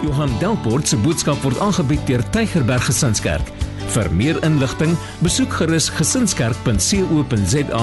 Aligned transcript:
Johan 0.00 0.30
Delport 0.40 0.88
se 0.88 0.96
boodskap 0.96 1.42
word 1.44 1.58
aangebied 1.60 2.00
deur 2.08 2.22
Tygerberg 2.32 2.86
Gesinskerk. 2.88 3.50
Vir 3.90 4.08
meer 4.16 4.38
inligting, 4.46 4.94
besoek 5.20 5.52
gerus 5.58 5.90
gesinskerk.co.za 5.92 7.82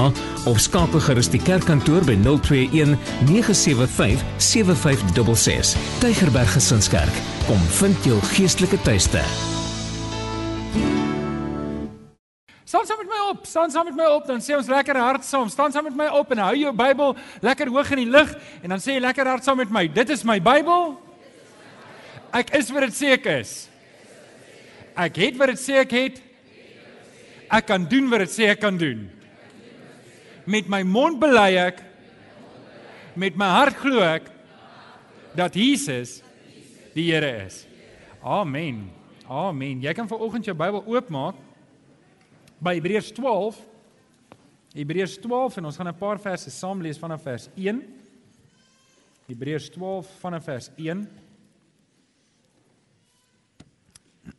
of 0.49 0.61
skakel 0.63 1.03
gerus 1.03 1.29
die 1.29 1.41
kerkkantoor 1.43 2.07
by 2.07 2.15
021 2.23 2.95
975 3.27 4.23
7566. 4.41 5.77
Tygerberg 6.01 6.51
Gesinskerk, 6.57 7.21
kom 7.45 7.61
vind 7.81 8.09
jou 8.09 8.18
geestelike 8.34 8.81
tuiste. 8.88 9.21
Staan 12.68 12.84
saam 12.88 12.99
met 12.99 13.07
my 13.07 13.20
op, 13.29 13.45
staan 13.47 13.71
saam 13.71 13.86
met 13.88 13.95
my 13.95 14.07
op, 14.11 14.25
dan 14.27 14.41
sê 14.43 14.57
ons 14.57 14.68
lekker 14.68 14.97
hard 14.99 15.23
saam. 15.25 15.47
Staan 15.54 15.71
saam 15.71 15.86
met 15.88 15.95
my 15.95 16.09
op 16.18 16.31
en 16.34 16.41
hou 16.49 16.55
jou 16.65 16.73
Bybel 16.75 17.13
lekker 17.45 17.70
hoog 17.71 17.93
in 17.93 18.07
die 18.07 18.11
lug 18.11 18.34
en 18.63 18.73
dan 18.73 18.81
sê 18.81 18.97
jy 18.97 19.04
lekker 19.05 19.29
hard 19.29 19.45
saam 19.45 19.61
met 19.61 19.70
my. 19.71 19.86
Dit 19.88 20.09
is 20.11 20.25
my 20.27 20.41
Bybel. 20.41 21.06
Ek 22.36 22.52
is 22.57 22.72
wat 22.73 22.88
dit 22.88 22.95
sê 22.98 23.13
ek 23.16 23.27
is. 23.38 23.52
Ek 24.98 25.20
het 25.22 25.38
wat 25.40 25.54
dit 25.54 25.62
sê 25.62 25.81
ek 25.84 25.94
het. 25.95 26.22
Ek 27.54 27.68
kan 27.70 27.85
doen 27.88 28.09
wat 28.12 28.26
dit 28.26 28.34
sê 28.34 28.49
ek 28.52 28.62
kan 28.63 28.77
doen. 28.77 29.05
Met 30.48 30.68
my 30.71 30.82
mond 30.88 31.20
bely 31.20 31.52
ek 31.59 31.84
met 33.18 33.38
my 33.40 33.48
hart 33.49 33.80
glo 33.82 34.04
ek 34.05 34.27
dat 35.38 35.55
Jesus 35.58 36.20
die 36.94 37.08
Here 37.12 37.30
is. 37.45 37.66
Amen. 38.23 38.88
Amen. 39.30 39.82
Jy 39.84 39.94
kan 39.94 40.09
vanoggend 40.09 40.48
jou 40.48 40.55
Bybel 40.57 40.84
oopmaak 40.85 41.38
by 42.63 42.77
Hebreërs 42.77 43.12
12. 43.16 43.59
Hebreërs 44.77 45.18
12 45.23 45.59
en 45.59 45.70
ons 45.70 45.77
gaan 45.77 45.90
'n 45.90 45.98
paar 45.99 46.20
verse 46.20 46.49
saam 46.49 46.82
lees 46.82 46.98
vanaf 46.98 47.23
vers 47.23 47.49
1. 47.55 47.82
Hebreërs 49.27 49.70
12 49.70 50.07
vanaf 50.20 50.44
vers 50.44 50.70
1. 50.77 51.07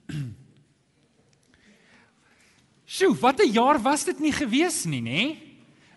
Sjoe, 2.88 3.14
wat 3.20 3.40
'n 3.40 3.52
jaar 3.52 3.78
was 3.82 4.04
dit 4.04 4.20
nie 4.20 4.32
gewees 4.32 4.84
nie, 4.84 5.02
nê? 5.02 5.36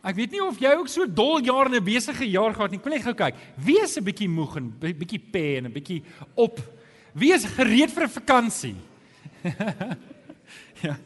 Ek 0.01 0.15
weet 0.17 0.31
nie 0.33 0.41
of 0.41 0.57
jy 0.57 0.71
ook 0.73 0.89
so 0.89 1.05
dol 1.05 1.43
jaar 1.45 1.69
en 1.69 1.75
'n 1.77 1.83
besige 1.83 2.25
jaar 2.25 2.53
gehad 2.53 2.71
nie. 2.71 2.79
Kom 2.79 2.91
net 2.91 3.03
gou 3.05 3.13
kyk. 3.13 3.35
Wie 3.55 3.79
is 3.81 3.97
'n 3.97 4.03
bietjie 4.03 4.29
moeg 4.29 4.57
en 4.57 4.71
bietjie 4.79 5.21
pê 5.21 5.57
en 5.57 5.65
'n 5.65 5.73
bietjie 5.73 6.03
op? 6.35 6.59
Wie 7.13 7.33
is 7.33 7.45
gereed 7.45 7.91
vir 7.91 8.03
'n 8.03 8.09
vakansie? 8.09 8.75
ja. 10.85 10.97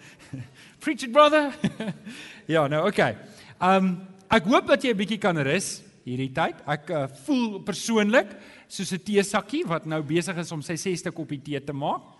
Preach 0.79 1.03
it 1.03 1.11
brother. 1.11 1.53
ja, 2.47 2.67
nou 2.67 2.87
okay. 2.87 3.17
Um 3.59 4.07
ek 4.31 4.43
hoop 4.45 4.67
dat 4.67 4.81
jy 4.81 4.91
'n 4.93 4.97
bietjie 4.97 5.19
kan 5.19 5.37
rus 5.37 5.83
hierdie 6.05 6.31
tyd. 6.31 6.55
Ek 6.65 6.89
uh, 6.89 7.07
voel 7.25 7.59
persoonlik 7.59 8.31
soos 8.67 8.93
'n 8.93 9.03
teesakkie 9.03 9.65
wat 9.67 9.85
nou 9.85 10.01
besig 10.01 10.37
is 10.37 10.51
om 10.51 10.61
sy 10.61 10.77
6ste 10.79 11.11
koppie 11.11 11.41
tee 11.41 11.59
te 11.59 11.73
maak. 11.73 12.14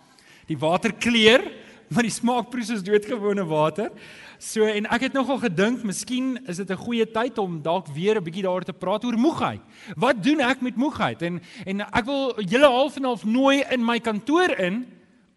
Die 0.47 0.57
water 0.57 0.93
kleur 0.93 1.41
maar 1.93 2.05
die 2.05 2.13
smaak 2.13 2.49
proe 2.49 2.65
soos 2.65 2.83
doodgewone 2.85 3.45
water. 3.45 3.91
So 4.41 4.65
en 4.67 4.87
ek 4.91 5.07
het 5.07 5.15
nogal 5.15 5.39
gedink, 5.43 5.83
miskien 5.87 6.35
is 6.49 6.57
dit 6.57 6.69
'n 6.69 6.81
goeie 6.81 7.05
tyd 7.05 7.37
om 7.37 7.61
dalk 7.61 7.87
weer 7.87 8.17
'n 8.17 8.23
bietjie 8.23 8.43
daaroor 8.43 8.65
te 8.65 8.73
praat 8.73 9.05
oor 9.05 9.17
moegheid. 9.17 9.61
Wat 9.95 10.23
doen 10.23 10.39
ek 10.39 10.61
met 10.61 10.75
moegheid? 10.75 11.21
En 11.21 11.41
en 11.65 11.81
ek 11.81 12.05
wil 12.05 12.33
julle 12.41 12.67
half 12.67 12.95
en 12.97 13.03
half 13.03 13.25
nooi 13.25 13.63
in 13.71 13.85
my 13.85 13.99
kantoor 13.99 14.49
in 14.59 14.85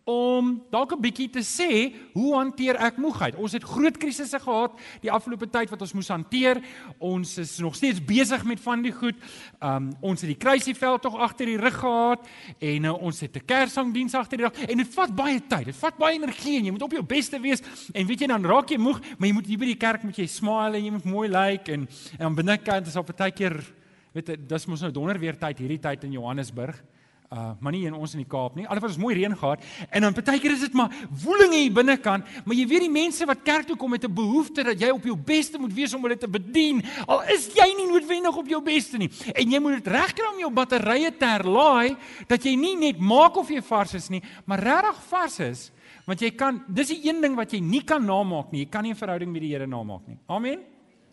om 0.08 0.54
dalk 0.72 0.92
'n 0.92 1.00
bietjie 1.00 1.28
te 1.28 1.42
sê 1.44 1.92
hoe 2.12 2.34
hanteer 2.34 2.76
ek 2.80 2.96
moegheid? 2.96 3.34
Ons 3.36 3.52
het 3.52 3.62
groot 3.62 3.96
krisisse 3.96 4.38
gehad 4.40 4.72
die 5.00 5.12
afgelope 5.12 5.50
tyd 5.50 5.70
wat 5.70 5.80
ons 5.80 5.92
moes 5.92 6.08
hanteer. 6.08 6.62
Ons 6.98 7.38
is 7.38 7.58
nog 7.58 7.74
steeds 7.74 8.00
besig 8.04 8.44
met 8.44 8.60
van 8.60 8.82
die 8.82 8.92
goed. 8.92 9.16
Um 9.60 9.92
ons 10.00 10.20
het 10.20 10.30
die 10.30 10.38
kruisieveld 10.38 11.02
tog 11.02 11.18
agter 11.18 11.46
die 11.46 11.56
rug 11.56 11.76
gehad 11.76 12.26
en 12.58 12.84
uh, 12.84 13.02
ons 13.02 13.20
het 13.20 13.36
'n 13.36 13.44
kersangdiens 13.44 14.14
agter 14.14 14.38
die 14.38 14.46
rug 14.46 14.68
en 14.68 14.76
dit 14.76 14.94
vat 14.94 15.14
baie 15.14 15.40
tyd. 15.46 15.64
Dit 15.64 15.76
vat 15.76 15.96
baie 15.96 16.14
energie 16.14 16.58
en 16.58 16.64
jy 16.64 16.70
moet 16.70 16.82
op 16.82 16.92
jou 16.92 17.02
beste 17.02 17.40
wees 17.40 17.62
en 17.92 18.06
weet 18.06 18.20
jy 18.20 18.26
dan 18.26 18.44
raak 18.44 18.70
jy 18.70 18.78
moeg, 18.78 19.00
maar 19.18 19.28
jy 19.28 19.34
moet 19.34 19.46
hier 19.46 19.58
by 19.58 19.66
die 19.66 19.76
kerk 19.76 20.02
moet 20.02 20.16
jy 20.16 20.26
smile 20.26 20.76
en 20.76 20.84
jy 20.84 20.90
moet 20.90 21.04
mooi 21.04 21.28
lyk 21.28 21.66
like, 21.66 21.72
en 21.72 21.88
en 22.18 22.24
aan 22.26 22.34
binnekant 22.34 22.86
is 22.86 22.96
op 22.96 23.08
'n 23.08 23.14
tydjie 23.14 23.76
weet 24.12 24.48
dis 24.48 24.66
mos 24.66 24.80
nou 24.80 24.90
donder 24.92 25.18
weer 25.18 25.36
tyd 25.38 25.58
hierdie 25.58 25.80
tyd 25.80 26.04
in 26.04 26.12
Johannesburg. 26.12 26.82
Uh 27.28 27.50
maar 27.60 27.74
nie 27.74 27.82
in 27.84 27.92
ons 27.92 28.14
in 28.16 28.22
die 28.22 28.28
Kaap 28.28 28.54
nie. 28.56 28.64
Alhoewel 28.64 28.88
ons 28.88 29.00
mooi 29.02 29.12
reën 29.18 29.34
gehad 29.36 29.64
en 29.92 30.04
dan 30.06 30.14
partykeer 30.16 30.54
is 30.54 30.62
dit 30.64 30.76
maar 30.78 30.94
woeling 31.24 31.52
hier 31.52 31.74
binnekant, 31.76 32.24
maar 32.46 32.56
jy 32.56 32.64
weet 32.70 32.86
die 32.86 32.92
mense 32.92 33.26
wat 33.28 33.42
kerk 33.44 33.66
toe 33.68 33.76
kom 33.76 33.90
met 33.92 34.04
'n 34.04 34.14
behoefte 34.14 34.64
dat 34.64 34.80
jy 34.80 34.88
op 34.88 35.04
jou 35.04 35.16
beste 35.16 35.58
moet 35.58 35.74
wees 35.74 35.92
om 35.94 36.02
hulle 36.02 36.16
te 36.16 36.28
bedien. 36.28 36.80
Al 37.06 37.22
is 37.28 37.50
jy 37.52 37.68
nie 37.76 37.86
noodwendig 37.90 38.36
op 38.36 38.48
jou 38.48 38.62
beste 38.62 38.96
nie. 38.96 39.10
En 39.34 39.50
jy 39.50 39.60
moet 39.60 39.84
dit 39.84 39.92
regkry 39.92 40.24
om 40.32 40.38
jou 40.38 40.50
batterye 40.50 41.10
te 41.18 41.26
herlaai 41.26 41.96
dat 42.28 42.42
jy 42.42 42.56
nie 42.56 42.76
net 42.76 42.98
maak 42.98 43.36
of 43.36 43.48
jy 43.50 43.60
vars 43.60 43.94
is 43.94 44.08
nie, 44.08 44.22
maar 44.46 44.60
regtig 44.60 45.02
vars 45.08 45.38
is. 45.40 45.72
Want 46.06 46.20
jy 46.20 46.30
kan 46.30 46.64
dis 46.66 46.88
die 46.88 47.10
een 47.10 47.20
ding 47.20 47.36
wat 47.36 47.52
jy 47.52 47.60
nie 47.60 47.82
kan 47.84 48.04
namaak 48.04 48.52
nie. 48.52 48.60
Jy 48.60 48.70
kan 48.70 48.82
nie 48.82 48.92
'n 48.92 48.96
verhouding 48.96 49.32
met 49.32 49.42
die 49.42 49.52
Here 49.52 49.66
namaak 49.66 50.08
nie. 50.08 50.16
Amen. 50.28 50.60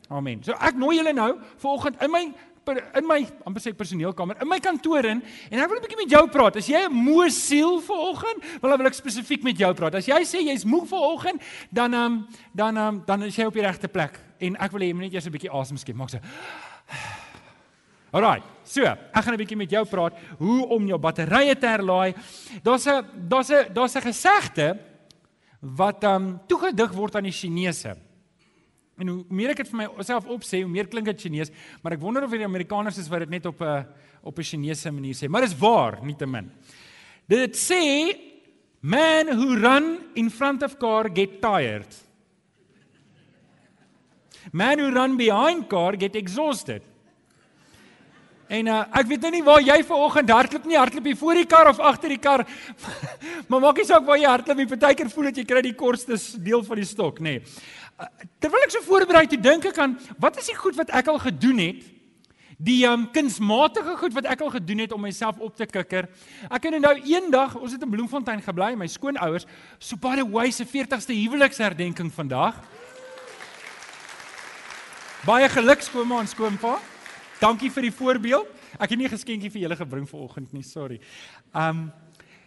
Amen. 0.09 0.43
So 0.43 0.53
ek 0.53 0.75
nooi 0.75 0.97
julle 0.97 1.13
nou 1.13 1.39
vanoggend 1.57 2.01
in 2.01 2.11
my 2.11 2.33
in 2.71 3.07
my 3.07 3.27
amper 3.45 3.61
sê 3.61 3.73
personeelkamer, 3.73 4.41
in 4.41 4.47
my 4.47 4.59
kantoor 4.59 5.05
in 5.05 5.21
en 5.51 5.59
ek 5.59 5.69
wil 5.69 5.77
'n 5.77 5.83
bietjie 5.83 6.01
met 6.03 6.09
jou 6.09 6.27
praat. 6.27 6.55
As 6.57 6.67
jy 6.67 6.85
'n 6.87 6.93
moe 6.93 7.29
siel 7.29 7.81
vanoggend, 7.81 8.43
wil 8.61 8.73
ek 8.73 8.77
wil 8.77 8.87
ek 8.87 8.93
spesifiek 8.93 9.43
met 9.43 9.57
jou 9.57 9.73
praat. 9.73 9.95
As 9.95 10.07
jy 10.07 10.21
sê 10.23 10.41
jy's 10.41 10.65
moeg 10.65 10.87
vanoggend, 10.87 11.41
dan 11.71 11.93
um, 11.93 12.27
dan 12.53 12.77
um, 12.77 13.03
dan 13.05 13.23
is 13.23 13.35
jy 13.35 13.45
op 13.45 13.53
die 13.53 13.61
regte 13.61 13.87
plek 13.87 14.19
en 14.39 14.55
ek 14.55 14.71
wil 14.71 14.81
hê 14.81 14.87
jy 14.87 14.93
moet 14.93 15.03
net 15.03 15.13
eers 15.13 15.25
'n 15.27 15.31
bietjie 15.31 15.51
asem 15.51 15.77
skep. 15.77 15.95
Maak 15.95 16.09
so. 16.09 16.19
Alraai. 18.15 18.41
So, 18.63 18.81
ek 18.83 19.23
gaan 19.23 19.33
'n 19.33 19.37
bietjie 19.37 19.57
met 19.57 19.69
jou 19.69 19.85
praat 19.85 20.13
hoe 20.39 20.67
om 20.67 20.87
jou 20.87 20.97
batterye 20.97 21.55
te 21.55 21.67
herlaai. 21.67 22.15
Daar's 22.63 22.87
'n 22.87 23.05
daar's 23.27 23.49
'n 23.49 23.73
daar's 23.73 23.95
'n 23.95 24.01
gesegde 24.01 24.79
wat 25.59 26.03
um 26.03 26.39
toegedig 26.47 26.91
word 26.91 27.15
aan 27.15 27.23
die 27.23 27.31
Chinese. 27.31 27.95
En 28.95 29.07
hoe 29.11 29.25
meer 29.27 29.51
ek 29.51 29.63
dit 29.63 29.71
vir 29.73 29.81
myself 29.81 30.27
opsê, 30.31 30.61
hoe 30.63 30.71
meer 30.71 30.87
klink 30.87 31.09
dit 31.09 31.25
Chinees, 31.25 31.51
maar 31.83 31.97
ek 31.97 32.03
wonder 32.03 32.23
of 32.23 32.31
die 32.31 32.47
Amerikaners 32.47 32.99
is 33.01 33.09
wat 33.11 33.25
dit 33.25 33.33
net 33.35 33.45
op 33.45 33.61
'n 33.61 33.85
op 34.23 34.39
'n 34.39 34.43
Chinese 34.43 34.91
manier 34.91 35.13
sê. 35.13 35.27
Maar 35.29 35.41
dis 35.41 35.57
waar, 35.57 35.99
nietemin. 36.01 36.51
Dit 37.27 37.55
sê 37.55 38.15
man 38.81 39.27
who 39.27 39.55
run 39.55 39.99
in 40.15 40.29
front 40.29 40.63
of 40.63 40.77
car 40.77 41.09
get 41.13 41.41
tired. 41.41 41.91
Man 44.51 44.79
who 44.79 44.89
run 44.89 45.17
behind 45.17 45.67
car 45.67 45.95
get 45.97 46.15
exhausted. 46.15 46.81
En 48.47 48.67
uh, 48.67 48.83
ek 48.93 49.07
weet 49.09 49.23
nou 49.25 49.31
nie 49.31 49.43
waar 49.43 49.61
jy 49.61 49.83
vanoggend 49.83 50.29
hardloop 50.29 50.65
nie, 50.65 50.77
hardloop 50.77 51.07
jy 51.09 51.15
voor 51.17 51.33
die 51.33 51.47
kar 51.49 51.67
of 51.67 51.79
agter 51.79 52.09
die 52.09 52.21
kar. 52.21 52.45
maar 53.49 53.59
maak 53.59 53.77
nie 53.81 53.85
saak 53.85 54.05
waar 54.05 54.19
jy 54.21 54.29
hardloop 54.29 54.57
nie, 54.57 54.67
partykeer 54.69 55.09
voel 55.09 55.31
dit 55.31 55.37
jy 55.41 55.45
kry 55.49 55.63
die 55.65 55.73
kortste 55.73 56.19
deel 56.37 56.61
van 56.63 56.77
die 56.77 56.85
stok, 56.85 57.19
nê. 57.19 57.39
Nee. 57.39 57.41
Terwyl 58.43 58.65
ek 58.65 58.73
so 58.73 58.83
voorberei 58.83 59.23
toe 59.31 59.39
dink 59.39 59.65
ek 59.69 59.77
aan 59.79 59.93
wat 60.19 60.39
is 60.41 60.49
die 60.51 60.57
goed 60.57 60.75
wat 60.75 60.89
ek 60.91 61.07
al 61.07 61.19
gedoen 61.23 61.61
het? 61.63 61.83
Die 62.55 62.83
um 62.87 63.05
kunsmatige 63.11 63.95
goed 63.99 64.15
wat 64.15 64.27
ek 64.31 64.43
al 64.43 64.51
gedoen 64.51 64.83
het 64.83 64.91
om 64.95 65.01
myself 65.03 65.39
op 65.43 65.55
te 65.55 65.67
kikker. 65.67 66.07
Ek 66.47 66.67
het 66.67 66.75
nou 66.79 66.93
eendag, 67.03 67.55
ons 67.59 67.71
het 67.75 67.83
in 67.83 67.91
Bloemfontein 67.91 68.43
gebly, 68.43 68.73
my 68.79 68.87
skoonouers, 68.87 69.47
so 69.79 69.99
by 69.99 70.15
the 70.19 70.27
way 70.27 70.51
se 70.51 70.67
40ste 70.67 71.15
huweliksherdenking 71.15 72.11
vandag. 72.15 72.59
Baie 75.25 75.47
geluk 75.49 75.81
skoonma 75.81 76.19
en 76.21 76.31
skoonpa. 76.31 76.77
Dankie 77.39 77.71
vir 77.71 77.89
die 77.89 77.95
voorbeeld. 77.95 78.51
Ek 78.79 78.91
het 78.91 78.99
nie 78.99 79.07
'n 79.07 79.15
geskenkie 79.15 79.51
vir 79.51 79.61
julle 79.61 79.75
gebring 79.75 80.07
vanoggend 80.07 80.53
nie, 80.53 80.63
sorry. 80.63 80.99
Um 81.53 81.91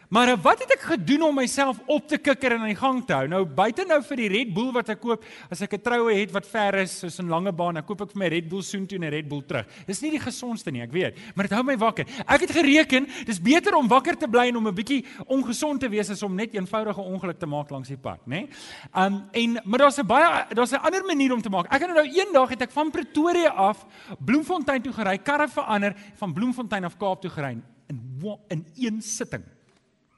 Maar 0.08 0.30
wat 0.40 0.62
het 0.62 0.70
ek 0.72 0.84
gedoen 0.88 1.26
om 1.26 1.34
myself 1.36 1.82
op 1.84 2.06
te 2.08 2.16
kikker 2.16 2.54
en 2.54 2.62
aan 2.64 2.70
die 2.70 2.80
gang 2.80 3.02
te 3.04 3.12
hou? 3.12 3.26
Nou 3.28 3.42
buite 3.44 3.84
nou 3.84 3.98
vir 4.06 4.20
die 4.22 4.28
Red 4.32 4.54
Bull 4.56 4.70
wat 4.72 4.88
ek 4.94 5.02
koop, 5.02 5.24
as 5.52 5.60
ek 5.60 5.74
'n 5.76 5.82
troue 5.84 6.14
het 6.16 6.32
wat 6.32 6.46
ver 6.48 6.80
is, 6.80 6.98
soos 7.00 7.18
'n 7.20 7.28
lange 7.28 7.52
baan, 7.52 7.74
dan 7.74 7.84
koop 7.84 8.00
ek 8.00 8.12
vir 8.12 8.18
my 8.18 8.28
Red 8.28 8.48
Bull 8.48 8.62
soontoe 8.62 8.96
en 8.96 9.04
'n 9.04 9.10
Red 9.10 9.28
Bull 9.28 9.42
terug. 9.42 9.66
Dis 9.86 10.00
nie 10.00 10.10
die 10.10 10.20
gesondste 10.20 10.70
nie, 10.70 10.80
ek 10.80 10.92
weet, 10.92 11.18
maar 11.34 11.46
dit 11.46 11.52
hou 11.52 11.62
my 11.62 11.76
wakker. 11.76 12.06
Ek 12.26 12.40
het 12.40 12.50
gereken, 12.50 13.06
dis 13.26 13.38
beter 13.38 13.74
om 13.74 13.86
wakker 13.86 14.16
te 14.16 14.26
bly 14.26 14.48
en 14.48 14.56
om 14.56 14.68
'n 14.68 14.74
bietjie 14.74 15.04
ongesond 15.26 15.80
te 15.80 15.88
wees 15.88 16.08
as 16.10 16.22
om 16.22 16.34
net 16.34 16.54
eenvoudige 16.54 17.00
ongeluk 17.00 17.38
te 17.38 17.46
maak 17.46 17.70
langs 17.70 17.88
die 17.88 17.98
pad, 17.98 18.18
né? 18.26 18.28
Nee? 18.28 18.48
Um 18.96 19.28
en 19.32 19.60
maar 19.64 19.78
daar's 19.78 19.98
'n 19.98 20.06
baie 20.06 20.46
daar's 20.54 20.72
'n 20.72 20.80
ander 20.80 21.04
manier 21.04 21.34
om 21.34 21.42
te 21.42 21.50
maak. 21.50 21.66
Ek 21.70 21.82
het 21.82 21.94
nou 21.94 22.08
eendag 22.08 22.48
het 22.48 22.62
ek 22.62 22.70
van 22.70 22.90
Pretoria 22.90 23.50
af 23.50 23.84
Bloemfontein 24.24 24.82
toe 24.82 24.92
gery, 24.92 25.18
karre 25.18 25.48
verander 25.48 25.94
van 26.14 26.32
Bloemfontein 26.32 26.84
af 26.84 26.96
Kaap 26.96 27.20
toe 27.20 27.30
gery 27.30 27.58
in 27.88 28.38
in 28.48 28.66
een 28.74 29.02
sitting 29.02 29.57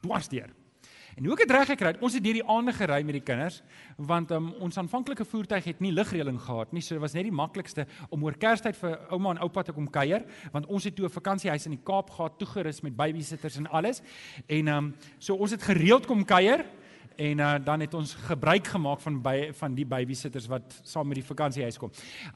dwarsdeur. 0.01 0.51
En 1.17 1.27
hoe 1.27 1.35
ek 1.35 1.43
dit 1.43 1.53
reg 1.53 1.69
gekry 1.73 1.91
het, 1.93 2.03
ons 2.05 2.15
het 2.15 2.23
deur 2.25 2.39
die 2.39 2.47
aande 2.49 2.73
gery 2.73 3.01
met 3.05 3.17
die 3.19 3.25
kinders, 3.25 3.59
want 3.99 4.31
um, 4.35 4.51
ons 4.65 4.79
aanvanklike 4.81 5.27
voertuig 5.29 5.67
het 5.73 5.83
nie 5.85 5.91
ligreëling 5.93 6.39
gehad 6.41 6.73
nie, 6.73 6.83
so 6.85 6.97
dit 6.97 7.03
was 7.03 7.17
net 7.17 7.27
die 7.27 7.35
maklikste 7.35 7.87
om 8.15 8.25
oor 8.25 8.39
Kerstyd 8.41 8.79
vir 8.79 8.97
ouma 9.13 9.35
en 9.35 9.43
oupa 9.45 9.65
te 9.67 9.75
kom 9.77 9.89
kuier, 9.93 10.25
want 10.55 10.69
ons 10.71 10.87
het 10.87 10.97
toe 10.97 11.09
'n 11.09 11.13
vakansiehuis 11.13 11.67
in 11.67 11.77
die 11.77 11.85
Kaap 11.85 12.11
gehad, 12.11 12.39
toegerus 12.39 12.81
met 12.81 12.97
babysitters 12.97 13.57
en 13.57 13.67
alles. 13.67 14.03
En 14.47 14.69
ehm 14.69 14.77
um, 14.77 14.95
so 15.19 15.35
ons 15.35 15.51
het 15.51 15.63
gereeld 15.63 16.07
kom 16.07 16.25
kuier 16.25 16.65
en 17.17 17.39
uh, 17.39 17.55
dan 17.65 17.81
het 17.81 17.95
ons 17.95 18.15
gebruik 18.15 18.67
gemaak 18.67 19.01
van 19.01 19.23
by, 19.23 19.53
van 19.53 19.75
die 19.75 19.87
babysitters 19.87 20.47
wat 20.47 20.81
saam 20.83 21.09
met 21.09 21.17
die 21.17 21.27
vakansiehuis 21.27 21.79
kom. 21.79 21.91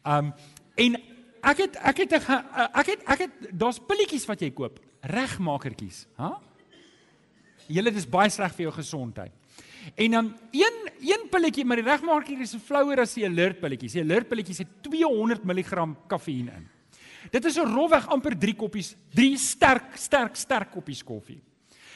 Um, 0.04 0.32
en 0.74 0.96
ek 1.40 1.56
het 1.56 1.76
ek 1.76 1.96
het 1.96 2.12
ek 2.12 2.86
het 2.86 3.00
ek 3.04 3.18
het, 3.18 3.30
het 3.40 3.48
daar's 3.52 3.78
pilletjies 3.78 4.26
wat 4.26 4.40
jy 4.40 4.50
koop, 4.50 4.80
regmakertjies, 5.00 6.06
ha? 6.16 6.28
Huh? 6.28 6.53
Julle 7.68 7.92
dis 7.94 8.06
baie 8.08 8.30
sleg 8.30 8.52
vir 8.56 8.68
jou 8.68 8.74
gesondheid. 8.76 9.32
En 10.00 10.16
dan 10.16 10.30
een 10.52 10.80
een 11.04 11.26
pilletjie, 11.28 11.64
maar 11.68 11.76
die 11.76 11.84
regmaker 11.84 12.40
is 12.40 12.54
flouer 12.64 13.02
as 13.02 13.12
die 13.18 13.26
alert 13.26 13.58
pilletjies. 13.60 13.98
Die 13.98 14.02
alert 14.04 14.28
pilletjies 14.30 14.62
het 14.62 14.70
200 14.86 15.44
mg 15.44 15.88
kafeïen 16.08 16.48
in. 16.48 16.68
Dit 17.32 17.44
is 17.44 17.56
so 17.56 17.64
rofweg 17.68 18.06
amper 18.12 18.36
3 18.38 18.54
koppies, 18.56 18.94
3 19.14 19.36
sterk 19.40 19.96
sterk 20.00 20.36
sterk 20.36 20.70
koppies 20.72 21.02
koffie. 21.04 21.40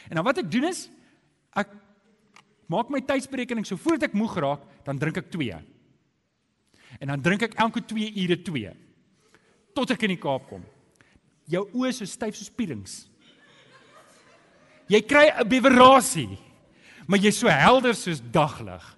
En 0.08 0.18
dan 0.18 0.26
wat 0.26 0.40
ek 0.42 0.50
doen 0.50 0.68
is 0.68 0.86
ek 1.56 1.72
maak 2.68 2.90
my 2.92 3.00
tydsberekening 3.00 3.66
so 3.66 3.80
voordat 3.80 4.10
ek 4.10 4.16
moeg 4.16 4.36
raak, 4.36 4.64
dan 4.84 5.00
drink 5.00 5.20
ek 5.22 5.30
2. 5.32 5.56
En 7.00 7.12
dan 7.12 7.22
drink 7.24 7.46
ek 7.48 7.56
elke 7.60 7.84
2 7.84 8.12
ure 8.24 8.38
2 8.44 8.74
tot 9.78 9.92
ek 9.94 10.08
in 10.08 10.16
die 10.16 10.20
Kaap 10.20 10.48
kom. 10.50 10.64
Jou 11.48 11.64
oë 11.70 11.92
so 11.94 12.08
styf 12.08 12.36
soos 12.36 12.50
pierings. 12.52 13.06
Jy 14.88 15.00
kry 15.04 15.28
'n 15.28 15.48
bewerasie, 15.48 16.38
maar 17.06 17.18
jy's 17.18 17.38
so 17.38 17.48
helder 17.48 17.94
soos 17.94 18.20
daglig. 18.20 18.96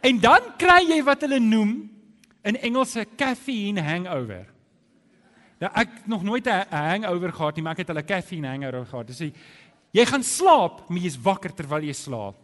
En 0.00 0.20
dan 0.20 0.40
kry 0.58 0.82
jy 0.88 1.02
wat 1.02 1.20
hulle 1.20 1.40
noem 1.40 1.90
in 2.44 2.56
Engels 2.56 2.96
'n 2.96 3.06
caffeine 3.16 3.82
hangover. 3.82 4.46
Nou 5.58 5.70
ek 5.74 6.06
nog 6.06 6.22
nooit 6.22 6.46
'n 6.46 6.66
hangover 6.70 7.32
gehad 7.32 7.56
nie, 7.56 7.62
maar 7.62 7.72
ek 7.72 7.78
het 7.78 7.88
hulle 7.88 8.04
caffeine 8.04 8.48
hangover 8.48 8.86
gehad. 8.86 9.06
Dis 9.06 9.32
jy 9.90 10.04
gaan 10.04 10.22
slaap, 10.22 10.88
maar 10.88 10.98
jy's 10.98 11.22
wakker 11.22 11.54
terwyl 11.54 11.82
jy 11.82 11.92
slaap. 11.92 12.36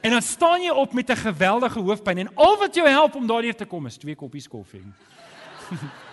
En 0.00 0.10
dan 0.10 0.22
staan 0.22 0.62
jy 0.62 0.70
op 0.70 0.92
met 0.92 1.10
'n 1.10 1.16
geweldige 1.16 1.80
hoofpyn 1.80 2.18
en 2.18 2.34
al 2.34 2.58
wat 2.58 2.74
jou 2.74 2.88
help 2.88 3.14
om 3.14 3.26
daardeur 3.26 3.56
te 3.56 3.66
kom 3.66 3.86
is 3.86 3.96
twee 3.96 4.14
koppies 4.14 4.48
koffie. 4.48 4.82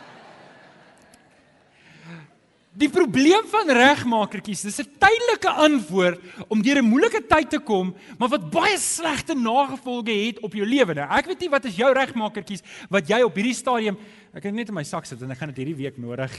Die 2.78 2.90
probleem 2.94 3.48
van 3.50 3.72
regmakertjies, 3.74 4.62
dis 4.68 4.80
'n 4.80 4.92
tydelike 5.02 5.50
antwoord 5.50 6.22
om 6.48 6.62
deur 6.62 6.78
'n 6.78 6.86
moeilike 6.86 7.26
tyd 7.26 7.50
te 7.50 7.60
kom, 7.60 7.96
maar 8.20 8.30
wat 8.30 8.52
baie 8.52 8.78
slegte 8.78 9.34
nagevolge 9.34 10.12
het 10.12 10.40
op 10.40 10.54
jou 10.54 10.66
lewe. 10.66 10.94
Nou, 10.94 11.10
ek 11.10 11.26
weet 11.26 11.40
nie 11.40 11.50
wat 11.50 11.66
is 11.66 11.76
jou 11.76 11.94
regmakertjies 11.94 12.62
wat 12.90 13.08
jy 13.08 13.24
op 13.24 13.36
hierdie 13.36 13.54
stadium 13.54 13.98
ek 14.34 14.44
het 14.44 14.54
net 14.54 14.70
in 14.70 14.76
my 14.76 14.84
sak 14.84 15.06
sit 15.06 15.22
en 15.22 15.32
ek 15.32 15.40
gaan 15.40 15.50
dit 15.50 15.66
hierdie 15.66 15.80
week 15.80 15.98
nodig. 15.98 16.30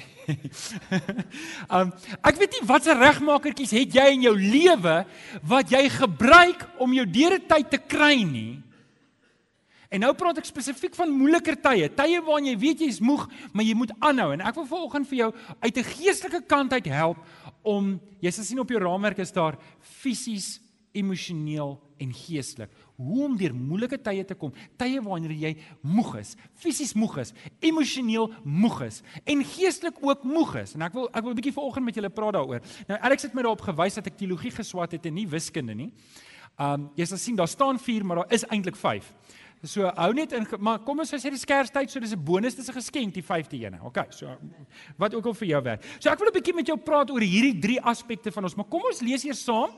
um 1.76 1.92
ek 2.22 2.38
weet 2.38 2.52
nie 2.52 2.68
watse 2.68 2.94
regmakertjies 2.94 3.74
het 3.74 3.94
jy 3.94 4.06
in 4.12 4.22
jou 4.22 4.36
lewe 4.38 5.04
wat 5.42 5.70
jy 5.70 5.88
gebruik 5.88 6.68
om 6.78 6.94
jou 6.94 7.06
deur 7.06 7.34
'n 7.34 7.48
tyd 7.48 7.70
te 7.70 7.78
kry 7.78 8.22
nie. 8.22 8.62
En 9.88 10.02
nou 10.04 10.10
praat 10.20 10.36
ek 10.42 10.48
spesifiek 10.48 10.96
van 10.98 11.12
moeiliker 11.16 11.56
tye, 11.64 11.88
tye 11.96 12.20
waarin 12.26 12.50
jy 12.50 12.56
weet 12.60 12.82
jy's 12.84 13.00
moeg, 13.00 13.24
maar 13.56 13.64
jy 13.64 13.76
moet 13.78 13.94
aanhou. 14.04 14.34
En 14.34 14.44
ek 14.44 14.58
wil 14.60 14.68
vanoggend 14.68 15.08
vir 15.08 15.18
jou 15.22 15.30
uit 15.64 15.76
'n 15.78 15.90
geestelike 15.96 16.42
kant 16.46 16.72
uit 16.72 16.86
help 16.92 17.16
om 17.62 18.00
jy 18.20 18.30
sal 18.30 18.44
sien 18.44 18.60
op 18.60 18.68
jou 18.68 18.80
raamwerk 18.80 19.18
is 19.18 19.32
daar 19.32 19.56
fisies, 19.80 20.60
emosioneel 20.92 21.80
en 21.98 22.12
geestelik. 22.12 22.70
Hoe 22.96 23.24
om 23.24 23.36
deur 23.36 23.54
moeilike 23.54 23.98
tye 24.02 24.24
te 24.24 24.34
kom, 24.34 24.52
tye 24.76 25.00
waarin 25.00 25.30
jy 25.30 25.56
moeg 25.82 26.16
is, 26.16 26.36
fisies 26.54 26.94
moeg 26.94 27.18
is, 27.18 27.32
emosioneel 27.60 28.32
moeg 28.44 28.82
is 28.82 29.02
en 29.24 29.44
geestelik 29.44 29.96
ook 30.00 30.24
moeg 30.24 30.56
is. 30.56 30.74
En 30.74 30.82
ek 30.82 30.92
wil 30.92 31.08
ek 31.12 31.22
wil 31.22 31.32
'n 31.32 31.40
bietjie 31.40 31.52
vanoggend 31.52 31.84
met 31.84 31.94
julle 31.94 32.10
praat 32.10 32.32
daaroor. 32.32 32.60
Nou 32.88 33.00
Alex 33.00 33.22
het 33.22 33.34
my 33.34 33.42
daarop 33.42 33.60
gewys 33.60 33.94
dat 33.94 34.06
ek 34.06 34.18
teologie 34.18 34.50
geswat 34.50 34.92
het 34.92 35.06
en 35.06 35.14
nie 35.14 35.28
wiskunde 35.28 35.74
nie. 35.74 35.92
Um 36.58 36.90
jy 36.96 37.04
sal 37.04 37.18
sien 37.18 37.36
daar 37.36 37.48
staan 37.48 37.78
4, 37.78 38.04
maar 38.04 38.16
daar 38.16 38.32
is 38.32 38.44
eintlik 38.44 38.76
5. 38.76 39.14
So 39.66 39.90
hou 39.96 40.12
net 40.14 40.32
in 40.32 40.46
maar 40.62 40.78
kom 40.86 41.00
ons 41.02 41.10
sê 41.10 41.30
die 41.30 41.38
skerstyd 41.38 41.90
so 41.90 42.00
dis 42.00 42.12
'n 42.12 42.24
bonus 42.24 42.54
dis 42.54 42.68
'n 42.68 42.78
geskenk 42.78 43.14
die 43.14 43.22
5de 43.22 43.64
ene. 43.66 43.78
OK, 43.82 44.06
so 44.10 44.26
wat 44.96 45.14
ook 45.14 45.26
al 45.26 45.34
vir 45.34 45.48
jou 45.48 45.62
werk. 45.62 45.82
So 45.98 46.10
ek 46.10 46.18
wil 46.18 46.28
'n 46.28 46.32
bietjie 46.32 46.54
met 46.54 46.66
jou 46.66 46.76
praat 46.76 47.10
oor 47.10 47.20
hierdie 47.20 47.58
drie 47.58 47.80
aspekte 47.80 48.30
van 48.30 48.44
ons, 48.44 48.54
maar 48.54 48.68
kom 48.68 48.82
ons 48.82 49.00
lees 49.00 49.24
eers 49.24 49.42
saam 49.42 49.70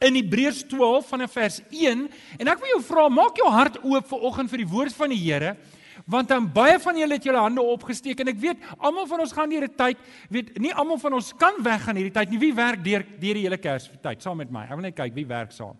in 0.00 0.14
Hebreërs 0.14 0.66
12 0.68 1.08
vanaf 1.08 1.32
vers 1.32 1.60
1 1.70 2.08
en 2.38 2.48
ek 2.48 2.60
wil 2.60 2.68
jou 2.74 2.82
vra 2.82 3.08
maak 3.08 3.36
jou 3.36 3.48
hart 3.50 3.78
oop 3.84 4.06
vir 4.10 4.18
oggend 4.20 4.50
vir 4.50 4.58
die 4.58 4.68
woord 4.68 4.92
van 4.92 5.10
die 5.10 5.22
Here 5.22 5.56
want 6.10 6.28
dan 6.28 6.46
baie 6.52 6.78
van 6.82 6.98
julle 6.98 7.16
het 7.16 7.24
julle 7.24 7.40
hande 7.40 7.62
opgesteek 7.62 8.20
en 8.20 8.32
ek 8.32 8.40
weet 8.42 8.64
almal 8.78 9.06
van 9.06 9.20
ons 9.20 9.32
gaan 9.32 9.52
'n 9.52 9.68
tyd 9.76 9.98
weet 10.28 10.58
nie 10.58 10.72
almal 10.72 10.98
van 10.98 11.14
ons 11.14 11.32
kan 11.32 11.54
weggaan 11.62 11.96
hierdie 11.96 12.12
tyd 12.12 12.30
nie 12.30 12.38
wie 12.38 12.54
werk 12.54 12.82
deur 12.84 13.04
deur 13.20 13.34
die 13.34 13.42
hele 13.46 13.58
Kersfeestyd 13.58 14.22
saam 14.22 14.36
met 14.36 14.50
my 14.50 14.64
ek 14.64 14.70
wil 14.70 14.82
net 14.82 14.96
kyk 14.96 15.14
wie 15.14 15.26
werk 15.26 15.52
saam 15.52 15.76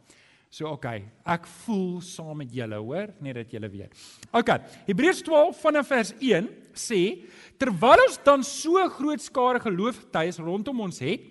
So 0.54 0.68
okay, 0.70 1.00
ek 1.26 1.48
voel 1.64 1.96
saam 2.06 2.36
met 2.38 2.52
julle, 2.54 2.78
hoor, 2.78 3.08
net 3.26 3.40
dat 3.40 3.54
julle 3.56 3.66
weet. 3.72 3.94
OK, 4.30 4.52
Hebreërs 4.86 5.24
12 5.26 5.56
vanaf 5.64 5.88
vers 5.90 6.12
1 6.22 6.46
sê 6.78 7.00
terwyl 7.58 8.04
ons 8.04 8.20
dan 8.22 8.46
so 8.46 8.84
groot 8.94 9.22
skare 9.22 9.58
geloofgetuies 9.64 10.38
rondom 10.38 10.84
ons 10.86 11.02
het, 11.02 11.24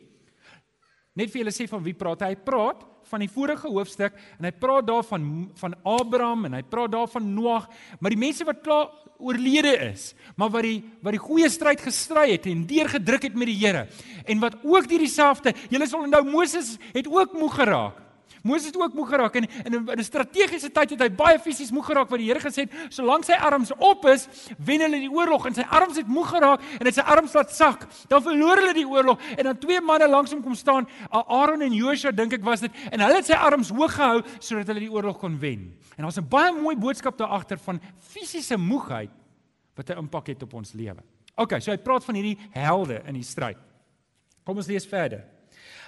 net 1.16 1.32
vir 1.32 1.44
julle 1.44 1.56
sê 1.56 1.70
van 1.72 1.86
wie 1.88 1.96
praat 1.96 2.26
hy? 2.26 2.34
Hy 2.34 2.42
praat 2.50 2.84
van 3.14 3.24
die 3.24 3.32
vorige 3.32 3.72
hoofstuk 3.72 4.20
en 4.42 4.50
hy 4.50 4.54
praat 4.60 4.92
daar 4.92 5.08
van 5.08 5.32
van 5.62 5.80
Abraham 5.88 6.50
en 6.50 6.60
hy 6.60 6.64
praat 6.68 6.92
daar 6.92 7.08
van 7.16 7.32
Noag, 7.32 7.72
maar 8.04 8.12
die 8.12 8.20
mense 8.20 8.44
wat 8.50 8.60
klaar 8.66 8.92
oorlede 9.24 9.78
is, 9.88 10.10
maar 10.36 10.52
wat 10.52 10.68
die 10.68 10.80
wat 11.00 11.16
die 11.16 11.26
goeie 11.30 11.48
stryd 11.48 11.80
gestry 11.80 12.34
het 12.34 12.52
en 12.52 12.68
deurgedruk 12.68 13.32
het 13.32 13.40
met 13.40 13.54
die 13.54 13.60
Here 13.64 13.88
en 14.28 14.44
wat 14.44 14.60
ook 14.68 14.92
deur 14.92 15.08
dieselfde, 15.08 15.56
julle 15.72 15.88
sal 15.88 16.10
onthou 16.10 16.26
Moses 16.28 16.76
het 16.92 17.08
ook 17.08 17.40
moeg 17.40 17.62
geraak. 17.64 18.03
Moses 18.44 18.66
het 18.66 18.78
ook 18.78 18.94
moeg 18.94 19.10
geraak 19.10 19.36
en 19.40 19.46
in 19.64 20.00
'n 20.00 20.04
strategiese 20.04 20.72
tyd 20.72 20.90
het 20.90 21.02
hy 21.02 21.10
baie 21.10 21.40
fisies 21.40 21.72
moeg 21.72 21.86
geraak 21.86 22.10
wat 22.10 22.20
die 22.20 22.28
Here 22.28 22.40
gesê 22.40 22.68
het, 22.68 22.72
solank 22.90 23.24
sy 23.24 23.34
arms 23.34 23.72
op 23.78 24.06
is, 24.06 24.28
wen 24.58 24.82
hulle 24.82 25.00
die 25.00 25.10
oorlog 25.10 25.46
en 25.46 25.54
sy 25.54 25.62
arms 25.62 25.98
het 25.98 26.08
moeg 26.08 26.30
geraak 26.30 26.60
en 26.80 26.84
dit 26.86 26.94
sy 26.94 27.02
arms 27.02 27.34
laat 27.34 27.52
sak. 27.52 27.88
Dan 28.08 28.22
verloor 28.22 28.58
hulle 28.58 28.74
die 28.74 28.88
oorlog 28.88 29.20
en 29.38 29.44
dan 29.44 29.58
twee 29.58 29.82
manne 29.82 30.08
langs 30.08 30.32
hom 30.32 30.44
kom 30.44 30.56
staan, 30.56 30.88
Aaron 31.10 31.62
en 31.62 31.74
Joshua 31.74 32.12
dink 32.12 32.34
ek 32.34 32.44
was 32.44 32.60
dit 32.60 32.72
en 32.92 33.00
hulle 33.00 33.16
het 33.16 33.26
sy 33.26 33.34
arms 33.34 33.70
hoog 33.70 33.96
gehou 33.96 34.22
sodat 34.40 34.68
hulle 34.68 34.80
die 34.80 34.92
oorlog 34.92 35.18
kon 35.20 35.40
wen. 35.40 35.78
En 35.98 36.04
daar's 36.04 36.18
'n 36.18 36.28
baie 36.28 36.52
mooi 36.52 36.76
boodskap 36.76 37.18
daar 37.18 37.28
agter 37.30 37.58
van 37.58 37.80
fisiese 37.98 38.58
moegheid 38.58 39.10
wat 39.76 39.90
'n 39.90 39.98
impak 39.98 40.28
het 40.28 40.44
op 40.44 40.54
ons 40.54 40.74
lewe. 40.74 41.02
OK, 41.36 41.62
so 41.62 41.72
hy 41.72 41.78
praat 41.78 42.04
van 42.04 42.16
hierdie 42.16 42.38
helde 42.52 43.02
in 43.08 43.14
die 43.14 43.24
stryd. 43.24 43.58
Kom 44.44 44.58
ons 44.58 44.68
lees 44.68 44.86
verder. 44.86 45.24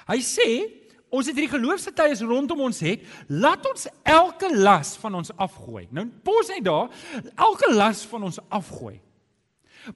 Hy 0.08 0.20
sê 0.22 0.85
ons 1.10 1.28
het 1.30 1.38
hierdie 1.38 1.54
geloofsgetuies 1.54 2.24
rondom 2.26 2.66
ons 2.68 2.82
het, 2.86 3.04
laat 3.28 3.66
ons 3.70 3.88
elke 4.04 4.50
las 4.56 4.96
van 5.02 5.22
ons 5.22 5.32
afgooi. 5.36 5.88
Nou 5.96 6.08
pos 6.26 6.52
net 6.54 6.66
daar, 6.66 6.90
elke 7.36 7.74
las 7.74 8.06
van 8.10 8.28
ons 8.30 8.40
afgooi. 8.50 9.00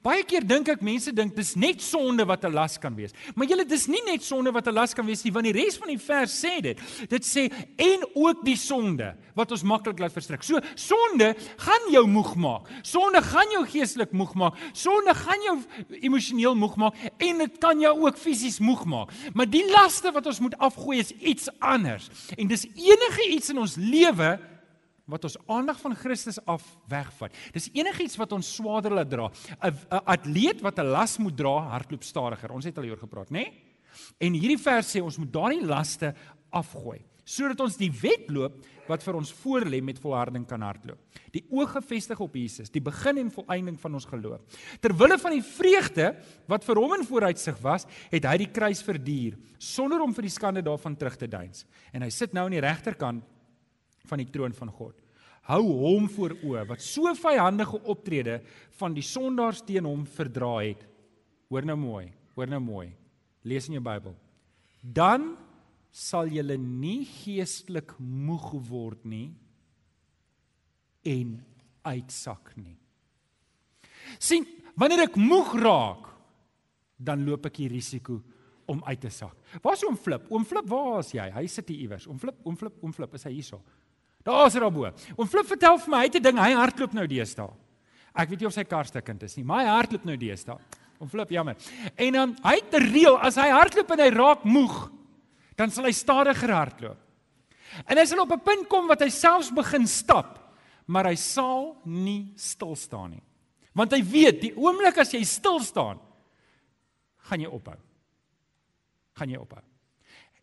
Baie 0.03 0.24
keer 0.24 0.45
dink 0.45 0.69
ek 0.69 0.83
mense 0.86 1.12
dink 1.15 1.36
dis 1.36 1.56
net 1.56 1.81
sonde 1.81 2.25
wat 2.25 2.45
'n 2.45 2.53
las 2.53 2.77
kan 2.77 2.95
wees. 2.95 3.12
Maar 3.36 3.47
julle 3.47 3.65
dis 3.65 3.88
nie 3.88 4.01
net 4.06 4.24
sonde 4.24 4.51
wat 4.51 4.68
'n 4.68 4.74
las 4.74 4.94
kan 4.94 5.06
wees 5.06 5.24
nie, 5.24 5.31
want 5.31 5.45
die 5.45 5.53
res 5.53 5.77
van 5.77 5.88
die 5.88 5.97
vers 5.97 6.31
sê 6.31 6.62
dit. 6.62 6.77
Dit 7.10 7.24
sê 7.25 7.51
en 7.77 8.05
ook 8.13 8.46
die 8.46 8.58
sonde 8.58 9.15
wat 9.36 9.51
ons 9.51 9.63
maklik 9.63 10.00
laat 10.00 10.13
verstrik. 10.13 10.43
So 10.43 10.60
sonde 10.75 11.36
gaan 11.58 11.91
jou 11.91 12.05
moeg 12.08 12.36
maak. 12.36 12.69
Sonde 12.81 13.22
gaan 13.22 13.50
jou 13.51 13.65
geestelik 13.65 14.12
moeg 14.12 14.34
maak. 14.36 14.55
Sonde 14.74 15.13
gaan 15.13 15.41
jou 15.41 15.58
emosioneel 16.01 16.55
moeg 16.55 16.75
maak 16.75 16.96
en 17.17 17.38
dit 17.38 17.58
kan 17.60 17.79
jou 17.79 18.05
ook 18.05 18.17
fisies 18.17 18.60
moeg 18.60 18.86
maak. 18.86 19.12
Maar 19.34 19.50
die 19.50 19.65
laste 19.72 20.12
wat 20.12 20.25
ons 20.25 20.39
moet 20.39 20.58
afgooi 20.58 21.00
is 21.00 21.12
iets 21.12 21.50
anders. 21.60 22.10
En 22.38 22.48
dis 22.48 22.67
enige 22.75 23.29
iets 23.29 23.50
in 23.50 23.58
ons 23.58 23.75
lewe 23.75 24.39
wat 25.10 25.25
ons 25.28 25.38
aandag 25.48 25.80
van 25.82 25.96
Christus 25.96 26.39
af 26.46 26.66
wegvat. 26.89 27.36
Dis 27.56 27.70
enigiets 27.74 28.18
wat 28.20 28.34
ons 28.36 28.56
swaarder 28.56 28.94
laat 28.94 29.10
dra. 29.10 29.30
'n 29.62 30.04
atleet 30.06 30.62
wat 30.62 30.80
'n 30.80 30.92
las 30.92 31.18
moet 31.18 31.38
dra, 31.38 31.70
hardloop 31.75 32.04
stadiger. 32.04 32.51
Ons 32.51 32.66
het 32.66 32.78
al 32.78 32.84
hieroor 32.84 33.08
gepraat, 33.08 33.30
né? 33.30 33.44
Nee? 33.44 33.54
En 34.18 34.34
hierdie 34.34 34.60
vers 34.60 34.96
sê 34.96 35.01
ons 35.01 35.18
moet 35.18 35.32
daardie 35.34 35.66
laste 35.66 36.13
afgooi 36.50 37.01
sodat 37.30 37.60
ons 37.62 37.78
die 37.78 37.92
wedloop 37.94 38.56
wat 38.89 39.04
vir 39.06 39.18
ons 39.20 39.32
voorlê 39.44 39.84
met 39.86 40.00
volharding 40.01 40.48
kan 40.50 40.63
hardloop. 40.66 40.98
Die 41.30 41.44
oog 41.54 41.75
gefestig 41.75 42.18
op 42.25 42.34
Jesus, 42.34 42.72
die 42.74 42.82
begin 42.82 43.20
en 43.22 43.30
volëinding 43.30 43.78
van 43.78 43.94
ons 44.00 44.08
geloof. 44.10 44.42
Terwille 44.82 45.20
van 45.22 45.36
die 45.36 45.46
vreugde 45.46 46.08
wat 46.50 46.66
vir 46.66 46.82
hom 46.82 46.96
in 46.98 47.06
vooruitsig 47.06 47.60
was, 47.62 47.86
het 48.10 48.25
hy 48.25 48.36
die 48.42 48.50
kruis 48.50 48.82
verduur 48.82 49.38
sonder 49.62 50.01
om 50.01 50.16
vir 50.16 50.25
die 50.25 50.34
skande 50.34 50.66
daarvan 50.66 50.98
terug 50.98 51.20
te 51.22 51.30
deins. 51.30 51.68
En 51.94 52.01
hy 52.01 52.10
sit 52.10 52.34
nou 52.34 52.48
aan 52.48 52.58
die 52.58 52.66
regterkant 52.66 53.22
van 54.10 54.22
die 54.22 54.30
troon 54.30 54.56
van 54.58 54.72
God. 54.74 54.98
Hou 55.50 55.63
hom 55.63 56.06
voor 56.13 56.36
oë 56.46 56.66
wat 56.70 56.84
so 56.84 57.10
vyandige 57.18 57.80
optrede 57.89 58.39
van 58.78 58.94
die 58.94 59.06
sondaars 59.06 59.63
teen 59.66 59.88
hom 59.88 60.06
verdra 60.06 60.60
het. 60.62 60.84
Hoor 61.50 61.66
nou 61.66 61.78
mooi, 61.80 62.10
hoor 62.36 62.50
nou 62.51 62.62
mooi. 62.62 62.89
Lees 63.48 63.70
in 63.70 63.80
jou 63.80 63.84
Bybel. 63.86 64.13
Dan 64.82 65.32
sal 65.89 66.30
jy 66.30 66.44
nie 66.60 67.01
geestelik 67.08 67.96
moeg 67.98 68.51
word 68.70 69.06
nie 69.10 69.32
en 71.08 71.39
uitsak 71.88 72.54
nie. 72.58 72.78
sien, 74.20 74.46
wanneer 74.75 75.08
ek 75.08 75.18
moeg 75.18 75.54
raak, 75.62 76.10
dan 76.98 77.24
loop 77.25 77.46
ek 77.46 77.58
die 77.62 77.70
risiko 77.72 78.20
om 78.70 78.82
uit 78.86 79.01
te 79.01 79.10
sak. 79.10 79.36
Waar's 79.63 79.84
oom 79.84 79.98
Flip? 79.98 80.28
Oom 80.30 80.46
Flip, 80.46 80.68
waar 80.70 81.00
is 81.00 81.13
jy? 81.13 81.25
Hy 81.34 81.46
sit 81.48 81.70
hier 81.72 81.88
iewers. 81.88 82.06
Oom 82.08 82.20
Flip, 82.20 82.38
oom 82.46 82.58
Flip, 82.60 82.75
oom 82.84 82.94
Flip, 82.94 83.13
is 83.18 83.25
hy 83.25 83.32
hierso? 83.38 83.62
Daar 84.24 84.48
is 84.48 84.54
daarbo. 84.54 84.90
Oom 85.16 85.28
Flip 85.28 85.48
vertel 85.48 85.78
vir 85.80 85.90
my, 85.90 85.98
hy 86.04 86.10
het 86.10 86.16
'n 86.16 86.24
ding, 86.24 86.38
hy 86.38 86.52
hardloop 86.54 86.94
nou 86.94 87.08
deesdae. 87.08 87.50
Ek 88.16 88.30
weet 88.30 88.40
nie 88.40 88.48
of 88.48 88.54
sy 88.54 88.64
kar 88.64 88.86
stukkend 88.86 89.24
is 89.24 89.38
nie, 89.38 89.44
maar 89.44 89.64
hy 89.64 89.72
hardloop 89.72 90.06
nou 90.06 90.18
deesdae. 90.18 90.58
Oom 91.00 91.10
Flip, 91.10 91.30
jammer. 91.30 91.56
En 91.96 92.14
dan 92.14 92.30
um, 92.30 92.36
hy 92.44 92.56
het 92.56 92.74
'n 92.74 92.92
reël, 92.94 93.18
as 93.18 93.36
hy 93.36 93.50
hardloop 93.50 93.92
en 93.92 94.00
hy 94.00 94.10
raak 94.10 94.44
moeg, 94.44 94.92
dan 95.56 95.72
sal 95.72 95.86
hy 95.86 95.92
stadiger 95.92 96.52
hardloop. 96.52 96.98
En 97.88 97.98
hy 97.98 98.06
sal 98.06 98.20
op 98.20 98.32
'n 98.32 98.44
punt 98.44 98.68
kom 98.68 98.88
wat 98.88 99.02
hy 99.02 99.10
selfs 99.10 99.52
begin 99.52 99.88
stap, 99.88 100.40
maar 100.86 101.06
hy 101.06 101.16
sal 101.16 101.78
nie 101.86 102.34
stil 102.36 102.76
staan 102.76 103.12
nie. 103.12 103.24
Want 103.74 103.92
hy 103.92 104.04
weet 104.04 104.42
die 104.42 104.56
oomblik 104.58 104.98
as 104.98 105.14
jy 105.14 105.24
stil 105.24 105.60
staan, 105.60 106.00
gaan 107.30 107.40
jy 107.40 107.48
ophou. 107.48 107.78
Gaan 109.14 109.30
jy 109.30 109.38
ophou. 109.38 109.62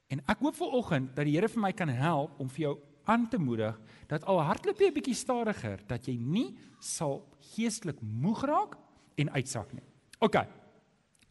En 0.08 0.22
ek 0.26 0.38
hoop 0.38 0.54
vir 0.54 0.72
oggend 0.72 1.16
dat 1.16 1.24
die 1.26 1.34
Here 1.34 1.48
vir 1.48 1.60
my 1.60 1.72
kan 1.72 1.88
help 1.88 2.40
om 2.40 2.48
vir 2.48 2.60
jou 2.60 2.78
aan 3.06 3.28
te 3.30 3.38
moedig 3.38 3.78
dat 4.10 4.24
al 4.24 4.42
hardloop 4.42 4.78
jy 4.80 4.90
'n 4.90 4.98
bietjie 4.98 5.14
stadiger, 5.14 5.80
dat 5.86 6.06
jy 6.06 6.16
nie 6.18 6.56
sal 6.80 7.26
geestelik 7.54 8.00
moeg 8.00 8.44
raak 8.44 8.76
en 9.16 9.30
uitsak 9.30 9.72
nie. 9.72 9.86
OK. 10.20 10.46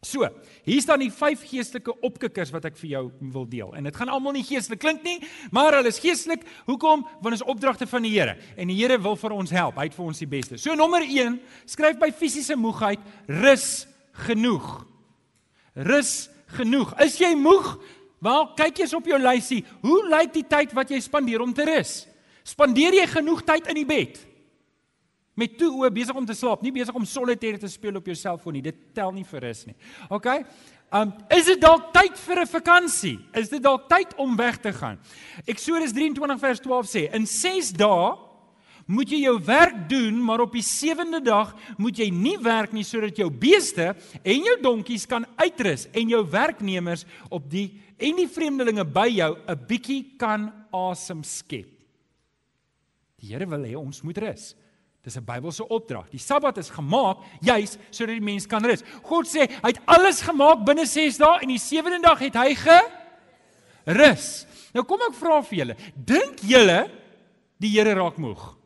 So, 0.06 0.28
hier 0.62 0.82
staan 0.84 1.00
die 1.02 1.10
vyf 1.10 1.40
geestelike 1.48 1.94
opkikkers 2.04 2.52
wat 2.54 2.68
ek 2.68 2.76
vir 2.78 2.90
jou 2.90 3.02
wil 3.32 3.46
deel. 3.48 3.72
En 3.74 3.88
dit 3.88 3.96
gaan 3.96 4.12
almal 4.12 4.36
nie 4.36 4.44
geestelik 4.46 4.78
klink 4.78 5.02
nie, 5.02 5.16
maar 5.50 5.74
hulle 5.74 5.90
is 5.90 5.98
geestelik. 5.98 6.44
Hoekom? 6.68 7.02
Want 7.22 7.38
ons 7.38 7.46
opdragte 7.48 7.88
van 7.90 8.02
die 8.06 8.12
Here 8.14 8.36
en 8.56 8.68
die 8.68 8.76
Here 8.76 9.00
wil 9.02 9.16
vir 9.16 9.34
ons 9.34 9.50
help. 9.50 9.80
Hy 9.80 9.88
het 9.88 9.96
vir 9.96 10.06
ons 10.06 10.22
die 10.22 10.30
beste. 10.30 10.60
So 10.62 10.74
nommer 10.78 11.02
1, 11.02 11.40
skryf 11.66 11.98
by 11.98 12.12
fisiese 12.14 12.54
moegheid, 12.60 13.02
rus 13.26 13.86
genoeg. 14.28 14.86
Rus 15.74 16.28
genoeg. 16.54 16.94
Is 17.02 17.18
jy 17.18 17.32
moeg? 17.34 17.74
Wel, 18.18 18.46
kyk 18.56 18.78
eens 18.80 18.94
op 18.96 19.06
jou 19.06 19.18
lysie. 19.20 19.64
Hoe 19.84 19.98
lyk 20.08 20.32
die 20.32 20.46
tyd 20.48 20.72
wat 20.76 20.90
jy 20.90 21.00
spandeer 21.04 21.42
om 21.44 21.52
te 21.54 21.66
rus? 21.68 22.06
Spandeer 22.46 22.94
jy 22.96 23.06
genoeg 23.10 23.42
tyd 23.44 23.68
in 23.72 23.80
die 23.80 23.88
bed? 23.88 24.20
Met 25.36 25.58
toe 25.60 25.68
oë 25.82 25.90
besig 25.92 26.16
om 26.16 26.24
te 26.24 26.34
slaap, 26.34 26.62
nie 26.64 26.72
besig 26.72 26.96
om 26.96 27.04
solitaire 27.04 27.60
te 27.60 27.68
speel 27.68 27.98
op 27.98 28.06
jou 28.08 28.16
selfoon 28.16 28.56
nie. 28.56 28.64
Dit 28.64 28.78
tel 28.96 29.12
nie 29.12 29.26
vir 29.28 29.44
rus 29.44 29.66
nie. 29.68 29.76
OK? 30.08 30.30
Um 30.96 31.10
is 31.34 31.48
dit 31.50 31.60
dalk 31.60 31.90
tyd 31.92 32.16
vir 32.16 32.40
'n 32.40 32.46
vakansie? 32.46 33.18
Is 33.34 33.48
dit 33.48 33.62
dalk 33.62 33.88
tyd 33.88 34.14
om 34.16 34.36
weg 34.36 34.60
te 34.60 34.72
gaan? 34.72 34.98
Eksodus 35.44 35.92
23 35.92 36.40
vers 36.40 36.60
12 36.60 36.86
sê: 36.86 37.12
"In 37.12 37.26
6 37.26 37.72
dae 37.72 38.16
moet 38.86 39.10
jy 39.10 39.24
jou 39.24 39.36
werk 39.42 39.88
doen, 39.90 40.18
maar 40.22 40.44
op 40.44 40.52
die 40.54 40.64
sewende 40.64 41.20
dag 41.24 41.54
moet 41.78 41.98
jy 41.98 42.06
nie 42.14 42.36
werk 42.42 42.74
nie 42.74 42.84
sodat 42.86 43.18
jou 43.18 43.28
beeste 43.30 43.92
en 44.22 44.46
jou 44.46 44.56
donkies 44.62 45.06
kan 45.10 45.26
uitrus 45.40 45.88
en 45.92 46.12
jou 46.14 46.22
werknemers 46.30 47.06
op 47.30 47.50
die 47.50 47.68
en 47.96 48.18
die 48.20 48.28
vreemdelinge 48.28 48.84
by 48.84 49.08
jou 49.08 49.36
'n 49.48 49.66
bietjie 49.68 50.16
kan 50.18 50.52
asem 50.72 51.24
skep. 51.24 51.72
Die 53.20 53.32
Here 53.32 53.46
wil 53.46 53.64
hê 53.64 53.74
ons 53.76 54.02
moet 54.02 54.18
rus. 54.18 54.54
Dis 55.02 55.16
'n 55.16 55.24
Bybelse 55.24 55.68
opdrag. 55.68 56.10
Die 56.10 56.18
Sabbat 56.18 56.58
is 56.58 56.70
gemaak 56.70 57.18
juis 57.40 57.78
sodat 57.90 58.14
die 58.14 58.20
mens 58.20 58.46
kan 58.46 58.64
rus. 58.64 58.82
God 59.02 59.26
sê 59.26 59.48
hy 59.48 59.68
het 59.68 59.80
alles 59.86 60.20
gemaak 60.20 60.64
binne 60.64 60.86
6 60.86 61.18
dae 61.18 61.42
en 61.42 61.48
die 61.48 61.58
sewende 61.58 62.00
dag 62.00 62.18
het 62.18 62.34
hy 62.34 62.54
gerus. 62.54 64.46
Nou 64.74 64.84
kom 64.84 65.00
ek 65.00 65.14
vra 65.14 65.42
vir 65.42 65.58
julle, 65.58 65.76
dink 65.94 66.40
julle 66.40 66.90
die 67.58 67.70
Here 67.70 67.94
raak 67.94 68.18
moeg? 68.18 68.56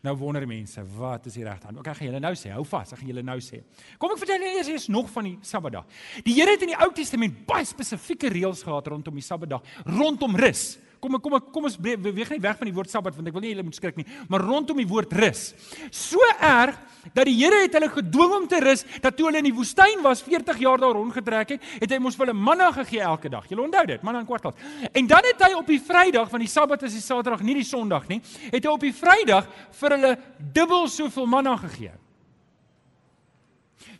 Nou 0.00 0.14
wonder 0.16 0.46
mense, 0.48 0.80
wat 0.96 1.26
is 1.28 1.34
die 1.36 1.44
regte 1.44 1.68
aan? 1.68 1.78
Okay, 1.80 1.92
ek 1.92 1.98
gaan 1.98 2.08
julle 2.08 2.20
nou 2.24 2.32
sê, 2.38 2.52
hou 2.54 2.62
vas, 2.64 2.92
ek 2.94 3.02
gaan 3.02 3.10
julle 3.10 3.24
nou 3.26 3.36
sê. 3.44 3.60
Kom 4.00 4.14
ek 4.14 4.22
vertel 4.22 4.38
julle 4.40 4.56
eers 4.56 4.70
eers 4.72 4.86
nog 4.88 5.10
van 5.12 5.28
die 5.28 5.34
Sabbatdag. 5.44 5.98
Die 6.24 6.36
Here 6.38 6.54
het 6.54 6.64
in 6.64 6.72
die 6.72 6.78
Ou 6.80 6.88
Testament 6.96 7.42
baie 7.48 7.66
spesifieke 7.68 8.30
reëls 8.32 8.64
gehad 8.64 8.88
rondom 8.88 9.18
die 9.20 9.26
Sabbatdag, 9.26 9.66
rondom 9.84 10.38
rus. 10.40 10.78
Kom 11.00 11.16
kom 11.20 11.38
kom 11.52 11.64
ons 11.64 11.78
beweeg 11.80 12.34
net 12.34 12.42
weg 12.44 12.58
van 12.60 12.68
die 12.68 12.74
woord 12.76 12.90
Sabbat 12.92 13.16
want 13.16 13.28
ek 13.30 13.34
wil 13.36 13.44
nie 13.44 13.54
julle 13.54 13.64
moet 13.64 13.76
skrik 13.78 13.96
nie, 13.96 14.04
maar 14.28 14.44
rondom 14.44 14.76
die 14.76 14.88
woord 14.88 15.12
rus. 15.16 15.54
So 15.90 16.20
erg 16.36 16.76
dat 17.14 17.24
die 17.24 17.36
Here 17.38 17.62
het 17.62 17.72
hulle 17.78 17.88
gedwing 17.88 18.34
om 18.36 18.48
te 18.48 18.60
rus 18.60 18.84
dat 19.00 19.16
toe 19.16 19.30
hulle 19.30 19.40
in 19.40 19.48
die 19.48 19.54
woestyn 19.56 20.02
was 20.04 20.20
40 20.26 20.60
jaar 20.60 20.82
daar 20.82 20.92
rondgetrek 20.98 21.54
het, 21.54 21.70
het 21.80 21.94
hy 21.94 22.00
mos 22.04 22.18
vir 22.18 22.28
hulle 22.28 22.36
manna 22.36 22.68
gegee 22.76 23.00
elke 23.00 23.32
dag. 23.32 23.48
Julle 23.48 23.64
onthou 23.64 23.86
dit, 23.88 24.04
manna 24.04 24.20
in 24.20 24.28
kwartaal. 24.28 24.52
En 24.92 25.08
dan 25.08 25.30
het 25.30 25.46
hy 25.46 25.54
op 25.56 25.72
die 25.72 25.80
Vrydag 25.80 26.28
van 26.28 26.44
die 26.44 26.50
Sabbat 26.52 26.84
is 26.84 26.98
die 26.98 27.04
Saterdag, 27.04 27.40
nie 27.46 27.56
die 27.62 27.66
Sondag 27.66 28.04
nie, 28.12 28.20
het 28.50 28.60
hy 28.60 28.74
op 28.74 28.84
die 28.84 28.92
Vrydag 28.92 29.48
vir 29.80 29.96
hulle 29.96 30.14
dubbel 30.52 30.88
soveel 30.92 31.28
manna 31.30 31.56
gegee 31.64 31.96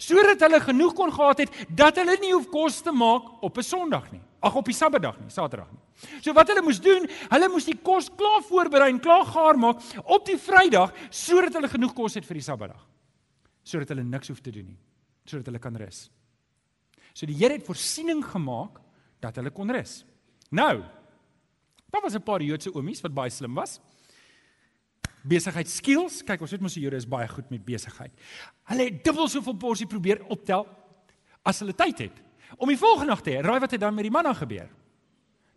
sodat 0.01 0.41
hulle 0.41 0.61
genoeg 0.65 0.95
kon 0.97 1.13
gehad 1.13 1.43
het 1.45 1.57
dat 1.77 1.99
hulle 2.01 2.17
nie 2.23 2.33
hoef 2.33 2.49
kos 2.53 2.81
te 2.85 2.93
maak 2.93 3.43
op 3.45 3.59
'n 3.59 3.63
Sondag 3.63 4.13
nie. 4.13 4.21
Ag 4.41 4.55
op 4.57 4.65
die 4.65 4.75
Sabbatdag 4.75 5.19
nie, 5.21 5.31
Saterdag 5.31 5.69
nie. 5.71 5.90
So 6.21 6.33
wat 6.37 6.49
hulle 6.49 6.63
moes 6.65 6.81
doen, 6.83 7.07
hulle 7.31 7.49
moes 7.53 7.67
die 7.69 7.77
kos 7.77 8.09
klaar 8.17 8.43
voorberei 8.47 8.91
en 8.93 9.01
klaar 9.03 9.27
gaar 9.29 9.59
maak 9.61 9.83
op 10.05 10.25
die 10.29 10.39
Vrydag 10.41 10.95
sodat 11.11 11.57
hulle 11.59 11.69
genoeg 11.69 11.95
kos 11.97 12.17
het 12.19 12.29
vir 12.29 12.41
die 12.41 12.47
Sabbatdag. 12.47 12.81
Sodat 13.65 13.93
hulle 13.93 14.05
niks 14.07 14.33
hoef 14.33 14.41
te 14.41 14.53
doen 14.55 14.71
nie, 14.73 14.79
sodat 15.29 15.51
hulle 15.51 15.61
kan 15.63 15.77
rus. 15.77 16.09
So 17.13 17.27
die 17.29 17.37
Here 17.37 17.59
het 17.59 17.67
voorsiening 17.67 18.23
gemaak 18.25 18.81
dat 19.21 19.37
hulle 19.37 19.53
kon 19.53 19.71
rus. 19.71 20.05
Nou, 20.51 20.83
daar 21.91 22.03
was 22.03 22.15
'n 22.15 22.23
paar 22.23 22.43
Joodse 22.43 22.73
oomies 22.75 23.03
wat 23.03 23.15
baie 23.15 23.31
slim 23.31 23.55
was. 23.55 23.81
Besigheid 25.23 25.69
skills, 25.69 26.23
kyk 26.23 26.41
ons 26.41 26.51
weet 26.51 26.61
mos 26.61 26.75
die 26.75 26.83
Jode 26.83 26.97
is 26.97 27.09
baie 27.09 27.29
goed 27.29 27.51
met 27.51 27.65
besigheid. 27.65 28.13
Hulle 28.65 28.85
het 28.85 29.05
dubbel 29.05 29.29
soveel 29.29 29.57
porsie 29.57 29.87
probeer 29.87 30.25
optel 30.29 30.67
as 31.45 31.61
hulle 31.61 31.75
tyd 31.75 31.99
het. 31.99 32.23
Om 32.57 32.69
die 32.69 32.79
volgende 32.79 33.13
nag 33.13 33.21
te 33.23 33.31
hê, 33.31 33.43
raai 33.43 33.61
wat 33.61 33.71
het 33.71 33.81
dan 33.81 33.95
met 33.95 34.03
die 34.03 34.11
manna 34.11 34.33
gebeur? 34.35 34.69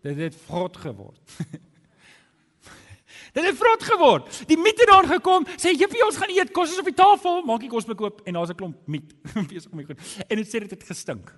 Dit 0.04 0.18
het 0.20 0.36
vrot 0.46 0.78
geword. 0.78 1.22
Dit 3.36 3.46
het 3.46 3.58
vrot 3.58 3.84
geword. 3.84 4.42
Die 4.50 4.58
miet 4.60 4.80
het 4.84 4.90
daar 4.92 5.08
gekom, 5.08 5.46
sê 5.56 5.72
juffie 5.74 6.04
ons 6.06 6.20
gaan 6.20 6.34
eet, 6.34 6.52
kos 6.54 6.74
is 6.76 6.82
op 6.82 6.90
die 6.90 6.98
tafel, 6.98 7.40
maak 7.48 7.64
die 7.64 7.72
kos 7.72 7.88
bekoop 7.90 8.22
en 8.28 8.36
daar's 8.38 8.52
'n 8.52 8.60
klomp 8.60 8.78
miet 8.86 9.16
besig 9.52 9.72
om 9.72 9.80
die 9.80 9.88
goed. 9.88 10.04
En 10.28 10.38
dit 10.38 10.48
sê 10.48 10.60
dit 10.60 10.76
het 10.76 10.84
gestink. 10.84 11.32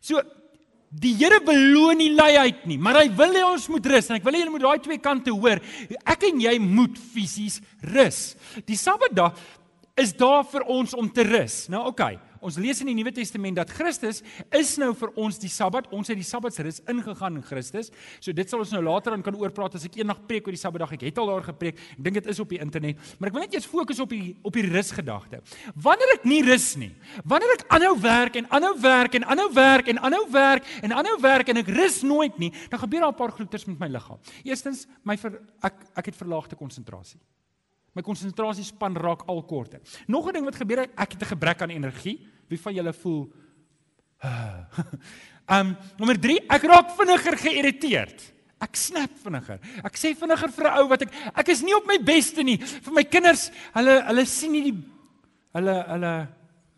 So 0.00 0.22
die 0.88 1.14
Here 1.18 1.40
beloon 1.42 1.98
nie 1.98 2.14
luiheid 2.14 2.66
nie, 2.66 2.78
maar 2.78 3.00
hy 3.02 3.08
wil 3.10 3.34
hê 3.34 3.42
ons 3.42 3.68
moet 3.68 3.86
rus 3.86 4.08
en 4.08 4.16
ek 4.16 4.24
wil 4.24 4.32
hê 4.32 4.44
julle 4.44 4.54
moet 4.54 4.62
daai 4.62 4.82
twee 4.84 4.98
kante 5.02 5.34
hoor. 5.34 5.58
Ek 6.06 6.22
en 6.30 6.40
jy 6.40 6.58
moet 6.62 6.98
fisies 6.98 7.60
rus. 7.82 8.36
Die 8.64 8.78
Sabbatdag 8.78 9.34
is 9.98 10.14
daar 10.14 10.44
vir 10.46 10.62
ons 10.70 10.94
om 10.94 11.10
te 11.10 11.26
rus. 11.26 11.66
Nou 11.68 11.88
oké. 11.88 11.90
Okay. 11.90 12.18
Ons 12.44 12.58
lees 12.60 12.82
in 12.84 12.90
die 12.90 12.94
Nuwe 12.98 13.12
Testament 13.16 13.56
dat 13.56 13.70
Christus 13.72 14.20
is 14.52 14.74
nou 14.80 14.90
vir 14.98 15.12
ons 15.20 15.38
die 15.40 15.48
Sabbat. 15.48 15.86
Ons 15.96 16.10
het 16.12 16.18
die 16.20 16.26
Sabbatsrus 16.26 16.82
ingegaan 16.92 17.38
in 17.40 17.44
Christus. 17.46 17.88
So 18.20 18.36
dit 18.36 18.50
sal 18.50 18.60
ons 18.60 18.74
nou 18.74 18.82
later 18.84 19.16
aan 19.16 19.24
kan 19.24 19.36
oorpraat 19.40 19.78
as 19.78 19.86
ek 19.88 19.96
eendag 20.02 20.20
preek 20.28 20.44
oor 20.44 20.56
die 20.56 20.60
Sabbatdag. 20.60 20.92
Ek 20.98 21.06
het 21.08 21.20
al 21.22 21.30
daar 21.32 21.46
gepreek. 21.46 21.80
Ek 21.96 22.02
dink 22.04 22.18
dit 22.20 22.28
is 22.34 22.40
op 22.44 22.52
die 22.52 22.60
internet. 22.60 23.00
Maar 23.18 23.30
ek 23.30 23.36
wil 23.38 23.44
net 23.46 23.56
eers 23.56 23.68
fokus 23.70 24.02
op 24.04 24.12
die 24.12 24.34
op 24.44 24.58
die 24.58 24.66
rusgedagte. 24.68 25.40
Wanneer 25.86 26.16
ek 26.18 26.26
nie 26.28 26.42
rus 26.44 26.68
nie, 26.80 26.90
wanneer 27.24 27.54
ek 27.56 27.64
aanhou 27.72 27.94
werk 28.02 28.36
en 28.40 28.50
aanhou 28.52 28.74
werk 28.82 29.16
en 29.16 29.28
aanhou 29.32 29.48
werk 29.54 29.88
en 29.94 30.02
aanhou 30.04 30.24
werk 30.34 30.68
en 30.84 30.96
aanhou 31.00 31.14
werk 31.24 31.52
en 31.52 31.62
ek 31.62 31.72
rus 31.72 32.02
nooit 32.04 32.36
nie, 32.42 32.52
dan 32.68 32.82
gebeur 32.84 33.06
daar 33.06 33.14
'n 33.14 33.20
paar 33.22 33.32
goeters 33.32 33.64
met 33.66 33.78
my 33.80 33.88
liggaam. 33.88 34.20
Eerstens, 34.44 34.86
my 35.02 35.16
ver, 35.16 35.40
ek 35.62 35.74
ek 35.96 36.06
het 36.06 36.16
verlaagde 36.16 36.56
konsentrasie. 36.56 37.20
My 37.94 38.02
konsentrasiespan 38.02 38.96
raak 38.96 39.22
al 39.30 39.42
korter. 39.42 39.80
Nog 40.06 40.28
'n 40.28 40.32
ding 40.32 40.44
wat 40.44 40.56
gebeur, 40.56 40.78
ek 40.78 41.12
het 41.12 41.22
'n 41.22 41.32
gebrek 41.34 41.62
aan 41.62 41.70
energie. 41.70 42.33
Wie 42.48 42.60
van 42.60 42.74
julle 42.74 42.92
voel 42.92 43.32
Ehm 44.24 44.64
um, 45.68 45.74
nommer 46.00 46.16
3, 46.20 46.38
ek 46.56 46.62
raak 46.70 46.94
vinniger 46.96 47.36
geïrriteerd. 47.42 48.22
Ek 48.64 48.78
snap 48.80 49.12
vinniger. 49.20 49.58
Ek 49.84 49.98
sê 50.00 50.14
vinniger 50.16 50.52
vir 50.56 50.68
'n 50.70 50.78
ou 50.80 50.88
wat 50.88 51.04
ek 51.04 51.12
ek 51.34 51.48
is 51.52 51.60
nie 51.62 51.74
op 51.76 51.84
my 51.86 51.98
beste 52.00 52.42
nie. 52.42 52.56
Vir 52.56 52.94
my 52.96 53.04
kinders, 53.04 53.50
hulle 53.74 53.98
hulle 54.08 54.24
sien 54.24 54.52
nie 54.52 54.64
die 54.70 54.76
hulle 55.58 55.76
hulle 55.90 56.14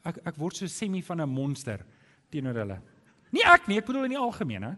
ek 0.02 0.18
ek 0.32 0.40
word 0.40 0.56
so 0.56 0.66
semi 0.66 1.02
van 1.02 1.22
'n 1.22 1.30
monster 1.30 1.86
teenoor 2.30 2.58
hulle. 2.58 2.78
Nie 3.30 3.46
ek 3.46 3.68
nie, 3.68 3.78
ek 3.78 3.86
bedoel 3.86 4.10
in 4.10 4.16
die 4.16 4.24
algemeen, 4.26 4.62
hè. 4.62 4.74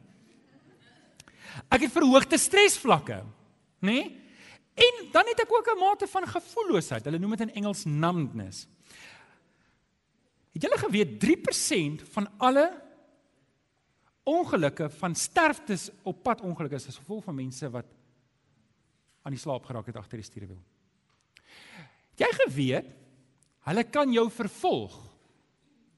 Ek 1.72 1.80
het 1.80 1.92
verhoogde 1.92 2.38
stresvlakke, 2.38 3.24
nê? 3.80 4.12
En 4.76 4.94
dan 5.12 5.26
het 5.26 5.40
ek 5.40 5.52
ook 5.52 5.68
'n 5.72 5.80
mate 5.80 6.06
van 6.06 6.26
gevoelloosheid. 6.26 7.04
Hulle 7.04 7.18
noem 7.18 7.36
dit 7.36 7.48
in 7.48 7.54
Engels 7.54 7.84
numbness. 7.84 8.68
Het 10.54 10.64
julle 10.64 10.78
geweet 10.80 11.18
3% 11.24 12.04
van 12.14 12.28
alle 12.38 12.66
ongelukke 14.28 14.90
van 14.90 15.14
sterftes 15.14 15.88
op 16.02 16.22
pad 16.22 16.42
ongelukke 16.44 16.76
is 16.76 16.88
as 16.90 17.00
gevolg 17.00 17.24
van 17.24 17.38
mense 17.38 17.70
wat 17.72 17.88
aan 19.24 19.34
die 19.34 19.40
slaap 19.40 19.64
geraak 19.68 19.88
het 19.88 19.96
agter 20.00 20.20
die 20.20 20.26
stuurwiel. 20.26 20.60
Jy 22.18 22.28
geweet 22.44 22.88
hulle 23.68 23.84
kan 23.92 24.12
jou 24.12 24.26
vervolg 24.32 24.94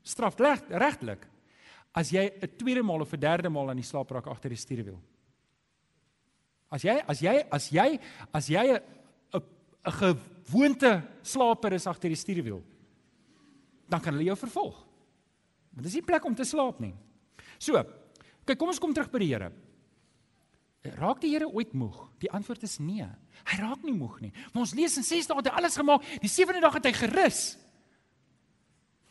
strafregtelik 0.06 1.26
as 1.94 2.10
jy 2.10 2.30
'n 2.30 2.56
tweede 2.56 2.82
maal 2.82 3.02
of 3.02 3.12
'n 3.12 3.20
derde 3.20 3.50
maal 3.50 3.70
aan 3.70 3.82
die 3.82 3.86
slaap 3.86 4.10
raak 4.10 4.26
agter 4.26 4.50
die 4.50 4.58
stuurwiel? 4.58 4.98
As 6.70 6.82
jy 6.82 7.02
as 7.06 7.20
jy 7.20 7.46
as 7.50 7.68
jy 7.70 7.98
as 8.32 8.46
jy 8.48 8.64
'n 8.78 8.82
'n 9.34 9.92
gewoonte 9.92 11.02
slaper 11.22 11.72
is 11.72 11.86
agter 11.86 12.08
die 12.08 12.16
stuurwiel, 12.16 12.62
dan 13.90 14.02
kan 14.02 14.14
hulle 14.14 14.28
jou 14.30 14.38
vervolg. 14.38 14.78
Want 15.74 15.86
dis 15.86 15.98
nie 15.98 16.06
plek 16.06 16.24
om 16.26 16.36
te 16.36 16.46
slaap 16.46 16.80
nie. 16.82 16.94
So, 17.58 17.80
kyk, 18.46 18.58
kom 18.58 18.70
ons 18.72 18.80
kom 18.82 18.94
terug 18.94 19.10
by 19.12 19.22
die 19.22 19.30
Here. 19.32 19.50
Raak 20.96 21.20
die 21.20 21.32
Here 21.34 21.48
ooit 21.50 21.74
moeg? 21.76 21.96
Die 22.22 22.30
antwoord 22.32 22.62
is 22.64 22.78
nee. 22.80 23.06
Hy 23.50 23.58
raak 23.60 23.82
nie 23.84 23.94
moeg 23.96 24.20
nie. 24.24 24.32
Maar 24.52 24.64
ons 24.64 24.74
lees 24.76 24.96
in 25.00 25.06
6 25.06 25.28
dae 25.28 25.40
het 25.40 25.50
hy 25.50 25.58
alles 25.60 25.76
gemaak. 25.76 26.06
Die 26.22 26.30
sewende 26.30 26.62
dag 26.64 26.78
het 26.78 26.88
hy 26.88 26.94
gerus. 26.96 27.42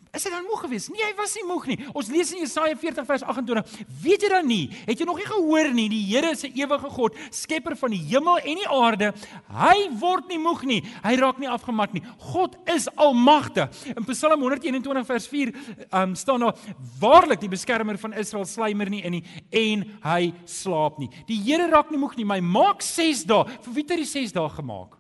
Is 0.10 0.24
hy 0.26 0.32
dan 0.34 0.46
moeg 0.50 0.64
geweest? 0.64 0.90
Nee, 0.90 1.04
hy 1.06 1.14
was 1.18 1.36
nie 1.38 1.44
moeg 1.46 1.68
nie. 1.70 1.78
Ons 1.94 2.08
lees 2.10 2.32
in 2.34 2.42
Jesaja 2.42 2.74
40 2.82 3.06
vers 3.06 3.24
28. 3.30 3.86
Weet 4.02 4.26
jy 4.26 4.32
dan 4.34 4.48
nie? 4.50 4.64
Het 4.88 5.04
jy 5.04 5.06
nog 5.06 5.20
nie 5.22 5.28
gehoor 5.30 5.70
nie? 5.76 5.86
Die 5.92 6.02
Here 6.10 6.32
is 6.34 6.44
'n 6.44 6.58
ewige 6.58 6.90
God, 6.90 7.16
skepper 7.30 7.76
van 7.78 7.92
die 7.92 8.02
hemel 8.10 8.38
en 8.38 8.58
die 8.58 8.68
aarde. 8.68 9.14
Hy 9.54 9.90
word 10.00 10.28
nie 10.28 10.40
moeg 10.40 10.64
nie. 10.64 10.82
Hy 11.04 11.16
raak 11.16 11.38
nie 11.38 11.48
afgemat 11.50 11.94
nie. 11.94 12.02
God 12.18 12.58
is 12.66 12.90
almagtig. 12.96 13.70
In 13.96 14.06
Psalm 14.06 14.42
121 14.42 15.06
vers 15.06 15.28
4 15.28 15.54
um, 15.94 16.16
staan 16.16 16.40
daar: 16.40 16.56
Waarlik, 17.00 17.40
die 17.40 17.50
beskermer 17.50 17.98
van 17.98 18.14
Israel 18.14 18.46
slymer 18.46 18.90
nie 18.90 19.04
in 19.04 19.12
nie 19.12 19.24
en 19.52 19.86
hy 20.04 20.34
slaap 20.46 20.98
nie. 20.98 21.10
Die 21.28 21.40
Here 21.44 21.70
raak 21.70 21.92
nie 21.92 22.00
moeg 22.00 22.16
nie, 22.18 22.26
hy 22.26 22.42
maak 22.42 22.82
6 22.82 23.26
dae. 23.26 23.46
Vir 23.62 23.74
wie 23.74 23.84
het 23.84 23.92
hy 23.92 23.98
die 23.98 24.06
6 24.06 24.34
dae 24.34 24.50
gemaak? 24.50 24.99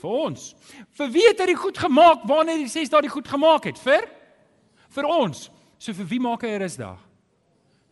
Vir 0.00 0.10
ons. 0.10 0.54
Vir 0.96 1.12
wie 1.12 1.26
het 1.28 1.40
hy 1.42 1.50
dit 1.52 1.60
goed 1.60 1.78
gemaak 1.78 2.24
wanneer 2.28 2.62
hy 2.62 2.68
sê 2.70 2.86
dat 2.88 3.04
hy 3.04 3.12
goed 3.12 3.28
gemaak 3.28 3.68
het? 3.68 3.78
Vir 3.78 4.08
vir 4.90 5.06
ons. 5.06 5.48
So 5.78 5.92
vir 5.96 6.08
wie 6.10 6.20
maak 6.20 6.42
hy 6.42 6.48
'n 6.56 6.62
rusdag? 6.62 6.98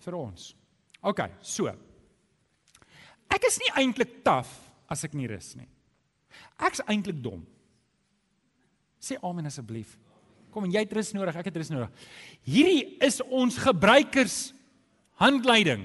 Vir 0.01 0.15
ons. 0.15 0.55
OK, 1.03 1.21
so. 1.43 1.69
Ek 3.29 3.45
is 3.45 3.59
nie 3.59 3.73
eintlik 3.77 4.25
taaf 4.25 4.49
as 4.89 5.05
ek 5.05 5.15
nie 5.15 5.29
rus 5.29 5.55
nie. 5.57 5.69
Ek's 6.59 6.81
eintlik 6.89 7.23
dom. 7.23 7.47
Sê 9.01 9.17
amen 9.23 9.47
asseblief. 9.47 9.97
Kom 10.51 10.65
en 10.65 10.73
jy 10.73 10.81
het 10.81 10.93
rus 10.93 11.13
nodig, 11.15 11.37
ek 11.37 11.51
het 11.51 11.57
rus 11.57 11.71
nodig. 11.71 11.91
Hierdie 12.43 12.97
is 13.05 13.21
ons 13.21 13.59
gebruikers 13.59 14.55
handleiding. 15.21 15.85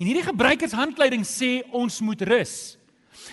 En 0.00 0.06
hierdie 0.08 0.24
gebruikers 0.26 0.72
handleiding 0.72 1.22
sê 1.28 1.62
ons 1.70 2.00
moet 2.00 2.22
rus. 2.26 2.76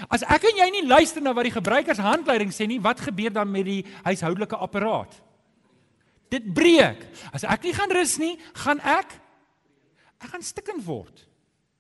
As 0.10 0.24
ek 0.24 0.48
en 0.52 0.62
jy 0.62 0.70
nie 0.76 0.86
luister 0.88 1.24
na 1.24 1.34
wat 1.38 1.48
die 1.48 1.56
gebruikershandleiding 1.56 2.54
sê 2.54 2.68
nie, 2.70 2.80
wat 2.84 3.02
gebeur 3.04 3.34
dan 3.34 3.52
met 3.52 3.66
die 3.68 3.82
huishoudelike 4.06 4.60
apparaat? 4.62 5.18
Dit 6.32 6.48
breek. 6.56 7.04
As 7.36 7.44
ek 7.44 7.68
nie 7.68 7.76
gaan 7.76 7.92
rus 7.92 8.16
nie, 8.22 8.38
gaan 8.64 8.80
ek 8.80 9.18
ek 10.22 10.30
gaan 10.36 10.46
stikken 10.46 10.80
word. 10.86 11.24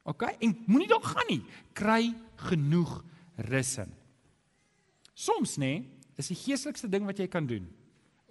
OK? 0.09 0.25
En 0.41 0.55
moenie 0.65 0.89
dalk 0.89 1.05
gaan 1.05 1.29
nie. 1.29 1.43
Kry 1.77 2.09
genoeg 2.49 3.03
rus 3.51 3.75
in. 3.83 3.91
Soms 5.13 5.59
nê, 5.61 5.83
is 6.17 6.31
die 6.31 6.39
geestelikste 6.39 6.89
ding 6.89 7.05
wat 7.05 7.21
jy 7.21 7.27
kan 7.29 7.45
doen 7.47 7.67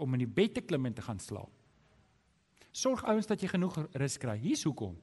om 0.01 0.17
in 0.17 0.25
die 0.25 0.35
bed 0.35 0.57
te 0.57 0.65
klim 0.65 0.89
en 0.89 0.97
te 0.97 1.05
gaan 1.05 1.21
slaap. 1.23 1.53
Sorg 2.73 3.03
ouens 3.09 3.29
dat 3.29 3.41
jy 3.43 3.51
genoeg 3.51 3.77
rus 3.99 4.19
kry. 4.21 4.37
Hier's 4.41 4.65
hoekom. 4.67 4.95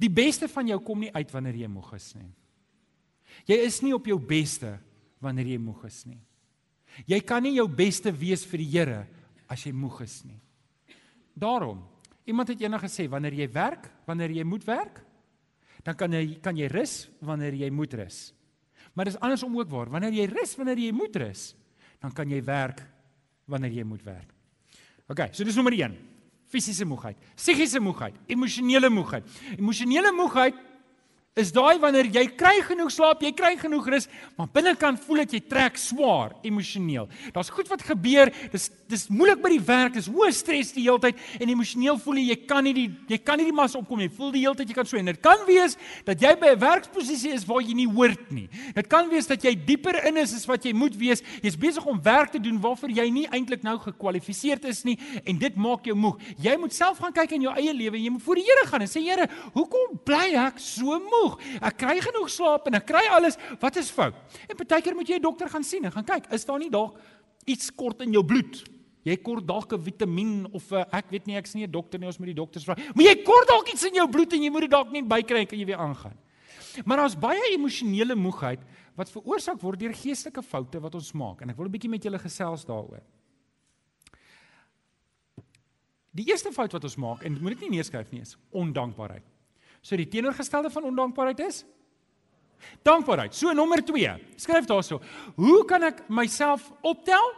Die 0.00 0.12
beste 0.12 0.48
van 0.52 0.68
jou 0.68 0.78
kom 0.84 1.00
nie 1.04 1.12
uit 1.14 1.30
wanneer 1.32 1.62
jy 1.62 1.70
moeg 1.72 1.94
is 1.96 2.10
nie. 2.18 2.28
Jy 3.44 3.58
is 3.66 3.82
nie 3.84 3.92
op 3.94 4.06
jou 4.08 4.18
beste 4.18 4.76
wanneer 5.22 5.52
jy 5.52 5.58
moeg 5.60 5.84
is 5.88 6.04
nie. 6.08 6.20
Jy 7.04 7.20
kan 7.28 7.44
nie 7.44 7.56
jou 7.58 7.66
beste 7.68 8.12
wees 8.14 8.46
vir 8.48 8.62
die 8.62 8.70
Here 8.72 9.02
as 9.52 9.66
jy 9.66 9.72
moeg 9.76 10.00
is 10.06 10.22
nie. 10.24 10.38
Daarom, 11.36 11.82
iemand 12.24 12.48
het 12.48 12.62
eendag 12.64 12.86
gesê 12.86 13.04
wanneer 13.10 13.36
jy 13.36 13.48
werk, 13.52 13.90
wanneer 14.08 14.32
jy 14.38 14.46
moet 14.48 14.64
werk, 14.66 15.02
dan 15.84 15.94
kan 15.94 16.12
jy 16.16 16.38
kan 16.42 16.56
jy 16.56 16.70
rus 16.72 17.04
wanneer 17.20 17.54
jy 17.54 17.68
moet 17.70 17.92
rus. 18.00 18.32
Maar 18.96 19.10
dis 19.10 19.20
andersom 19.20 19.54
ook 19.58 19.68
waar. 19.70 19.90
Wanneer 19.92 20.14
jy 20.16 20.26
rus 20.32 20.56
wanneer 20.56 20.80
jy 20.80 20.92
moet 20.96 21.16
rus, 21.20 21.50
dan 22.00 22.14
kan 22.16 22.30
jy 22.30 22.40
werk 22.44 22.80
wanneer 23.46 23.76
jy 23.76 23.84
moet 23.86 24.02
werk. 24.06 24.32
OK, 25.06 25.28
so 25.36 25.44
dis 25.46 25.54
nommer 25.54 25.76
1. 25.76 25.94
Fisiese 26.50 26.86
moegheid, 26.86 27.18
psigiese 27.34 27.80
moegheid, 27.82 28.16
emosionele 28.30 28.88
moegheid. 28.90 29.26
Emosionele 29.58 30.12
moegheid 30.14 30.58
is 31.36 31.50
daai 31.52 31.76
wanneer 31.76 32.06
jy 32.08 32.22
kry 32.32 32.62
genoeg 32.64 32.88
slaap, 32.94 33.20
jy 33.20 33.28
kry 33.36 33.50
genoeg 33.60 33.90
rus, 33.92 34.06
maar 34.38 34.48
binnekant 34.54 35.02
voel 35.04 35.18
dit 35.26 35.34
jy 35.36 35.40
trek 35.44 35.74
swaar 35.76 36.32
emosioneel. 36.46 37.10
Daar's 37.34 37.50
goed 37.52 37.68
wat 37.68 37.84
gebeur, 37.84 38.32
dis 38.54 38.70
dis 38.86 39.08
moeilik 39.10 39.40
by 39.42 39.50
die 39.50 39.64
werk, 39.66 39.96
dis 39.96 40.06
hoë 40.06 40.30
stres 40.32 40.68
die 40.70 40.84
hele 40.84 41.00
tyd 41.02 41.18
en 41.42 41.50
emosioneel 41.50 41.98
voel 41.98 42.20
jy 42.20 42.26
jy 42.30 42.36
kan 42.46 42.64
nie 42.64 42.72
die 42.76 42.86
jy 43.10 43.18
kan 43.18 43.36
nie 43.40 43.48
die 43.48 43.54
mas 43.56 43.74
opkom 43.76 44.00
nie. 44.00 44.08
Voel 44.08 44.30
die 44.32 44.44
hele 44.44 44.56
tyd 44.56 44.70
jy 44.70 44.76
kan 44.78 44.88
so 44.88 44.96
en 44.96 45.10
dit 45.10 45.18
kan 45.20 45.42
wees 45.48 45.74
dat 46.06 46.22
jy 46.22 46.32
by 46.40 46.54
'n 46.54 46.60
werksposisie 46.62 47.32
is 47.34 47.44
waar 47.44 47.60
jy 47.60 47.74
nie 47.74 47.88
hoort 47.90 48.30
nie. 48.30 48.48
Dit 48.74 48.88
kan 48.88 49.10
wees 49.10 49.26
dat 49.26 49.42
jy 49.42 49.54
dieper 49.54 50.06
in 50.06 50.16
is 50.16 50.32
as 50.32 50.46
wat 50.46 50.64
jy 50.64 50.72
moet 50.72 50.96
wees. 50.96 51.22
Jy's 51.42 51.56
besig 51.56 51.84
om 51.84 52.00
werk 52.00 52.30
te 52.30 52.38
doen 52.38 52.60
waarvoor 52.60 52.90
jy 52.90 53.10
nie 53.10 53.26
eintlik 53.26 53.62
nou 53.62 53.76
gekwalifiseerd 53.78 54.64
is 54.64 54.84
nie 54.84 54.98
en 55.26 55.36
dit 55.36 55.56
maak 55.56 55.84
jou 55.84 55.96
moeg. 55.96 56.16
Jy 56.38 56.56
moet 56.56 56.72
self 56.72 56.98
gaan 56.98 57.12
kyk 57.12 57.32
in 57.32 57.42
jou 57.42 57.52
eie 57.52 57.74
lewe 57.74 57.96
en 57.96 58.04
jy 58.04 58.10
moet 58.10 58.22
voor 58.22 58.34
die 58.36 58.46
Here 58.46 58.66
gaan 58.66 58.80
en 58.80 58.88
sê 58.88 59.02
Here, 59.02 59.28
hoekom 59.52 59.98
bly 60.04 60.34
ek 60.34 60.58
so 60.58 60.98
moeg? 60.98 61.25
Genoeg. 61.26 61.60
Ek 61.62 61.76
kry 61.78 61.98
genoeg 62.00 62.30
slaap 62.30 62.66
en 62.70 62.78
ek 62.78 62.86
kry 62.86 63.02
alles. 63.10 63.36
Wat 63.60 63.76
is 63.76 63.90
fout? 63.90 64.14
En 64.48 64.56
partykeer 64.56 64.94
moet 64.94 65.08
jy 65.08 65.16
'n 65.16 65.22
dokter 65.22 65.48
gaan 65.48 65.64
sien 65.64 65.84
en 65.84 65.92
gaan 65.92 66.04
kyk, 66.04 66.32
is 66.32 66.44
daar 66.44 66.58
nie 66.58 66.70
dalk 66.70 66.98
iets 67.46 67.70
kort 67.74 68.00
in 68.02 68.12
jou 68.12 68.24
bloed? 68.24 68.64
Jy 69.04 69.16
kort 69.22 69.46
dalk 69.46 69.72
'n 69.72 69.82
vitamien 69.82 70.46
of 70.52 70.72
'n 70.72 70.84
ek 70.92 71.10
weet 71.10 71.26
nie, 71.26 71.36
ek's 71.36 71.54
nie 71.54 71.66
'n 71.66 71.70
dokter 71.70 71.98
nie, 71.98 72.06
ons 72.06 72.18
moet 72.18 72.26
die 72.26 72.34
dokters 72.34 72.64
vra. 72.64 72.74
Maar 72.94 73.04
jy 73.04 73.22
kort 73.22 73.48
dalk 73.48 73.68
iets 73.68 73.84
in 73.84 73.94
jou 73.94 74.08
bloed 74.08 74.32
en 74.32 74.42
jy 74.42 74.50
moet 74.50 74.60
dit 74.62 74.70
dalk 74.70 74.90
net 74.90 75.08
bykry 75.08 75.46
kan 75.46 75.58
jy 75.58 75.66
weer 75.66 75.78
aangaan. 75.78 76.16
Maar 76.84 76.96
daar's 76.96 77.18
baie 77.18 77.54
emosionele 77.54 78.14
moegheid 78.14 78.60
wat 78.94 79.10
veroorsaak 79.10 79.60
word 79.60 79.78
deur 79.78 79.94
geestelike 79.94 80.42
foute 80.42 80.80
wat 80.80 80.94
ons 80.94 81.12
maak 81.12 81.40
en 81.42 81.50
ek 81.50 81.56
wil 81.56 81.66
'n 81.66 81.72
bietjie 81.72 81.90
met 81.90 82.02
julle 82.02 82.18
gesels 82.18 82.64
daaroor. 82.64 83.02
Die 86.12 86.28
eerste 86.28 86.52
fout 86.52 86.72
wat 86.72 86.84
ons 86.84 86.96
maak 86.96 87.22
en 87.24 87.36
moet 87.40 87.58
dit 87.58 87.68
nie 87.68 87.76
neerskryf 87.76 88.10
nie 88.12 88.20
is 88.20 88.36
ondankbaarheid. 88.50 89.35
So 89.80 89.96
die 89.96 90.08
teenoorgestelde 90.08 90.70
van 90.70 90.84
ondankbaarheid 90.84 91.40
is 91.40 91.64
dankbaarheid. 92.86 93.34
So 93.34 93.52
nommer 93.52 93.84
2. 93.84 94.14
Skryf 94.40 94.68
daarso. 94.68 95.00
Hoe 95.36 95.64
kan 95.68 95.86
ek 95.86 96.04
myself 96.08 96.70
optel? 96.86 97.32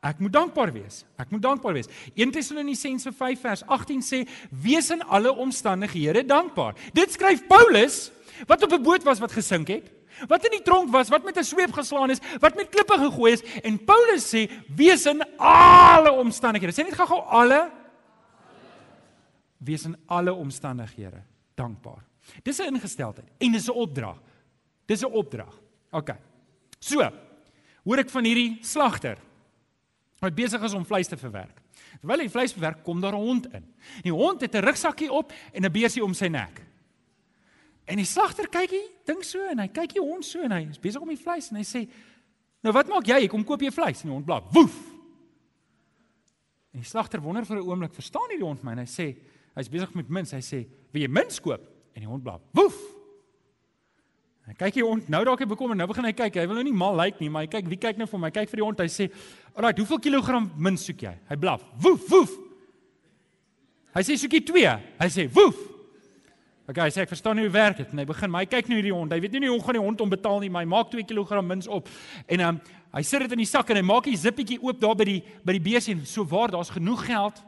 Ek 0.00 0.20
moet 0.22 0.32
dankbaar 0.32 0.72
wees. 0.72 1.02
Ek 1.20 1.32
moet 1.32 1.42
dankbaar 1.44 1.76
wees. 1.76 1.90
1 2.16 2.32
Tessalonisense 2.32 3.12
5 3.12 3.40
vers 3.44 3.62
18 3.68 4.00
sê: 4.04 4.24
"Wees 4.48 4.90
in 4.90 5.02
alle 5.02 5.32
omstandighede 5.32 6.24
dankbaar." 6.24 6.74
Dit 6.96 7.12
skryf 7.12 7.46
Paulus 7.46 8.10
wat 8.46 8.62
op 8.62 8.72
'n 8.72 8.82
boot 8.82 9.02
was 9.04 9.20
wat 9.20 9.32
gesink 9.32 9.68
het. 9.68 9.92
Wat 10.28 10.44
in 10.44 10.50
die 10.50 10.62
tronk 10.62 10.90
was, 10.90 11.08
wat 11.08 11.24
met 11.24 11.36
'n 11.36 11.44
sweep 11.44 11.72
geslaan 11.72 12.10
is, 12.10 12.20
wat 12.40 12.56
met 12.56 12.68
klippe 12.68 12.96
gegooi 12.96 13.32
is 13.32 13.42
en 13.62 13.84
Paulus 13.84 14.24
sê: 14.34 14.50
"Wees 14.74 15.06
in 15.06 15.22
alle 15.36 16.12
omstandighede." 16.12 16.72
Sê 16.72 16.84
net 16.84 16.94
gou-gou 16.94 17.20
alle. 17.20 17.70
Wees 19.58 19.84
in 19.84 19.96
alle 20.06 20.32
omstandighede 20.32 21.29
dankbaar. 21.60 22.04
Dis 22.44 22.60
'n 22.60 22.74
ingesteldheid 22.74 23.28
en 23.38 23.52
dis 23.52 23.68
'n 23.68 23.76
opdrag. 23.76 24.18
Dis 24.86 25.02
'n 25.02 25.12
opdrag. 25.12 25.54
OK. 25.90 26.10
So, 26.78 27.10
hoor 27.84 27.98
ek 27.98 28.10
van 28.10 28.24
hierdie 28.24 28.58
slagter 28.62 29.18
wat 30.20 30.34
besig 30.34 30.62
is 30.62 30.74
om 30.74 30.84
vleis 30.84 31.08
te 31.08 31.16
verwerk. 31.16 31.60
Terwyl 32.00 32.20
hy 32.20 32.28
vleis 32.28 32.52
verwerk, 32.52 32.84
kom 32.84 33.00
daar 33.00 33.14
'n 33.14 33.26
hond 33.26 33.46
in. 33.52 33.64
Die 34.02 34.12
hond 34.12 34.40
het 34.40 34.54
'n 34.54 34.64
rugsakkie 34.64 35.10
op 35.10 35.32
en 35.52 35.64
'n 35.64 35.72
beersie 35.72 36.04
om 36.04 36.14
sy 36.14 36.28
nek. 36.28 36.62
En 37.86 37.96
die 37.96 38.04
slagter 38.04 38.48
kyk 38.48 38.70
hy, 38.70 38.82
dink 39.04 39.24
so 39.24 39.42
en 39.50 39.58
hy 39.58 39.68
kyk 39.68 39.92
die 39.92 40.02
hond 40.02 40.24
so 40.24 40.40
en 40.40 40.52
hy 40.52 40.68
is 40.70 40.78
besig 40.78 41.00
om 41.00 41.08
die 41.08 41.16
vleis 41.16 41.50
en 41.50 41.56
hy 41.56 41.64
sê: 41.64 41.88
"Nou 42.62 42.72
wat 42.72 42.88
maak 42.88 43.06
jy? 43.06 43.28
Kom 43.28 43.44
koop 43.44 43.60
jy 43.60 43.70
vleis?" 43.70 44.02
En 44.02 44.08
die 44.08 44.14
hond 44.14 44.26
blaf. 44.26 44.44
Woef. 44.52 44.76
En 46.72 46.80
die 46.80 46.88
slagter 46.88 47.20
wonder 47.20 47.44
vir 47.44 47.56
'n 47.56 47.66
oomblik, 47.66 47.94
verstaan 47.94 48.28
nie 48.28 48.38
die 48.38 48.46
hond 48.46 48.62
my 48.62 48.72
en 48.72 48.78
hy 48.78 48.84
sê: 48.84 49.16
Hy's 49.56 49.68
besig 49.68 49.94
met 49.94 50.08
mins. 50.08 50.30
Hy 50.30 50.40
sê, 50.40 50.66
"Wil 50.92 51.02
jy 51.02 51.08
mins 51.08 51.40
koop?" 51.40 51.60
En 51.94 52.00
die 52.00 52.08
hond 52.08 52.22
blaf. 52.22 52.40
Woef. 52.52 52.78
Hy 54.50 54.54
kyk 54.58 54.74
die 54.74 54.84
hond. 54.84 55.08
Nou 55.08 55.24
dalk 55.24 55.38
hy 55.38 55.46
bekommer. 55.46 55.76
Nou 55.78 55.86
begin 55.86 56.04
hy 56.04 56.12
kyk. 56.12 56.34
Hy 56.34 56.46
wil 56.50 56.58
nou 56.58 56.64
nie 56.66 56.74
mal 56.74 56.96
lyk 56.98 57.20
nie, 57.22 57.28
maar 57.30 57.42
hy 57.46 57.50
kyk, 57.52 57.68
wie 57.70 57.78
kyk 57.78 58.00
nou 58.00 58.06
vir 58.10 58.18
my? 58.18 58.30
Hy 58.32 58.36
kyk 58.40 58.50
vir 58.50 58.56
die 58.56 58.64
hond. 58.66 58.80
Hy 58.80 58.86
sê, 58.90 59.10
"Alraai, 59.54 59.78
hoeveel 59.78 59.98
kilogram 59.98 60.50
mins 60.56 60.84
soek 60.84 61.02
jy?" 61.02 61.14
Hy 61.28 61.36
blaf. 61.36 61.62
Woef, 61.78 62.08
woef. 62.08 62.30
Hy 63.94 64.02
sê, 64.02 64.16
"Soekie 64.18 64.44
2." 64.44 64.80
Hy 64.98 65.06
sê, 65.06 65.28
"Woef." 65.30 65.70
Okay, 66.70 66.84
hy 66.86 66.90
sê 66.90 67.02
ek 67.02 67.08
verstaan 67.08 67.34
nie 67.34 67.42
hoe 67.42 67.50
werk 67.50 67.76
dit 67.78 67.92
nie. 67.92 68.04
Hy 68.04 68.06
begin, 68.06 68.30
maar 68.30 68.44
hy 68.44 68.46
kyk 68.46 68.68
nou 68.68 68.76
hierdie 68.78 68.94
hond. 68.94 69.12
Hy 69.12 69.20
weet 69.20 69.32
nie 69.32 69.48
hoe 69.48 69.58
gaan 69.58 69.74
die 69.74 69.82
hond 69.82 69.98
hom 69.98 70.10
betaal 70.12 70.38
nie, 70.38 70.50
maar 70.50 70.62
hy 70.62 70.68
maak 70.70 70.90
2 70.92 71.02
kg 71.02 71.42
mins 71.42 71.66
op. 71.66 71.88
En 72.28 72.40
um, 72.40 72.60
hy 72.94 73.02
sit 73.02 73.24
dit 73.24 73.32
in 73.32 73.38
die 73.38 73.46
sak 73.50 73.70
en 73.70 73.76
hy 73.76 73.82
maak 73.82 74.04
die 74.04 74.16
zippietjie 74.16 74.60
oop 74.62 74.78
daar 74.78 74.94
by 74.94 75.04
die 75.04 75.22
by 75.42 75.52
die 75.52 75.64
besie 75.64 75.96
en 75.96 76.04
so 76.06 76.22
waar 76.24 76.54
daar's 76.54 76.70
genoeg 76.70 77.02
geld 77.08 77.42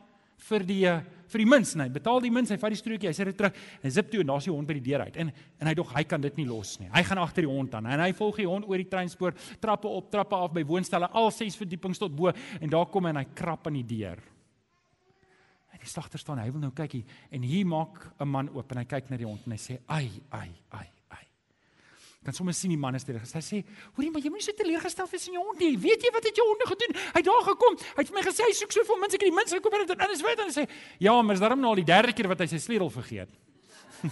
vir 0.48 0.66
die 0.66 0.80
uh, 0.90 0.96
vir 1.32 1.42
die 1.42 1.48
mins, 1.48 1.74
nee, 1.78 1.92
betaal 1.92 2.20
die 2.24 2.32
mins, 2.34 2.52
hy 2.52 2.58
vat 2.60 2.74
die 2.74 2.80
strokie, 2.80 3.08
hy 3.10 3.14
sit 3.16 3.30
dit 3.30 3.38
terug 3.38 3.56
en 3.82 3.94
zip 3.94 4.10
toe 4.12 4.20
en 4.22 4.30
daar's 4.32 4.48
die 4.48 4.52
hond 4.52 4.68
by 4.68 4.76
die 4.78 4.84
deur 4.90 5.06
uit. 5.06 5.16
En 5.22 5.32
en 5.32 5.70
hy 5.70 5.74
dog 5.78 5.92
hy 5.96 6.04
kan 6.08 6.22
dit 6.22 6.36
nie 6.40 6.46
los 6.48 6.74
nie. 6.80 6.90
Hy 6.92 7.02
gaan 7.08 7.22
agter 7.22 7.46
die 7.46 7.52
hond 7.52 7.74
aan 7.78 7.86
en 7.86 8.02
hy 8.04 8.10
volg 8.18 8.40
die 8.42 8.48
hond 8.48 8.68
oor 8.68 8.82
die 8.82 8.90
treinspoor, 8.90 9.36
trappe 9.62 9.88
op, 9.88 10.10
trappe 10.12 10.36
af 10.36 10.52
by 10.54 10.64
woonstelle, 10.68 11.08
al 11.08 11.30
6 11.32 11.58
verdiepings 11.60 12.02
tot 12.02 12.14
bo 12.16 12.32
en 12.32 12.72
daar 12.72 12.88
kom 12.92 13.06
hy 13.06 13.14
en 13.14 13.22
hy 13.22 13.28
krap 13.38 13.66
aan 13.70 13.78
die 13.80 13.86
deur. 13.96 14.22
En 15.72 15.80
die 15.80 15.88
slagter 15.88 16.20
staan, 16.20 16.42
hy 16.42 16.50
wil 16.52 16.66
nou 16.66 16.72
kyk 16.76 16.98
hier 16.98 17.20
en 17.32 17.46
hier 17.46 17.66
maak 17.66 18.12
'n 18.20 18.28
man 18.28 18.50
oop 18.52 18.72
en 18.72 18.82
hy 18.82 18.84
kyk 18.84 19.10
na 19.10 19.16
die 19.16 19.28
hond 19.28 19.46
en 19.46 19.52
hy 19.52 19.58
sê: 19.58 19.78
"Ai, 19.88 20.10
ai, 20.30 20.50
ai." 20.70 20.91
Kan 22.22 22.34
sommer 22.34 22.54
sien 22.54 22.70
die 22.70 22.78
man 22.78 22.94
is 22.94 23.04
terug. 23.04 23.22
Hy 23.22 23.40
sê: 23.42 23.64
"Hoorie, 23.96 24.10
maar 24.10 24.22
jy 24.22 24.30
moenie 24.30 24.44
so 24.46 24.52
teleurgestel 24.54 25.08
wees 25.10 25.26
in 25.26 25.34
jou 25.34 25.42
hond 25.42 25.58
nie. 25.58 25.76
Weet 25.78 26.02
jy 26.02 26.10
wat 26.14 26.24
het 26.24 26.36
jou 26.36 26.46
hond 26.46 26.62
gedoen? 26.62 26.94
Hy 26.94 27.18
het 27.18 27.24
daar 27.24 27.42
gekom. 27.42 27.76
Hy 27.76 27.98
het 27.98 28.08
vir 28.08 28.14
my 28.14 28.22
gesê 28.22 28.46
hy 28.46 28.52
soek 28.54 28.72
soveel 28.72 28.98
mense, 29.00 29.16
ek 29.16 29.22
het 29.22 29.30
die 29.30 29.36
mense 29.36 29.54
gekom 29.56 29.74
en 29.74 29.86
dit 29.86 29.98
anders 29.98 30.22
weet 30.22 30.38
en 30.38 30.46
hy 30.46 30.54
sê: 30.54 30.68
"Ja, 30.98 31.22
maar 31.22 31.34
is 31.34 31.40
daarom 31.40 31.60
nou 31.60 31.70
al 31.70 31.82
die 31.82 31.84
derde 31.84 32.12
keer 32.12 32.28
wat 32.28 32.38
hy 32.38 32.46
sy 32.46 32.58
sleutel 32.58 32.90
vergeet." 32.90 33.28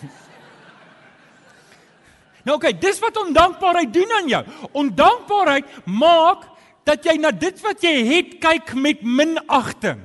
nou 2.44 2.56
oké, 2.56 2.66
okay, 2.66 2.72
dis 2.72 2.98
wat 2.98 3.16
ondankbaarheid 3.16 3.92
doen 3.92 4.10
aan 4.18 4.28
jou. 4.28 4.44
Ondankbaarheid 4.72 5.86
maak 5.86 6.48
dat 6.84 7.04
jy 7.04 7.16
na 7.20 7.30
dit 7.30 7.60
wat 7.62 7.82
jy 7.82 7.94
het 8.06 8.38
kyk 8.42 8.74
met 8.74 9.02
minagting. 9.02 10.00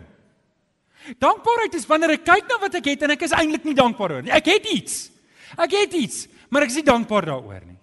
Dankbaarheid 1.21 1.73
is 1.77 1.85
wanneer 1.85 2.17
ek 2.17 2.25
kyk 2.25 2.49
na 2.49 2.57
wat 2.61 2.75
ek 2.75 2.85
het 2.85 3.05
en 3.05 3.13
ek 3.13 3.25
is 3.27 3.33
eintlik 3.33 3.65
nie 3.65 3.77
dankbaar 3.77 4.17
oor 4.17 4.25
nie. 4.25 4.33
Ek 4.33 4.45
het 4.49 4.65
iets. 4.69 5.11
Ek 5.57 5.71
het 5.71 5.93
iets, 5.93 6.25
maar 6.49 6.65
ek 6.65 6.73
is 6.73 6.79
nie 6.81 6.87
dankbaar 6.87 7.25
daaroor 7.29 7.65
nie. 7.65 7.74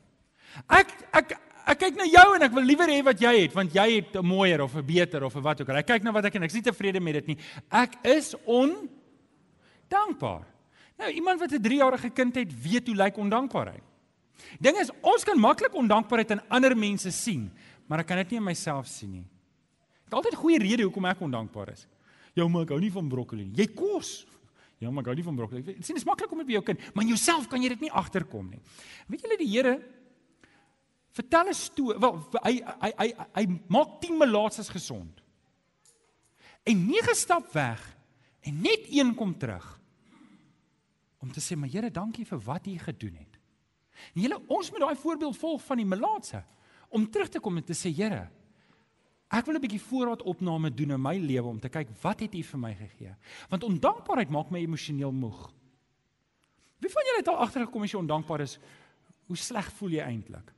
Ek 0.73 0.89
ek 1.13 1.35
ek 1.73 1.79
kyk 1.79 1.99
na 2.01 2.07
jou 2.09 2.29
en 2.37 2.43
ek 2.43 2.55
wil 2.57 2.67
liewer 2.67 2.91
hê 2.91 3.03
wat 3.05 3.21
jy 3.21 3.33
het 3.45 3.55
want 3.55 3.75
jy 3.77 4.01
het 4.01 4.17
'n 4.17 4.27
mooier 4.27 4.63
of 4.63 4.77
'n 4.77 4.87
beter 4.87 5.25
of 5.25 5.37
'n 5.37 5.43
wat 5.43 5.61
ook 5.61 5.69
al. 5.69 5.77
Ek 5.77 5.87
kyk 5.87 6.03
na 6.03 6.13
wat 6.13 6.25
ek 6.25 6.35
en 6.37 6.43
ek 6.43 6.51
is 6.51 6.55
nie 6.55 6.63
tevrede 6.63 7.01
met 7.01 7.15
dit 7.15 7.27
nie. 7.27 7.37
Ek 7.71 7.95
is 8.05 8.35
ondankbaar. 8.45 10.47
Nou 10.99 11.11
iemand 11.11 11.41
wat 11.41 11.53
'n 11.53 11.63
3-jarige 11.63 12.11
kind 12.11 12.35
het, 12.35 12.63
weet 12.63 12.87
hoe 12.87 12.97
lyk 12.97 13.17
ondankbaarheid. 13.17 13.83
Ding 14.61 14.77
is 14.77 14.91
ons 15.01 15.25
kan 15.25 15.39
maklik 15.39 15.75
ondankbaarheid 15.75 16.31
in 16.31 16.49
ander 16.49 16.77
mense 16.77 17.11
sien, 17.11 17.53
maar 17.87 18.01
ek 18.01 18.07
kan 18.07 18.17
dit 18.17 18.31
nie 18.31 18.39
in 18.39 18.45
myself 18.45 18.87
sien 18.87 19.11
nie. 19.11 19.27
Ek 20.07 20.15
het 20.15 20.15
altyd 20.15 20.35
goeie 20.35 20.59
rede 20.59 20.83
hoekom 20.83 21.05
ek 21.05 21.21
ondankbaar 21.21 21.69
is. 21.73 21.87
Jou 22.35 22.49
maar 22.49 22.63
ek 22.63 22.69
hou 22.69 22.81
nie 22.81 22.93
van 22.93 23.09
broccoli 23.09 23.45
nie. 23.45 23.57
Jy 23.57 23.67
kos. 23.75 24.27
Ja, 24.79 24.91
maar 24.91 25.03
ek 25.03 25.07
hou 25.07 25.15
nie 25.15 25.25
van 25.25 25.37
broccoli. 25.37 25.63
Dit 25.63 25.87
sien 25.87 25.97
is 25.97 26.05
maklik 26.05 26.33
om 26.33 26.39
dit 26.39 26.47
by 26.47 26.53
jou 26.53 26.63
kind, 26.63 26.95
maar 26.95 27.05
jouself 27.05 27.49
kan 27.49 27.63
jy 27.63 27.69
dit 27.69 27.81
nie 27.81 27.93
agterkom 27.93 28.51
nie. 28.51 28.61
Weet 29.07 29.21
julle 29.21 29.39
die 29.39 29.49
Here 29.49 29.81
vertel 31.13 31.49
'n 31.49 31.55
storie. 31.55 32.01
Wel, 32.01 32.29
hy 32.43 32.63
hy 32.81 32.93
hy 32.97 33.15
hy, 33.35 33.45
maak 33.69 34.01
10 34.01 34.19
melaatses 34.19 34.69
gesond. 34.69 35.23
En 36.63 36.87
9 36.87 37.15
stap 37.15 37.53
weg 37.53 37.97
en 38.41 38.61
net 38.61 38.87
een 38.91 39.15
kom 39.15 39.39
terug 39.39 39.81
om 41.19 41.33
te 41.33 41.41
sê, 41.41 41.57
"Maar 41.57 41.69
Here, 41.69 41.91
dankie 41.91 42.27
vir 42.27 42.39
wat 42.39 42.67
U 42.67 42.79
gedoen 42.79 43.15
het." 43.15 43.39
En 44.15 44.21
julle 44.21 44.41
ons 44.47 44.71
moet 44.71 44.81
daai 44.81 44.97
voorbeeld 44.97 45.37
volg 45.37 45.63
van 45.63 45.77
die 45.77 45.87
melaatse 45.87 46.45
om 46.89 47.11
terug 47.11 47.29
te 47.29 47.41
kom 47.41 47.57
en 47.57 47.65
te 47.65 47.75
sê, 47.75 47.95
"Here, 47.95 48.31
ek 49.31 49.47
wil 49.47 49.55
'n 49.55 49.61
bietjie 49.61 49.81
voorraadopname 49.81 50.75
doen 50.75 50.91
in 50.91 51.03
my 51.03 51.19
lewe 51.19 51.49
om 51.49 51.61
te 51.61 51.69
kyk 51.69 51.89
wat 52.03 52.21
het 52.21 52.35
U 52.35 52.43
vir 52.43 52.59
my 52.59 52.75
gegee?" 52.75 53.15
Want 53.49 53.65
ondankbaarheid 53.65 54.31
maak 54.31 54.51
my 54.51 54.59
emosioneel 54.59 55.13
moeg. 55.13 55.53
Wie 56.79 56.91
van 56.91 57.03
julle 57.05 57.19
het 57.19 57.29
al 57.29 57.37
agtergekom 57.37 57.83
as 57.83 57.93
jy 57.93 57.99
ondankbaar 57.99 58.41
is, 58.41 58.59
hoe 59.27 59.37
sleg 59.37 59.73
voel 59.73 59.91
jy 59.91 60.01
eintlik? 60.01 60.53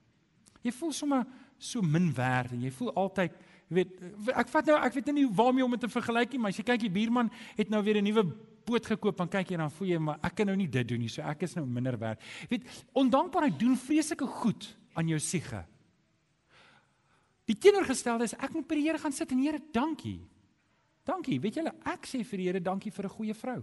Jy 0.65 0.73
voel 0.73 0.95
sommer 0.97 1.27
so 1.61 1.83
min 1.85 2.09
werd 2.17 2.55
en 2.57 2.65
jy 2.65 2.73
voel 2.75 2.91
altyd 2.99 3.37
weet 3.75 3.93
ek 4.35 4.51
vat 4.53 4.67
nou 4.71 4.79
ek 4.81 4.97
weet 4.97 5.13
nie 5.17 5.27
waarmee 5.29 5.65
om 5.65 5.77
dit 5.77 5.85
te 5.85 5.93
vergelyk 5.93 6.35
nie, 6.35 6.41
maar 6.41 6.53
as 6.55 6.59
jy 6.61 6.67
kyk 6.67 6.83
die 6.85 6.93
buurman 6.93 7.31
het 7.57 7.71
nou 7.73 7.83
weer 7.85 8.01
'n 8.01 8.05
nuwe 8.05 8.25
boot 8.65 8.87
gekoop, 8.87 9.17
dan 9.17 9.29
kyk 9.29 9.51
jy 9.51 9.57
dan 9.61 9.71
voel 9.71 9.89
jy 9.89 9.99
maar 9.99 10.19
ek 10.23 10.35
kan 10.35 10.47
nou 10.47 10.57
nie 10.57 10.69
dit 10.69 10.89
doen 10.89 11.01
nie, 11.01 11.09
so 11.09 11.23
ek 11.23 11.43
is 11.43 11.55
nou 11.55 11.67
minder 11.67 11.99
werd. 11.99 12.21
Weet, 12.49 12.65
ondankbaarheid 12.93 13.59
doen 13.59 13.77
vreeslike 13.77 14.27
goed 14.27 14.77
aan 14.95 15.09
jou 15.09 15.19
siege. 15.19 15.65
Die 17.45 17.57
teenoorgestelde 17.57 18.25
is 18.25 18.35
ek 18.35 18.55
moet 18.55 18.69
by 18.69 18.75
die 18.75 18.87
Here 18.87 18.99
gaan 18.99 19.13
sit 19.13 19.33
en 19.33 19.43
Here, 19.43 19.61
dankie. 19.73 20.21
Dankie. 21.05 21.41
Weet 21.41 21.55
julle, 21.55 21.75
ek 21.85 22.07
sê 22.07 22.25
vir 22.25 22.39
die 22.39 22.47
Here 22.49 22.61
dankie 22.61 22.91
vir 22.91 23.05
'n 23.05 23.17
goeie 23.17 23.35
vrou. 23.35 23.63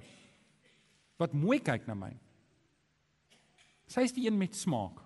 Wat 1.17 1.33
mooi 1.33 1.59
kyk 1.59 1.87
na 1.87 1.93
my. 1.95 2.13
Sy 3.87 4.01
is 4.01 4.13
die 4.13 4.27
een 4.27 4.37
met 4.37 4.55
smaak. 4.55 5.01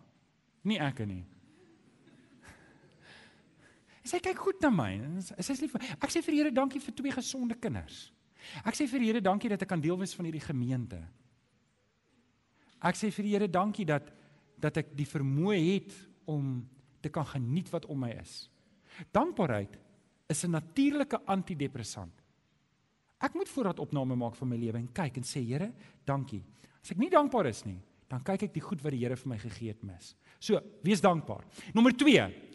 Nie 0.63 0.79
ek 0.79 1.05
nie. 1.07 1.25
Sy 4.05 4.19
kyk 4.21 4.37
goed 4.37 4.61
na 4.61 4.69
my. 4.69 4.91
Sy 5.25 5.55
is 5.55 5.61
lief. 5.63 5.75
Ek 5.97 6.11
sê 6.13 6.21
vir 6.21 6.35
die 6.35 6.41
Here 6.43 6.53
dankie 6.53 6.81
vir 6.83 6.93
twee 6.93 7.13
gesonde 7.15 7.57
kinders. 7.57 8.11
Ek 8.61 8.77
sê 8.77 8.85
vir 8.89 9.01
die 9.01 9.09
Here 9.09 9.21
dankie 9.23 9.49
dat 9.49 9.63
ek 9.65 9.71
kan 9.71 9.81
deel 9.81 9.97
wees 9.97 10.13
van 10.13 10.27
hierdie 10.29 10.43
gemeente. 10.43 10.99
Ek 12.85 12.99
sê 12.99 13.09
vir 13.09 13.25
die 13.25 13.33
Here 13.33 13.49
dankie 13.49 13.87
dat 13.89 14.11
dat 14.61 14.77
ek 14.79 14.93
die 14.95 15.07
vermoë 15.09 15.57
het 15.59 15.95
om 16.31 16.61
te 17.03 17.09
kan 17.11 17.25
geniet 17.27 17.67
wat 17.73 17.85
om 17.91 17.99
my 18.05 18.13
is. 18.21 18.45
Dankbaarheid 19.11 19.75
is 20.31 20.45
'n 20.45 20.51
natuurlike 20.51 21.19
antidepressant. 21.25 22.13
Ek 23.19 23.33
moet 23.33 23.49
voorraad 23.49 23.79
opname 23.79 24.15
maak 24.15 24.35
van 24.35 24.47
my 24.47 24.57
lewe 24.57 24.77
en 24.77 24.91
kyk 24.91 25.17
en 25.17 25.23
sê 25.23 25.41
Here, 25.45 25.73
dankie. 26.05 26.43
As 26.81 26.91
ek 26.91 26.97
nie 26.97 27.09
dankbaar 27.09 27.47
is 27.47 27.65
nie, 27.65 27.79
dan 28.07 28.21
kyk 28.23 28.43
ek 28.43 28.53
die 28.53 28.61
goed 28.61 28.81
wat 28.81 28.91
die 28.91 28.99
Here 28.99 29.15
vir 29.15 29.29
my 29.29 29.37
gegee 29.37 29.67
het 29.67 29.83
mis. 29.83 30.15
So, 30.39 30.61
wees 30.83 31.01
dankbaar. 31.01 31.43
Nommer 31.73 31.91
2. 31.91 32.54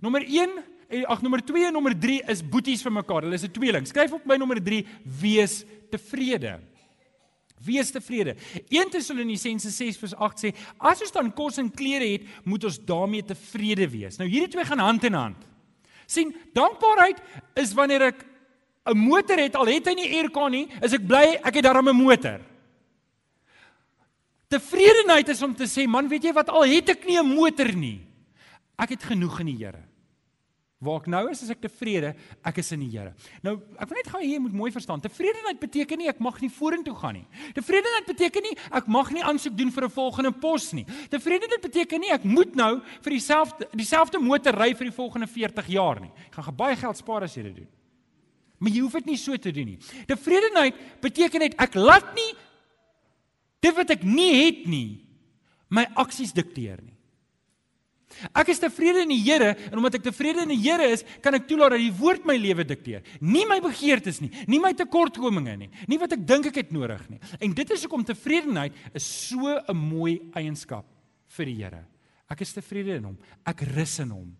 Nommer 0.00 0.22
1 0.22 0.62
en 0.88 1.06
ag 1.06 1.22
nommer 1.22 1.42
2 1.44 1.66
en 1.66 1.72
nommer 1.72 1.94
3 1.98 2.22
is 2.28 2.42
boeties 2.42 2.82
vir 2.82 2.92
mekaar. 2.92 3.22
Hulle 3.22 3.34
is 3.34 3.44
'n 3.44 3.52
tweeling. 3.52 3.86
Skryf 3.86 4.12
op 4.12 4.24
by 4.24 4.36
nommer 4.36 4.62
3: 4.62 4.86
Wees 5.20 5.64
tevrede. 5.90 6.60
Wees 7.64 7.90
tevrede. 7.90 8.36
1 8.68 8.90
Tessalonisense 8.90 9.70
6:8 9.70 10.38
sê: 10.38 10.54
As 10.78 11.00
ons 11.00 11.12
dan 11.12 11.32
kos 11.32 11.58
en 11.58 11.70
klere 11.70 12.12
het, 12.12 12.22
moet 12.44 12.64
ons 12.64 12.78
daarmee 12.78 13.22
tevrede 13.22 13.88
wees. 13.88 14.18
Nou 14.18 14.28
hierdie 14.28 14.50
twee 14.50 14.64
gaan 14.64 14.78
hand 14.78 15.04
in 15.04 15.12
hand. 15.14 15.36
sien, 16.06 16.34
dankbaarheid 16.52 17.20
is 17.56 17.72
wanneer 17.72 18.02
ek 18.02 18.26
'n 18.86 18.98
motor 18.98 19.38
het, 19.38 19.56
al 19.56 19.66
het 19.66 19.86
hy 19.86 19.94
nie 19.94 20.16
aircon 20.20 20.50
nie, 20.50 20.68
is 20.82 20.92
ek 20.92 21.06
bly 21.06 21.40
ek 21.42 21.54
het 21.54 21.64
daarmee 21.64 21.94
'n 21.94 22.04
motor. 22.04 22.40
Tevredenheid 24.48 25.28
is 25.28 25.42
om 25.42 25.54
te 25.54 25.64
sê, 25.64 25.86
man, 25.88 26.08
weet 26.08 26.24
jy 26.24 26.32
wat, 26.32 26.48
al 26.48 26.64
het 26.64 26.88
ek 26.90 27.06
nie 27.06 27.18
'n 27.18 27.34
motor 27.34 27.72
nie, 27.72 28.00
ek 28.80 28.96
het 28.96 29.10
genoeg 29.10 29.40
in 29.44 29.52
die 29.52 29.58
Here. 29.60 29.82
Waar 30.84 31.00
ek 31.00 31.06
nou 31.08 31.22
is, 31.30 31.40
is 31.44 31.52
ek 31.54 31.62
tevrede, 31.62 32.10
ek 32.44 32.58
is 32.60 32.72
in 32.74 32.82
die 32.84 32.90
Here. 32.92 33.14
Nou, 33.44 33.54
ek 33.80 33.88
wil 33.88 33.98
net 34.00 34.10
gou 34.12 34.20
hier 34.20 34.42
moet 34.42 34.56
mooi 34.56 34.70
verstaan. 34.74 35.02
Tevredenheid 35.04 35.60
beteken 35.62 36.00
nie 36.00 36.10
ek 36.10 36.20
mag 36.24 36.40
nie 36.42 36.50
vorentoe 36.52 36.94
gaan 36.98 37.16
nie. 37.20 37.24
Tevredenheid 37.56 38.08
beteken 38.10 38.44
nie 38.44 38.56
ek 38.74 38.90
mag 38.92 39.12
nie 39.14 39.24
aansoek 39.24 39.56
doen 39.56 39.70
vir 39.72 39.84
'n 39.86 39.94
volgende 39.94 40.32
pos 40.32 40.72
nie. 40.72 40.84
Tevredenheid 41.10 41.62
beteken 41.62 42.00
nie 42.00 42.12
ek 42.12 42.24
moet 42.24 42.54
nou 42.54 42.82
vir 43.00 43.12
dieselfde 43.12 43.68
dieselfde 43.72 44.18
motor 44.18 44.52
ry 44.52 44.74
vir 44.74 44.90
die 44.90 44.98
volgende 44.98 45.26
40 45.26 45.66
jaar 45.68 46.00
nie. 46.00 46.12
Ek 46.28 46.44
gaan 46.44 46.56
baie 46.56 46.76
geld 46.76 46.96
spaar 46.96 47.22
as 47.22 47.34
jy 47.34 47.42
dit 47.42 47.56
doen. 47.56 47.68
Maar 48.58 48.72
jy 48.72 48.80
hoef 48.80 48.92
dit 48.92 49.06
nie 49.06 49.16
so 49.16 49.36
te 49.36 49.52
doen 49.52 49.66
nie. 49.66 49.78
Tevredenheid 50.06 50.74
beteken 51.00 51.40
net 51.40 51.54
ek 51.58 51.74
laat 51.74 52.14
nie 52.14 52.32
dit 53.60 53.76
wat 53.76 53.90
ek 53.90 54.02
nie 54.02 54.32
het 54.44 54.66
nie 54.66 55.00
my 55.70 55.86
aksies 55.96 56.32
dikteer 56.32 56.82
nie. 56.82 56.93
Ek 58.32 58.50
is 58.52 58.60
tevrede 58.62 59.04
in 59.04 59.12
die 59.12 59.22
Here 59.24 59.54
en 59.70 59.78
omdat 59.80 59.98
ek 59.98 60.06
tevrede 60.08 60.44
in 60.44 60.52
die 60.54 60.60
Here 60.62 60.86
is, 60.92 61.04
kan 61.24 61.34
ek 61.34 61.48
toelaat 61.48 61.76
dat 61.76 61.82
die 61.82 61.94
woord 61.98 62.26
my 62.28 62.36
lewe 62.40 62.66
dikteer. 62.68 63.02
Nie 63.20 63.44
my 63.50 63.60
begeertes 63.64 64.20
nie, 64.22 64.30
nie 64.50 64.60
my 64.62 64.72
tekortkominge 64.76 65.56
nie, 65.64 65.70
nie 65.90 65.98
wat 66.00 66.16
ek 66.16 66.24
dink 66.26 66.50
ek 66.52 66.62
het 66.62 66.72
nodig 66.74 67.02
nie. 67.10 67.20
En 67.40 67.54
dit 67.56 67.74
is 67.74 67.84
hoekom 67.86 68.06
tevredenheid 68.06 68.72
is 68.94 69.04
so 69.04 69.58
'n 69.68 69.76
mooi 69.76 70.20
eienskap 70.34 70.86
vir 71.36 71.46
die 71.46 71.58
Here. 71.62 71.84
Ek 72.30 72.40
is 72.40 72.54
tevrede 72.54 72.96
in 72.96 73.04
hom. 73.04 73.18
Ek 73.46 73.60
rus 73.74 73.98
in 74.00 74.10
hom. 74.10 74.36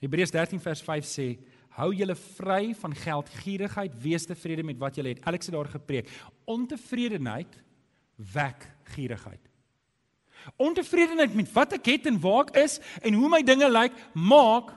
Hebreërs 0.00 0.30
13 0.30 0.60
vers 0.60 0.82
5 0.82 1.04
sê: 1.04 1.38
Hou 1.78 1.92
julle 1.94 2.14
vry 2.14 2.74
van 2.74 2.94
geldgierigheid, 2.94 3.94
wees 4.02 4.26
tevrede 4.26 4.64
met 4.66 4.78
wat 4.78 4.98
julle 4.98 5.14
het. 5.14 5.22
Alex 5.26 5.46
het 5.46 5.54
daar 5.54 5.70
gepreek. 5.70 6.08
Ontevredenheid 6.44 7.58
wek 8.34 8.66
gierigheid. 8.94 9.47
Ontevredenheid 10.56 11.34
met 11.36 11.50
wat 11.52 11.76
ek 11.78 11.90
het 11.92 12.06
en 12.10 12.20
waar 12.22 12.48
ek 12.48 12.60
is 12.64 12.78
en 13.02 13.16
hoe 13.18 13.30
my 13.32 13.42
dinge 13.46 13.68
lyk, 13.70 13.96
maak 14.14 14.72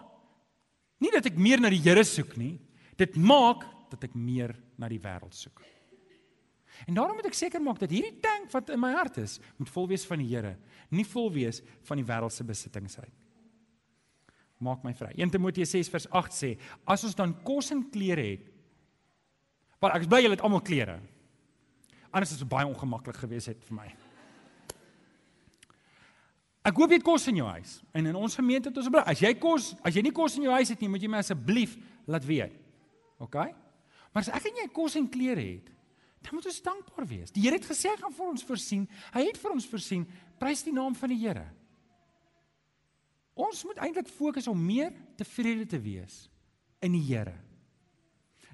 nie 1.02 1.12
dat 1.14 1.28
ek 1.32 1.40
meer 1.40 1.62
na 1.62 1.72
die 1.74 1.82
Here 1.82 2.04
soek 2.06 2.36
nie. 2.38 2.56
Dit 2.98 3.18
maak 3.18 3.66
dat 3.92 4.04
ek 4.08 4.16
meer 4.16 4.54
na 4.80 4.90
die 4.92 5.02
wêreld 5.02 5.36
soek. 5.36 5.64
En 6.88 6.98
daarom 6.98 7.18
moet 7.18 7.30
ek 7.30 7.38
seker 7.38 7.62
maak 7.62 7.80
dat 7.82 7.92
hierdie 7.94 8.18
tank 8.24 8.50
wat 8.54 8.72
in 8.74 8.80
my 8.82 8.92
hart 8.96 9.20
is, 9.22 9.38
moet 9.60 9.70
vol 9.70 9.90
wees 9.92 10.06
van 10.08 10.22
die 10.22 10.30
Here, 10.32 10.56
nie 10.90 11.06
vol 11.06 11.30
wees 11.34 11.62
van 11.88 12.02
die 12.02 12.08
wêreldse 12.08 12.46
besittings 12.48 12.98
uit. 13.02 13.14
Maak 14.62 14.84
my 14.86 14.94
vry. 14.94 15.12
1 15.18 15.34
Timoteus 15.34 15.74
6 15.74 15.90
vers 15.90 16.08
8 16.22 16.38
sê: 16.38 16.52
As 16.86 17.06
ons 17.06 17.18
dan 17.18 17.34
kos 17.46 17.72
en 17.74 17.82
klere 17.94 18.26
het, 18.34 18.50
want 19.82 19.96
ek 19.98 20.06
is 20.06 20.12
bly 20.12 20.22
julle 20.22 20.38
het 20.38 20.46
almal 20.46 20.62
klere. 20.66 21.00
Anders 22.12 22.36
is 22.36 22.42
dit 22.44 22.50
baie 22.50 22.68
ongemaklik 22.70 23.18
geweest 23.24 23.50
het 23.50 23.64
vir 23.66 23.78
my. 23.80 23.88
Ek 26.62 26.78
hoop 26.78 26.92
jy 26.94 27.00
het 27.00 27.06
kos 27.06 27.26
in 27.32 27.40
jou 27.40 27.48
huis. 27.50 27.80
En 27.98 28.06
in 28.12 28.18
ons 28.18 28.38
gemeente 28.38 28.70
het 28.70 28.78
ons 28.78 28.90
bly. 28.94 29.02
As 29.10 29.22
jy 29.24 29.34
kos, 29.42 29.72
as 29.82 29.96
jy 29.98 30.04
nie 30.06 30.14
kos 30.14 30.38
in 30.38 30.46
jou 30.46 30.54
huis 30.54 30.70
het 30.70 30.82
nie, 30.84 30.90
moet 30.94 31.02
jy 31.02 31.10
my 31.10 31.22
asseblief 31.24 31.74
laat 32.10 32.26
weet. 32.28 32.58
OK? 33.22 33.38
Maar 34.12 34.26
as 34.26 34.30
ek 34.30 34.50
en 34.52 34.60
jy 34.62 34.68
kos 34.76 34.98
en 35.00 35.08
klere 35.10 35.42
het, 35.42 35.72
dan 36.22 36.38
moet 36.38 36.46
ons 36.52 36.62
dankbaar 36.62 37.08
wees. 37.10 37.32
Die 37.34 37.42
Here 37.48 37.58
het 37.58 37.66
gesê 37.66 37.90
hy 37.90 37.98
gaan 37.98 38.14
vir 38.14 38.28
ons 38.30 38.46
voorsien. 38.46 38.84
Hy 39.16 39.24
het 39.26 39.40
vir 39.42 39.56
ons 39.56 39.66
voorsien. 39.72 40.04
Prys 40.42 40.62
die 40.68 40.76
naam 40.76 40.94
van 40.98 41.14
die 41.14 41.22
Here. 41.24 41.48
Ons 43.42 43.64
moet 43.66 43.80
eintlik 43.82 44.12
fokus 44.12 44.50
om 44.52 44.60
meer 44.60 44.92
tevrede 45.18 45.66
te 45.72 45.80
wees 45.82 46.28
in 46.84 46.94
die 46.94 47.06
Here. 47.08 47.34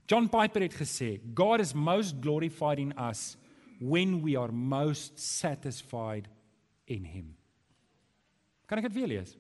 John 0.08 0.30
Piper 0.32 0.64
het 0.64 0.78
gesê, 0.80 1.18
God 1.36 1.60
is 1.60 1.74
most 1.76 2.22
glorified 2.24 2.80
in 2.80 2.94
us 2.96 3.36
when 3.82 4.22
we 4.24 4.38
are 4.40 4.52
most 4.52 5.20
satisfied 5.20 6.30
in 6.88 7.04
him. 7.04 7.36
Kan 8.68 8.82
ek 8.82 8.90
dit 8.90 8.98
weer 9.00 9.12
lees? 9.16 9.38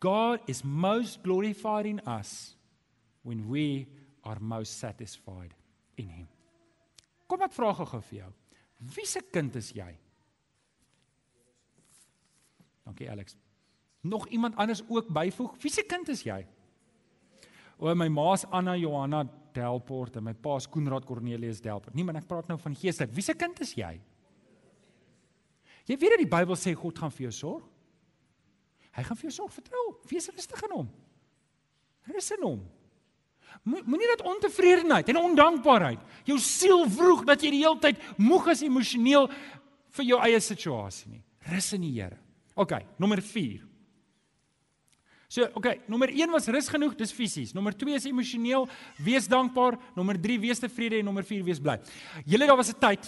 God 0.00 0.44
is 0.48 0.62
most 0.64 1.20
glorified 1.24 1.88
in 1.88 2.00
us 2.08 2.54
when 3.24 3.46
we 3.48 3.86
are 4.24 4.40
most 4.40 4.78
satisfied 4.80 5.52
in 6.00 6.08
him. 6.08 6.28
Kom 7.28 7.42
ek 7.44 7.52
vra 7.56 7.72
gou 7.76 8.00
vir 8.10 8.22
jou. 8.22 8.30
Wie 8.94 9.06
se 9.08 9.20
kind 9.32 9.56
is 9.60 9.72
jy? 9.76 9.90
Dankie 12.86 13.10
Alex. 13.12 13.36
Nog 14.00 14.26
iemand 14.32 14.56
anders 14.56 14.80
ook 14.88 15.12
byvoeg? 15.12 15.56
Wie 15.60 15.72
se 15.72 15.84
kind 15.84 16.08
is 16.08 16.24
jy? 16.24 16.40
O 17.80 17.92
my 17.94 18.08
ma's 18.12 18.46
Anna 18.52 18.74
Johanna 18.76 19.24
Delport 19.54 20.16
en 20.16 20.24
my 20.24 20.34
pa's 20.34 20.66
Koenraad 20.68 21.04
Cornelius 21.08 21.60
Delport. 21.64 21.94
Nee, 21.96 22.04
maar 22.04 22.20
ek 22.20 22.28
praat 22.28 22.48
nou 22.48 22.58
van 22.60 22.76
geestelik. 22.76 23.12
Wie 23.16 23.24
se 23.24 23.36
kind 23.36 23.60
is 23.64 23.74
jy? 23.76 23.94
Jy 25.90 25.96
weet 25.98 26.14
dat 26.14 26.22
die 26.22 26.30
Bybel 26.30 26.58
sê 26.58 26.72
God 26.78 26.98
gaan 27.02 27.10
vir 27.10 27.26
jou 27.26 27.32
sorg. 27.34 27.64
Hy 28.94 29.02
gaan 29.06 29.18
vir 29.18 29.28
jou 29.28 29.36
sorg, 29.40 29.54
vertrou. 29.54 29.86
Wees 30.10 30.28
rustig 30.30 30.62
in 30.66 30.74
hom. 30.76 30.90
Rus 32.10 32.30
in 32.36 32.44
hom. 32.46 32.60
Moenie 33.66 34.08
dat 34.12 34.22
ontevredenheid 34.30 35.08
en 35.10 35.18
ondankbaarheid 35.20 36.28
jou 36.28 36.36
siel 36.40 36.84
vroeg 36.88 37.24
dat 37.28 37.42
jy 37.42 37.50
die 37.52 37.64
hele 37.64 37.80
tyd 37.82 37.98
moeg 38.20 38.52
is 38.52 38.62
emosioneel 38.64 39.26
vir 39.96 40.06
jou 40.06 40.20
eie 40.22 40.38
situasie 40.42 41.10
nie. 41.10 41.24
Rus 41.50 41.72
in 41.74 41.82
die 41.84 41.96
Here. 41.96 42.18
OK, 42.54 42.76
nommer 43.00 43.22
4. 43.24 43.66
So, 45.30 45.46
OK, 45.58 45.66
nommer 45.90 46.10
1 46.10 46.30
was 46.34 46.48
rus 46.50 46.68
genoeg, 46.70 46.96
dis 46.98 47.14
fisies. 47.14 47.52
Nommer 47.54 47.74
2 47.78 47.94
is 47.98 48.06
emosioneel, 48.10 48.66
wees 48.98 49.28
dankbaar. 49.30 49.78
Nommer 49.94 50.18
3 50.18 50.38
wees 50.42 50.62
tevrede 50.62 50.98
en 50.98 51.06
nommer 51.06 51.26
4 51.26 51.44
wees 51.46 51.62
bly. 51.62 51.76
Julle 52.26 52.48
daar 52.50 52.58
was 52.58 52.70
'n 52.70 52.78
tyd 52.78 53.06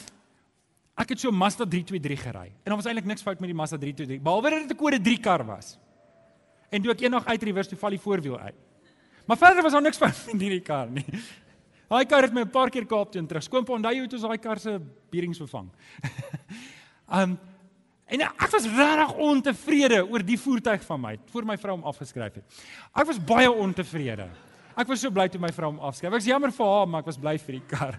ek 0.99 1.15
het 1.15 1.21
so 1.21 1.33
Mazda 1.33 1.65
323 1.65 2.23
gery 2.27 2.49
en 2.51 2.69
daar 2.73 2.77
was 2.77 2.87
eintlik 2.87 3.09
niks 3.09 3.23
fout 3.23 3.41
met 3.41 3.49
die 3.49 3.57
Mazda 3.57 3.79
323 3.79 4.23
behalwe 4.23 4.51
dat 4.51 4.69
dit 4.69 4.77
'n 4.77 4.81
kode 4.83 5.01
3 5.01 5.19
kar 5.19 5.45
was. 5.47 5.79
En 6.71 6.83
toe 6.83 6.93
ek 6.93 7.01
eendag 7.01 7.27
uit 7.27 7.43
reverse 7.43 7.69
toe 7.69 7.79
val 7.79 7.91
die 7.91 8.01
voorwiel 8.01 8.39
uit. 8.39 8.55
Maar 9.27 9.37
verder 9.37 9.63
was 9.63 9.73
daar 9.73 9.83
niks 9.83 9.97
fout 9.97 10.27
met 10.33 10.41
hierdie 10.41 10.61
kar 10.61 10.91
nie. 10.91 11.05
Daai 11.93 12.07
kar 12.09 12.23
het 12.23 12.33
my 12.33 12.41
'n 12.41 12.51
paar 12.51 12.71
keer 12.71 12.87
Kaap 12.87 13.13
toe 13.13 13.27
terug. 13.27 13.43
Skoonpa 13.43 13.73
onthou 13.73 13.93
jy 13.93 14.01
hoe 14.01 14.13
ons 14.13 14.23
daai 14.23 14.39
kar 14.39 14.59
se 14.59 14.81
bearings 15.11 15.39
vervang. 15.39 15.69
um 17.21 17.39
en 18.07 18.21
ek 18.21 18.51
was 18.53 18.67
regtig 18.67 19.13
ontevrede 19.17 20.05
oor 20.05 20.23
die 20.23 20.39
voertuig 20.39 20.83
van 20.85 21.01
my 21.01 21.19
voor 21.33 21.45
my 21.45 21.57
vrou 21.57 21.77
hom 21.77 21.85
afgeskryf 21.85 22.35
het. 22.35 22.45
Ek 22.95 23.07
was 23.07 23.19
baie 23.19 23.51
ontevrede. 23.51 24.29
Ek 24.77 24.89
was 24.89 25.01
so 25.01 25.11
bly 25.11 25.29
toe 25.29 25.41
my 25.41 25.53
vrou 25.53 25.71
hom 25.71 25.81
afskryf. 25.81 26.11
Ek 26.11 26.19
was 26.19 26.29
jammer 26.29 26.53
vir 26.53 26.67
haar, 26.67 26.89
maar 26.89 27.01
ek 27.01 27.07
was 27.07 27.19
bly 27.21 27.39
vir 27.39 27.53
die 27.53 27.67
kar. 27.69 27.99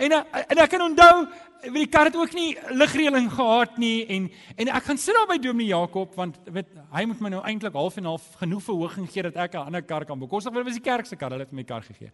En 0.00 0.12
en 0.16 0.60
ek 0.64 0.70
kan 0.72 0.82
onthou, 0.84 1.14
weet 1.60 1.82
die 1.82 1.90
kar 1.92 2.08
het 2.08 2.16
ook 2.16 2.32
nie 2.32 2.54
ligreëling 2.72 3.28
gehad 3.34 3.76
nie 3.80 4.06
en 4.08 4.30
en 4.56 4.70
ek 4.72 4.86
gaan 4.88 5.00
sit 5.00 5.16
daar 5.16 5.28
by 5.28 5.36
Dominee 5.42 5.74
Jakob 5.74 6.14
want 6.16 6.38
weet 6.48 6.70
hy 6.94 7.02
moet 7.10 7.20
my 7.20 7.32
nou 7.34 7.42
eintlik 7.44 7.76
half 7.76 7.98
en 8.00 8.08
half 8.08 8.30
genoeg 8.40 8.64
verhoging 8.64 9.10
gee 9.12 9.26
dat 9.28 9.36
ek 9.36 9.54
'n 9.54 9.66
ander 9.68 9.82
kar 9.82 10.06
kan 10.08 10.18
bekostig 10.18 10.52
want 10.52 10.64
dit 10.64 10.72
was 10.72 10.82
die 10.82 10.90
kerk 10.90 11.06
se 11.06 11.16
kar, 11.16 11.30
hulle 11.30 11.44
het 11.44 11.52
my 11.52 11.64
kar 11.64 11.82
gegee. 11.82 12.10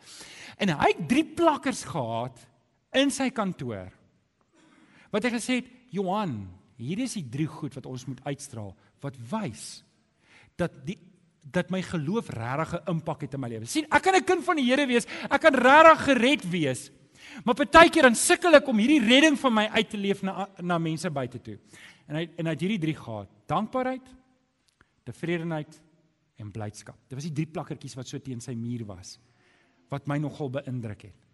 En 0.59 0.69
hy 0.69 0.89
het 0.89 1.09
drie 1.09 1.25
plakkers 1.25 1.85
gehad 1.85 2.37
in 2.93 3.11
sy 3.11 3.31
kantoor. 3.31 3.93
Wat 5.13 5.23
hy 5.23 5.31
gesê 5.31 5.55
het, 5.63 5.71
Johan, 5.91 6.49
hier 6.77 6.99
is 6.99 7.15
die 7.15 7.29
drie 7.29 7.47
goed 7.47 7.75
wat 7.75 7.87
ons 7.87 8.07
moet 8.07 8.21
uitstraal 8.25 8.75
wat 9.01 9.15
wys 9.31 9.85
dat 10.57 10.73
die 10.85 10.99
dat 11.47 11.71
my 11.71 11.83
geloof 11.83 12.29
regtig 12.35 12.75
'n 12.75 12.91
impak 12.91 13.21
het 13.21 13.35
in 13.35 13.41
my 13.41 13.49
lewe. 13.49 13.67
sien, 13.67 13.87
ek 13.91 14.03
kan 14.03 14.15
'n 14.15 14.25
kind 14.25 14.45
van 14.45 14.57
die 14.57 14.65
Here 14.65 14.87
wees. 14.87 15.07
Ek 15.31 15.41
kan 15.41 15.55
regtig 15.55 16.05
gered 16.05 16.51
wees. 16.51 16.91
Maar 17.45 17.59
partykeer 17.59 18.09
dan 18.09 18.17
sukkel 18.19 18.59
ek 18.59 18.69
om 18.71 18.79
hierdie 18.81 19.03
redding 19.03 19.37
van 19.41 19.55
my 19.55 19.67
uit 19.75 19.91
te 19.91 20.01
leef 20.01 20.23
na 20.27 20.47
na 20.63 20.79
mense 20.79 21.11
buite 21.11 21.41
toe. 21.43 21.59
En 22.07 22.21
hy 22.21 22.29
en 22.37 22.49
hy 22.49 22.55
het 22.55 22.65
hierdie 22.65 22.83
drie 22.83 22.97
gehad: 22.97 23.31
dankbaarheid, 23.51 24.09
tevredenheid 25.05 25.81
en 26.41 26.51
blydskap. 26.53 26.99
Dit 27.09 27.19
was 27.19 27.29
die 27.29 27.37
drie 27.37 27.49
plakkertjies 27.51 27.97
wat 27.99 28.09
so 28.09 28.21
teen 28.23 28.43
sy 28.45 28.57
muur 28.59 28.87
was 28.89 29.17
wat 29.93 30.09
my 30.11 30.17
nogal 30.19 30.49
beïndruk 30.51 31.05
het. 31.07 31.27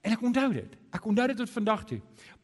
En 0.00 0.14
ek 0.14 0.22
onthou 0.24 0.46
dit. 0.54 0.76
Ek 0.94 1.04
onthou 1.10 1.26
dit 1.28 1.36
tot 1.36 1.50
vandag 1.52 1.82
toe. 1.90 1.98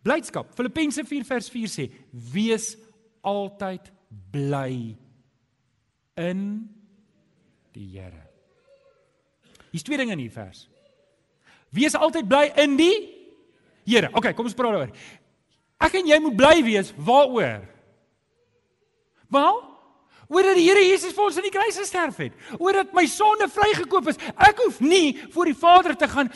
Blydskap. 0.05 0.51
Filippense 0.53 1.05
4 1.09 1.25
vers 1.25 1.49
4 1.49 1.71
sê: 1.73 1.87
"Wees 2.11 2.75
altyd 3.23 3.89
bly 4.33 4.97
in 6.21 6.43
die 7.73 7.89
Here." 7.95 8.27
Hier's 9.71 9.83
twee 9.83 9.97
dinge 9.97 10.13
in 10.13 10.19
hierdie 10.19 10.35
vers. 10.35 10.69
Wees 11.75 11.97
altyd 11.99 12.31
bly 12.31 12.47
in 12.65 12.79
die 12.81 12.95
Here. 13.85 14.09
OK, 14.17 14.31
kom 14.33 14.47
ons 14.49 14.57
praat 14.57 14.73
daaroor. 14.73 14.93
Ek 15.85 15.97
en 15.99 16.07
jy 16.09 16.17
moet 16.25 16.37
bly 16.39 16.55
wees 16.65 16.95
waaroor? 16.97 17.67
Wel, 19.35 19.59
oor 20.33 20.47
dat 20.49 20.57
die 20.57 20.65
Here 20.65 20.85
Jesus 20.87 21.13
vir 21.13 21.27
ons 21.27 21.37
aan 21.37 21.45
die 21.45 21.53
kruis 21.53 21.77
gesterf 21.77 22.21
het. 22.23 22.39
Oor 22.57 22.79
dat 22.81 22.95
my 22.97 23.05
sonde 23.11 23.49
vrygekoop 23.53 24.09
is. 24.13 24.21
Ek 24.41 24.63
hoef 24.65 24.79
nie 24.81 25.19
voor 25.35 25.51
die 25.51 25.59
Vader 25.59 25.97
te 26.01 26.09
gaan 26.09 26.31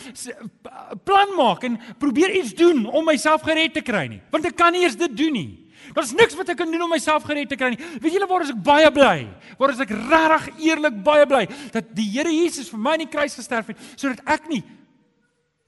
plan 1.08 1.32
maak 1.38 1.64
en 1.64 1.78
probeer 2.02 2.34
iets 2.36 2.52
doen 2.58 2.84
om 2.84 3.08
myself 3.08 3.46
gered 3.46 3.72
te 3.78 3.84
kry 3.86 4.04
nie, 4.12 4.20
want 4.32 4.46
ek 4.48 4.56
kan 4.58 4.74
nie 4.74 4.84
eers 4.84 4.98
dit 4.98 5.16
doen 5.16 5.34
nie. 5.34 5.50
Daar's 5.96 6.12
niks 6.12 6.36
wat 6.36 6.50
ek 6.52 6.58
kan 6.60 6.68
doen 6.68 6.84
om 6.84 6.90
myself 6.92 7.24
gered 7.24 7.48
te 7.48 7.56
kry 7.56 7.70
nie. 7.72 7.80
Weet 8.02 8.18
julle 8.18 8.28
waar 8.28 8.44
is 8.44 8.52
ek 8.52 8.60
baie 8.66 8.90
bly? 8.92 9.14
Waar 9.56 9.72
is 9.72 9.80
ek 9.80 9.94
regtig 9.94 10.66
eerlik 10.68 10.98
baie 11.06 11.24
bly 11.30 11.46
dat 11.72 11.94
die 11.96 12.10
Here 12.12 12.32
Jesus 12.34 12.68
vir 12.68 12.82
my 12.82 12.98
aan 12.98 13.06
die 13.06 13.12
kruis 13.12 13.38
gesterf 13.38 13.72
het 13.72 13.80
sodat 13.94 14.20
ek 14.28 14.50
nie 14.52 14.60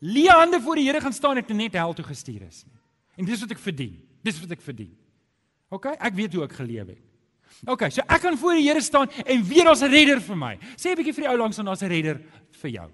leë 0.00 0.36
hande 0.36 0.60
voor 0.60 0.76
die 0.76 0.86
Here 0.88 1.00
gaan 1.00 1.12
staan 1.12 1.36
en 1.36 1.56
net 1.56 1.72
hel 1.72 1.94
toe 1.94 2.04
gestuur 2.04 2.42
is 2.42 2.64
nie. 2.64 2.78
En 3.16 3.24
dis 3.24 3.40
wat 3.40 3.50
ek 3.50 3.58
verdien. 3.58 3.98
Dis 4.24 4.40
wat 4.40 4.50
ek 4.50 4.62
verdien. 4.64 4.96
OK, 5.70 5.86
ek 5.86 6.14
weet 6.14 6.34
hoe 6.34 6.44
ek 6.44 6.56
geleef 6.58 6.86
het. 6.86 7.02
OK, 7.68 7.90
so 7.92 8.02
ek 8.06 8.22
kan 8.22 8.38
voor 8.38 8.56
die 8.56 8.64
Here 8.68 8.80
staan 8.80 9.10
en 9.24 9.44
weet 9.44 9.64
daar's 9.64 9.82
'n 9.82 9.90
redder 9.90 10.20
vir 10.20 10.36
my. 10.36 10.58
Sê 10.76 10.90
'n 10.90 10.96
bietjie 10.96 11.14
vir 11.14 11.24
die 11.24 11.30
ou 11.30 11.36
langs 11.36 11.58
aan 11.58 11.66
daar's 11.66 11.82
'n 11.82 11.88
redder 11.88 12.20
vir 12.50 12.70
jou. 12.70 12.90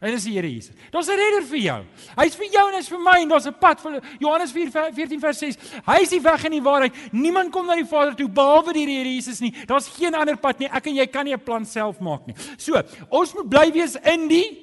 En 0.00 0.12
dis 0.12 0.24
die 0.24 0.32
Here 0.34 0.52
Jesus. 0.52 0.74
Daar's 0.90 1.08
'n 1.08 1.16
redder 1.16 1.42
vir 1.42 1.58
jou. 1.58 1.84
Hy's 2.16 2.34
vir 2.36 2.48
jou 2.52 2.68
en 2.68 2.74
hy's 2.74 2.88
vir 2.88 2.98
my 2.98 3.20
en 3.20 3.28
daar's 3.28 3.46
'n 3.46 3.58
pad 3.58 3.80
vir 3.80 4.02
Johannes 4.18 4.52
4 4.52 4.70
14 4.92 5.20
vers 5.20 5.38
6. 5.38 5.56
Hy 5.86 6.00
is 6.02 6.10
die 6.10 6.20
weg 6.20 6.44
en 6.44 6.50
die 6.50 6.62
waarheid. 6.62 7.12
Niemand 7.12 7.50
kom 7.52 7.66
na 7.66 7.74
die 7.74 7.84
Vader 7.84 8.14
toe 8.14 8.28
behalwe 8.28 8.72
deur 8.72 8.86
die 8.86 8.96
Here 8.96 9.14
Jesus 9.14 9.40
nie. 9.40 9.54
Daar's 9.66 9.88
geen 9.88 10.14
ander 10.14 10.36
pad 10.36 10.58
nie. 10.58 10.68
Ek 10.68 10.86
en 10.86 10.94
jy 10.94 11.06
kan 11.06 11.24
nie 11.24 11.34
'n 11.34 11.40
plan 11.40 11.64
self 11.64 12.00
maak 12.00 12.26
nie. 12.26 12.34
So, 12.56 12.82
ons 13.08 13.34
moet 13.34 13.48
bly 13.48 13.72
wees 13.72 13.96
in 13.96 14.28
die 14.28 14.62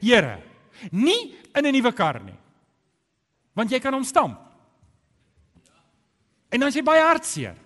Here. 0.00 0.38
Nie 0.90 1.34
in 1.54 1.66
'n 1.66 1.72
nuwe 1.72 1.92
kar 1.92 2.20
nie. 2.22 2.38
Want 3.54 3.70
jy 3.70 3.80
kan 3.80 3.92
hom 3.92 4.04
stamp. 4.04 4.40
En 6.50 6.60
dan 6.60 6.68
is 6.68 6.74
jy 6.74 6.82
baie 6.82 7.02
hartseer. 7.02 7.56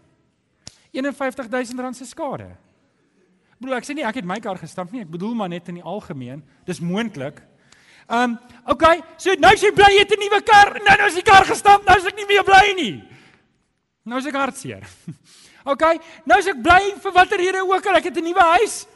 51000 0.93 1.81
rand 1.81 1.97
se 1.97 2.07
skade. 2.07 2.57
Bedoel 3.59 3.77
ek 3.77 3.85
sê 3.85 3.95
nie 3.95 4.07
ek 4.07 4.21
het 4.21 4.25
my 4.25 4.39
kar 4.41 4.59
gestamp 4.59 4.93
nie, 4.93 5.03
ek 5.03 5.11
bedoel 5.11 5.35
maar 5.35 5.49
net 5.49 5.69
in 5.69 5.81
die 5.81 5.85
algemeen. 5.85 6.43
Dis 6.67 6.81
moontlik. 6.81 7.43
Um, 8.09 8.39
okay, 8.65 9.03
so 9.19 9.35
nou 9.37 9.51
as 9.53 9.63
jy 9.63 9.73
bly 9.77 9.91
jy 9.93 10.05
het 10.07 10.13
'n 10.13 10.21
nuwe 10.23 10.41
kar, 10.43 10.79
nou 10.81 10.97
nou 10.97 11.09
is 11.09 11.19
die 11.19 11.27
kar 11.27 11.45
gestamp, 11.45 11.85
nou 11.85 11.99
is 11.99 12.07
ek 12.07 12.17
nie 12.17 12.27
meer 12.27 12.45
bly 12.45 12.73
nie. 12.75 13.03
Nou 14.05 14.19
is 14.19 14.27
ek 14.27 14.35
hartseer. 14.35 14.87
Okay, 15.69 15.99
nou 16.25 16.39
is 16.39 16.47
ek 16.49 16.63
bly 16.63 16.95
vir 16.97 17.13
watter 17.13 17.37
rede 17.37 17.61
ook 17.61 17.87
al, 17.87 17.97
ek 17.99 18.05
het 18.05 18.17
'n 18.17 18.25
nuwe 18.25 18.41
huis. 18.57 18.87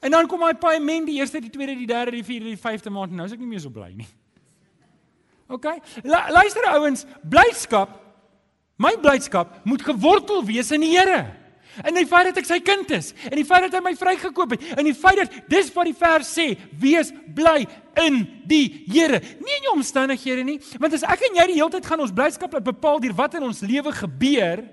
En 0.00 0.10
dan 0.10 0.28
kom 0.28 0.40
daai 0.40 0.56
paaiement 0.56 1.06
die 1.06 1.18
eerste, 1.20 1.40
die 1.40 1.52
tweede, 1.52 1.76
die 1.76 1.88
derde, 1.88 2.14
die 2.16 2.24
vierde, 2.24 2.52
die 2.54 2.60
vyfde 2.60 2.92
maand 2.92 3.12
en 3.12 3.20
nou 3.20 3.28
is 3.28 3.36
ek 3.36 3.42
nie 3.42 3.50
meer 3.50 3.62
so 3.62 3.72
bly 3.72 3.90
nie. 3.92 4.08
OK? 5.50 5.66
Luister 6.06 6.68
ouens, 6.72 7.04
blydskap 7.26 7.98
my 8.80 8.94
blydskap 9.00 9.60
moet 9.68 9.84
gewortel 9.84 10.42
wees 10.48 10.72
in 10.72 10.84
die 10.84 10.94
Here. 10.94 11.26
En 11.86 11.94
die 11.94 12.06
feit 12.08 12.26
dat 12.30 12.40
ek 12.40 12.48
sy 12.48 12.58
kind 12.66 12.88
is, 12.96 13.12
en 13.28 13.36
die 13.38 13.46
feit 13.46 13.62
dat 13.68 13.76
hy 13.76 13.80
my 13.84 13.92
vrygekoop 13.94 14.56
het, 14.56 14.64
en 14.74 14.88
die 14.88 14.96
feit 14.96 15.20
dat 15.20 15.36
dis 15.52 15.68
wat 15.76 15.86
die 15.86 15.94
vers 15.94 16.32
sê, 16.34 16.48
wees 16.80 17.12
bly 17.36 17.62
in 18.02 18.24
die 18.50 18.82
Here, 18.90 19.20
nie 19.38 19.58
in 19.60 19.68
jou 19.68 19.76
omstandighede 19.76 20.42
nie, 20.48 20.58
want 20.82 20.96
as 20.96 21.06
ek 21.06 21.28
en 21.28 21.38
jy 21.38 21.46
die 21.52 21.58
hele 21.60 21.70
tyd 21.76 21.86
gaan 21.86 22.02
ons 22.02 22.14
blydskap 22.16 22.56
laat 22.56 22.66
bepaal 22.66 22.98
deur 23.04 23.14
wat 23.20 23.38
in 23.38 23.46
ons 23.46 23.62
lewe 23.62 23.94
gebeur, 24.00 24.64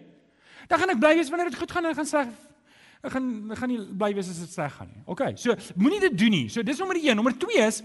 dan 0.68 0.82
gaan 0.82 0.96
ek 0.96 1.04
bly 1.04 1.14
wees 1.20 1.30
wanneer 1.32 1.52
dit 1.52 1.60
goed 1.62 1.76
gaan 1.76 1.92
en 1.92 2.00
gaan 2.00 2.10
sê 2.10 2.26
Ek 3.08 3.14
gaan 3.16 3.28
ek 3.56 3.60
gaan 3.62 3.72
nie 3.72 3.80
bly 4.02 4.10
wees 4.18 4.30
as 4.34 4.42
dit 4.44 4.52
sleg 4.52 4.74
gaan 4.76 4.90
nie. 4.92 5.04
OK. 5.08 5.22
So 5.40 5.56
moenie 5.80 6.02
dit 6.04 6.18
doen 6.20 6.34
nie. 6.34 6.48
So 6.52 6.64
dis 6.66 6.80
nommer 6.82 7.00
1. 7.00 7.16
Nommer 7.16 7.36
2 7.40 7.62
is 7.64 7.80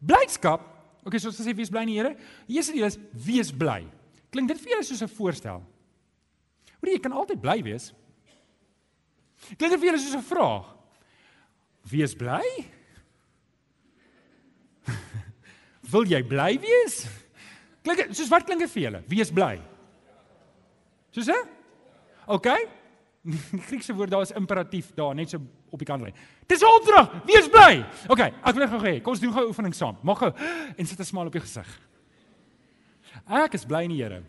blydskap. 0.00 0.64
OK, 1.04 1.18
so 1.20 1.28
jy 1.28 1.44
sê 1.44 1.52
wees 1.56 1.72
bly 1.72 1.82
in 1.84 1.92
die 1.92 1.98
Here. 1.98 2.14
Die 2.48 2.56
eerste 2.56 2.72
deel 2.72 2.88
is 2.88 2.96
wees 3.26 3.50
bly. 3.52 3.82
Klink 4.32 4.48
dit 4.50 4.62
vir 4.62 4.74
julle 4.74 4.86
soos 4.88 5.02
'n 5.04 5.12
voorstel? 5.12 5.60
Hoor 6.80 6.90
jy 6.90 7.00
kan 7.00 7.12
altyd 7.12 7.40
bly 7.40 7.58
wees. 7.62 7.92
Klink 9.58 9.76
dit 9.76 9.80
vir 9.80 9.90
julle 9.90 10.00
soos 10.00 10.16
'n 10.16 10.24
vraag? 10.24 10.64
Wees 11.92 12.14
bly? 12.16 12.44
Wil 15.92 16.08
jy 16.08 16.22
bly 16.24 16.56
wees? 16.58 17.04
Klink 17.84 18.00
dit 18.00 18.16
soos 18.16 18.32
wat 18.32 18.46
klink 18.48 18.64
dit 18.64 18.72
vir 18.72 18.82
julle? 18.88 19.02
Wees 19.08 19.30
bly. 19.30 19.60
Soos 21.12 21.28
hè? 21.28 21.40
OK. 22.32 22.48
Die 23.24 23.40
Griekse 23.68 23.94
woord 23.96 24.12
daar 24.12 24.26
is 24.26 24.34
imperatief 24.36 24.90
daar 24.96 25.14
net 25.16 25.32
so 25.32 25.40
op 25.72 25.80
die 25.80 25.88
kant 25.88 26.04
lê. 26.04 26.12
Dis 26.46 26.60
'n 26.60 26.68
opdrag. 26.68 27.24
Wees 27.24 27.48
bly. 27.48 27.84
OK, 28.08 28.20
ek 28.20 28.54
wil 28.54 28.68
gou 28.68 28.80
hê, 28.84 29.00
kom 29.00 29.16
ons 29.16 29.20
doen 29.20 29.32
gou 29.32 29.44
'n 29.44 29.48
oefening 29.48 29.74
saam. 29.74 29.96
Mag 30.02 30.18
gou 30.18 30.32
en 30.78 30.86
sit 30.86 31.00
'n 31.00 31.04
smaal 31.04 31.26
op 31.26 31.32
jou 31.32 31.42
gesig. 31.42 31.66
Ek 33.26 33.54
is 33.54 33.64
bly 33.64 33.84
in 33.84 33.90
die 33.90 34.02
Here. 34.02 34.22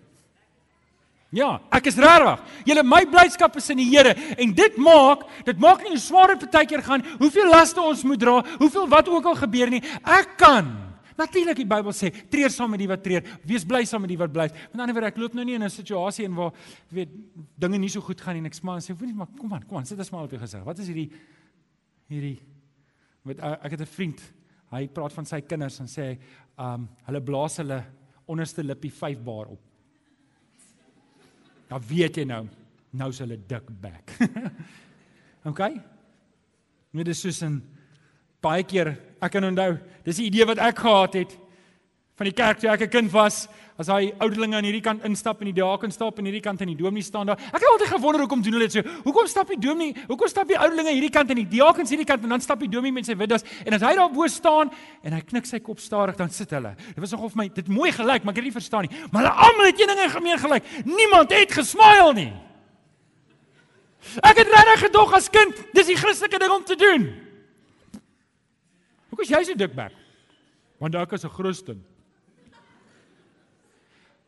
Ja, 1.35 1.59
ek 1.71 1.87
is 1.87 1.97
regtig. 1.97 2.39
Julle 2.63 2.83
my 2.83 3.03
blydskap 3.05 3.55
is 3.57 3.69
in 3.69 3.77
die 3.77 3.89
Here 3.89 4.15
en 4.37 4.53
dit 4.53 4.77
maak, 4.77 5.25
dit 5.43 5.59
maak 5.59 5.83
nie 5.83 5.89
hoe 5.89 5.99
swaar 5.99 6.27
dit 6.27 6.39
partykeer 6.39 6.81
gaan, 6.81 7.03
hoeveel 7.19 7.49
laste 7.51 7.81
ons 7.81 8.03
moet 8.03 8.19
dra, 8.19 8.39
hoeveel 8.59 8.87
wat 8.87 9.09
ook 9.09 9.25
al 9.25 9.35
gebeur 9.35 9.69
nie. 9.69 9.83
Ek 10.03 10.37
kan 10.37 10.84
Natuurlik 11.17 11.57
die 11.57 11.65
Bybel 11.65 11.93
sê, 11.93 12.11
treur 12.29 12.49
saam 12.49 12.71
met 12.71 12.79
die 12.79 12.87
wat 12.87 13.03
treur, 13.03 13.23
wees 13.43 13.63
bly 13.65 13.85
saam 13.85 14.01
met 14.01 14.09
die 14.09 14.17
wat 14.19 14.33
bly. 14.33 14.49
Met 14.71 14.81
ander 14.81 14.93
woorde, 14.93 15.07
ek 15.07 15.17
loop 15.17 15.33
nou 15.33 15.45
nie 15.45 15.55
in 15.55 15.63
'n 15.63 15.69
situasie 15.69 16.25
in 16.25 16.35
waar 16.35 16.51
weet 16.91 17.09
dinge 17.57 17.77
nie 17.77 17.89
so 17.89 18.01
goed 18.01 18.21
gaan 18.21 18.35
en 18.35 18.45
ek 18.45 18.53
smaak 18.53 18.81
sê, 18.81 18.93
"Wie 18.97 19.13
maar 19.13 19.27
kom 19.27 19.53
aan, 19.53 19.63
kom 19.63 19.77
aan, 19.77 19.85
sit 19.85 19.99
asmal 19.99 20.25
op 20.25 20.31
jou 20.31 20.41
gesig. 20.41 20.63
Wat 20.63 20.79
is 20.79 20.87
hierdie 20.87 21.11
hierdie 22.09 22.39
Met 23.25 23.39
uh, 23.41 23.55
ek 23.65 23.73
het 23.73 23.81
'n 23.81 23.89
vriend, 23.89 24.21
hy 24.69 24.87
praat 24.87 25.13
van 25.13 25.25
sy 25.25 25.41
kinders 25.41 25.79
en 25.79 25.87
sê, 25.89 26.17
um 26.57 26.87
hulle 27.07 27.21
blaas 27.21 27.57
hulle 27.57 27.83
onderste 28.27 28.63
lippie 28.63 28.91
5 28.91 29.23
bar 29.23 29.47
op. 29.47 29.59
Dan 31.67 31.81
weet 31.87 32.17
jy 32.17 32.25
nou, 32.25 32.47
nou 32.91 33.09
is 33.09 33.19
hulle 33.19 33.37
dik 33.47 33.81
back. 33.81 34.13
OK? 35.49 35.59
Net 36.93 37.05
dis 37.05 37.21
soos 37.21 37.41
'n 37.41 37.61
baie 38.45 38.63
keer, 38.67 38.93
ek 39.21 39.33
kan 39.33 39.49
onthou, 39.49 39.73
dis 40.05 40.21
die 40.21 40.29
idee 40.29 40.45
wat 40.45 40.61
ek 40.61 40.83
gehad 40.85 41.17
het 41.17 41.35
van 42.15 42.29
die 42.29 42.35
kerk 42.35 42.61
toe 42.61 42.69
ek 42.71 42.85
'n 42.85 42.89
kind 42.89 43.11
was 43.11 43.47
as 43.77 43.89
hy 43.91 44.13
ouderlinge 44.23 44.55
aan 44.55 44.63
hierdie 44.63 44.83
kant 44.83 45.03
instap 45.03 45.41
en 45.43 45.49
die 45.49 45.57
diaken 45.57 45.91
stap 45.91 46.19
aan 46.19 46.27
hierdie 46.29 46.43
kant 46.43 46.61
en 46.61 46.69
die 46.71 46.77
dominee 46.79 47.03
staan 47.03 47.27
daar. 47.27 47.35
Ek 47.51 47.59
het 47.59 47.67
altyd 47.67 47.91
gewonder 47.91 48.21
hoekom 48.23 48.41
doen 48.41 48.55
hulle 48.55 48.69
dit 48.69 48.77
so. 48.77 49.01
Hoekom 49.03 49.27
stap 49.27 49.49
die 49.51 49.59
dominee? 49.59 49.95
Hoekom 50.07 50.31
stap 50.31 50.47
die 50.47 50.57
ouderlinge 50.57 50.93
hierdie 50.95 51.11
kant 51.11 51.29
en 51.29 51.35
die 51.35 51.47
diakens 51.57 51.89
hierdie 51.91 52.07
kant 52.07 52.23
en 52.23 52.29
dan 52.29 52.41
stap 52.41 52.59
die 52.59 52.69
dominee 52.71 52.93
met 52.93 53.05
sy 53.05 53.17
witdas 53.19 53.43
en 53.65 53.73
as 53.73 53.83
hy 53.83 53.95
daar 53.95 54.11
bo 54.13 54.27
staan 54.27 54.71
en 55.03 55.17
hy 55.17 55.19
knik 55.27 55.45
sy 55.45 55.59
kop 55.59 55.79
stadig 55.79 56.15
dan 56.15 56.29
sit 56.29 56.55
hulle. 56.55 56.71
Dit 56.93 57.03
was 57.03 57.11
nogal 57.11 57.29
vir 57.29 57.37
my 57.37 57.49
dit 57.49 57.67
mooi 57.67 57.91
gelyk, 57.91 58.23
maar 58.23 58.31
ek 58.31 58.39
het 58.39 58.45
dit 58.45 58.53
nie 58.53 58.59
verstaan 58.61 58.87
nie. 58.87 58.95
Maar 59.11 59.25
hulle 59.25 59.35
almal 59.49 59.65
het 59.65 59.81
een 59.81 59.91
ding 59.91 59.99
in 59.99 60.15
gemeen 60.15 60.39
gelyk. 60.39 60.63
Niemand 60.85 61.35
het 61.35 61.51
gesmile 61.51 62.13
nie. 62.13 62.33
Ek 64.23 64.37
het 64.37 64.47
regtig 64.47 64.87
gedog 64.87 65.13
as 65.17 65.29
kind, 65.29 65.51
dis 65.73 65.87
die 65.87 65.99
Christelike 65.99 66.39
ding 66.39 66.51
om 66.51 66.63
te 66.63 66.79
doen. 66.79 67.24
Hoekom 69.15 69.29
is 69.29 69.31
jy 69.31 69.43
so 69.47 69.55
dik 69.55 69.71
bek? 69.71 69.93
Want 70.83 70.91
dalk 70.91 71.13
is 71.15 71.23
'n 71.23 71.31
Christen. 71.31 71.85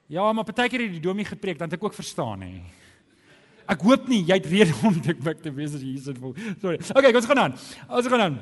Ja, 0.08 0.32
maar 0.32 0.46
partykeer 0.48 0.80
het 0.80 0.92
die 0.92 1.04
dominee 1.04 1.28
gepreek 1.28 1.60
dan 1.60 1.68
het 1.68 1.78
ek 1.78 1.84
ook 1.84 1.94
verstaan 1.94 2.42
hè. 2.42 2.64
Ek 3.68 3.82
hoop 3.82 4.08
nie 4.08 4.24
jy 4.24 4.38
het 4.40 4.46
rede 4.46 4.74
om 4.88 4.96
dik 5.02 5.20
bek 5.20 5.42
te 5.44 5.52
wees 5.52 5.74
as 5.76 5.82
jy 5.82 5.92
hier 5.92 6.00
sit. 6.00 6.18
Sorry. 6.62 6.80
Okay, 6.96 7.12
ons 7.12 7.26
gaan 7.26 7.40
aan. 7.40 7.58
Ons 7.90 8.08
gaan 8.08 8.22
aan. 8.22 8.40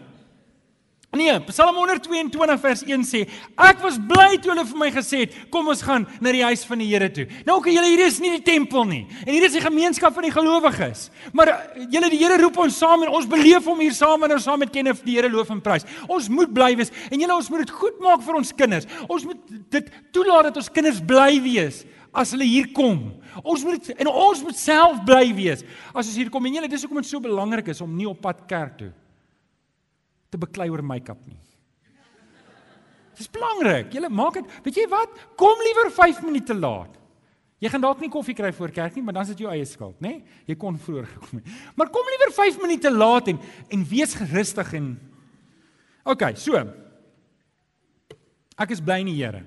Nee, 1.15 1.39
Psalm 1.47 1.77
122 1.79 2.59
vers 2.59 2.81
1 2.83 3.03
sê, 3.07 3.21
ek 3.55 3.79
was 3.79 3.95
bly 3.95 4.35
toe 4.43 4.51
hulle 4.51 4.65
vir 4.67 4.79
my 4.81 4.89
gesê 4.91 5.21
het, 5.23 5.37
kom 5.53 5.69
ons 5.71 5.83
gaan 5.85 6.03
na 6.19 6.33
die 6.35 6.43
huis 6.43 6.65
van 6.67 6.81
die 6.83 6.89
Here 6.89 7.07
toe. 7.07 7.23
Nou 7.47 7.61
okay, 7.61 7.71
julle 7.71 7.87
hier 7.87 8.03
is 8.03 8.17
nie 8.19 8.33
die 8.33 8.43
tempel 8.43 8.83
nie. 8.89 9.05
En 9.23 9.31
hier 9.31 9.45
is 9.47 9.55
die 9.55 9.63
gemeenskap 9.63 10.15
van 10.15 10.27
die 10.27 10.33
gelowiges. 10.35 11.05
Maar 11.31 11.53
eh, 11.53 11.85
julle 11.93 12.09
die 12.11 12.19
Here 12.19 12.35
roep 12.41 12.59
ons 12.65 12.81
saam 12.83 13.05
en 13.07 13.13
ons 13.15 13.29
beleef 13.31 13.67
hom 13.69 13.79
hier 13.79 13.95
saam 13.95 14.27
en 14.27 14.35
ons 14.35 14.47
saam 14.49 14.59
met 14.59 14.73
Kenneth 14.75 15.05
die 15.07 15.15
Here 15.15 15.31
loof 15.31 15.53
en 15.55 15.63
prys. 15.63 15.87
Ons 16.11 16.27
moet 16.27 16.51
bly 16.51 16.73
wees 16.81 16.91
en 17.07 17.23
julle 17.23 17.39
ons 17.39 17.49
moet 17.53 17.63
dit 17.63 17.73
goed 17.79 18.03
maak 18.03 18.27
vir 18.27 18.41
ons 18.41 18.53
kinders. 18.59 18.91
Ons 19.07 19.29
moet 19.31 19.55
dit 19.77 19.89
toelaat 20.15 20.49
dat 20.51 20.59
ons 20.65 20.69
kinders 20.75 20.99
bly 20.99 21.39
wees 21.47 21.85
as 22.15 22.35
hulle 22.35 22.47
hier 22.47 22.67
kom. 22.75 23.07
Ons 23.39 23.63
moet 23.67 23.89
en 23.95 24.11
ons 24.11 24.43
moet 24.49 24.59
self 24.59 24.99
bly 25.07 25.29
wees 25.39 25.63
as 25.93 26.03
ons 26.03 26.19
hier 26.19 26.27
kom. 26.33 26.43
En 26.43 26.59
julle 26.59 26.71
dis 26.75 26.83
hoekom 26.83 26.99
dit 26.99 27.11
so 27.13 27.23
belangrik 27.23 27.71
is 27.71 27.83
om 27.83 27.95
nie 27.95 28.11
op 28.11 28.19
pad 28.27 28.43
kerk 28.51 28.77
toe 28.83 28.91
te 30.35 30.41
beklei 30.43 30.67
oor 30.73 30.83
make-up 30.83 31.23
nie. 31.25 31.39
Dis 33.15 33.31
belangrik. 33.31 33.93
Jy 33.95 34.11
maak 34.11 34.41
dit, 34.41 34.53
weet 34.65 34.77
jy 34.81 34.85
wat? 34.91 35.11
Kom 35.39 35.61
liewer 35.63 35.89
5 35.95 36.21
minute 36.27 36.55
laat. 36.57 36.99
Jy 37.63 37.71
gaan 37.71 37.85
dalk 37.85 38.01
nie 38.03 38.11
koffie 38.11 38.35
kry 38.35 38.51
voor 38.53 38.73
kerk 38.75 38.97
nie, 38.97 39.03
maar 39.05 39.15
dan 39.15 39.23
is 39.23 39.31
dit 39.31 39.45
jou 39.45 39.51
eie 39.51 39.65
skuld, 39.65 39.95
né? 40.03 40.17
Nee? 40.17 40.41
Jy 40.51 40.57
kon 40.59 40.75
vroeër 40.77 41.07
gekom 41.13 41.39
het. 41.39 41.53
Maar 41.79 41.91
kom 41.93 42.09
liewer 42.11 42.33
5 42.35 42.59
minute 42.61 42.91
laat 42.91 43.31
en 43.31 43.39
en 43.71 43.85
wees 43.87 44.15
gerustig 44.19 44.73
en 44.75 44.89
OK, 46.05 46.27
so. 46.37 46.59
Ek 48.61 48.75
is 48.75 48.83
bly 48.83 48.99
in 49.01 49.09
die 49.09 49.17
Here. 49.17 49.41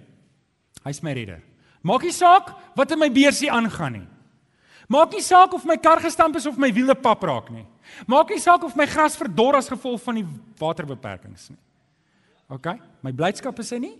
Hy's 0.83 1.03
my 1.05 1.13
redder. 1.15 1.45
Maak 1.87 2.03
nie 2.03 2.15
saak 2.17 2.51
wat 2.77 2.91
in 2.91 2.99
my 2.99 3.11
beursie 3.13 3.53
aangaan 3.53 4.01
nie. 4.01 4.07
Maak 4.89 5.13
nie 5.13 5.23
saak 5.25 5.53
of 5.53 5.65
my 5.69 5.77
kar 5.77 6.01
gestamp 6.01 6.37
is 6.37 6.47
of 6.49 6.57
my 6.57 6.71
wiele 6.73 6.95
pap 6.97 7.23
raak 7.29 7.51
nie. 7.53 7.67
Maak 8.09 8.31
nie 8.33 8.41
saak 8.41 8.65
of 8.65 8.77
my 8.77 8.87
gras 8.89 9.17
verdor 9.21 9.59
as 9.59 9.69
gevolg 9.69 10.01
van 10.01 10.21
die 10.21 10.27
waterbeperkings 10.61 11.51
nie. 11.53 11.61
OK? 12.49 12.73
My 13.05 13.13
blydskap 13.13 13.59
is 13.61 13.73
in 13.77 13.85
nie 13.85 13.97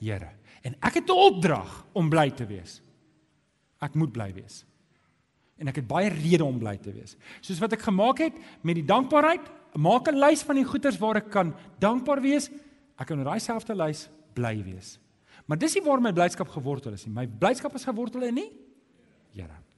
Here. 0.00 0.30
En 0.64 0.74
ek 0.80 0.94
het 0.94 1.08
'n 1.08 1.16
opdrag 1.16 1.84
om 1.92 2.08
bly 2.08 2.30
te 2.30 2.46
wees. 2.46 2.80
Ek 3.80 3.94
moet 3.94 4.12
bly 4.12 4.32
wees. 4.32 4.64
En 5.58 5.68
ek 5.68 5.76
het 5.76 5.86
baie 5.86 6.08
redes 6.08 6.46
om 6.46 6.58
bly 6.58 6.76
te 6.76 6.92
wees. 6.92 7.16
Soos 7.40 7.58
wat 7.58 7.72
ek 7.72 7.82
gemaak 7.82 8.18
het 8.18 8.34
met 8.62 8.74
die 8.74 8.84
dankbaarheid, 8.84 9.40
maak 9.74 10.08
'n 10.08 10.18
lys 10.18 10.42
van 10.42 10.56
die 10.56 10.64
goeders 10.64 10.98
waar 10.98 11.16
ek 11.16 11.30
kan 11.30 11.54
dankbaar 11.78 12.20
wees. 12.20 12.50
Ek 12.98 13.06
kan 13.06 13.18
op 13.18 13.24
daai 13.24 13.40
selfde 13.40 13.74
lys 13.74 14.08
bly 14.34 14.62
wees. 14.64 14.98
Maar 15.46 15.58
dis 15.58 15.74
nie 15.74 15.82
waar 15.82 16.00
my 16.00 16.12
blydskap 16.12 16.48
gewortel 16.48 16.92
is 16.92 17.06
nie. 17.06 17.14
My 17.14 17.26
blydskap 17.26 17.74
is 17.74 17.84
gewortel 17.84 18.22
in 18.22 18.34
nie 18.34 18.52
Here. 19.32 19.69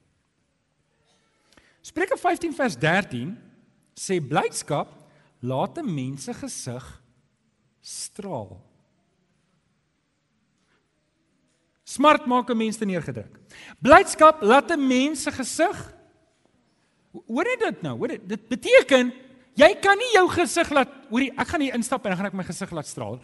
Spreuke 1.83 2.17
15 2.17 2.55
vers 2.55 2.77
13 2.79 3.33
sê 3.99 4.21
blydskap 4.23 4.89
laat 5.43 5.79
'n 5.79 5.95
mens 5.95 6.25
se 6.25 6.33
gesig 6.33 7.03
straal. 7.83 8.61
Smart 11.85 12.27
maak 12.27 12.51
'n 12.51 12.57
mens 12.57 12.77
te 12.77 12.87
neergedruk. 12.87 13.41
Blydskap 13.81 14.43
laat 14.43 14.71
'n 14.71 14.87
mens 14.89 15.23
se 15.23 15.31
gesig 15.31 15.93
Hoor 17.13 17.45
jy 17.45 17.57
dit 17.61 17.83
nou? 17.83 17.99
Hoor 17.99 18.09
dit 18.09 18.29
dit 18.29 18.49
beteken 18.49 19.13
jy 19.61 19.69
kan 19.85 19.99
nie 19.99 20.15
jou 20.15 20.25
gesig 20.33 20.71
laat 20.73 20.89
hoorie 21.11 21.33
ek 21.37 21.49
gaan 21.49 21.61
hier 21.61 21.75
instap 21.77 22.07
en 22.07 22.15
dan 22.15 22.17
gaan 22.17 22.31
ek 22.31 22.39
my 22.41 22.45
gesig 22.45 22.71
laat 22.73 22.89
straal. 22.89 23.21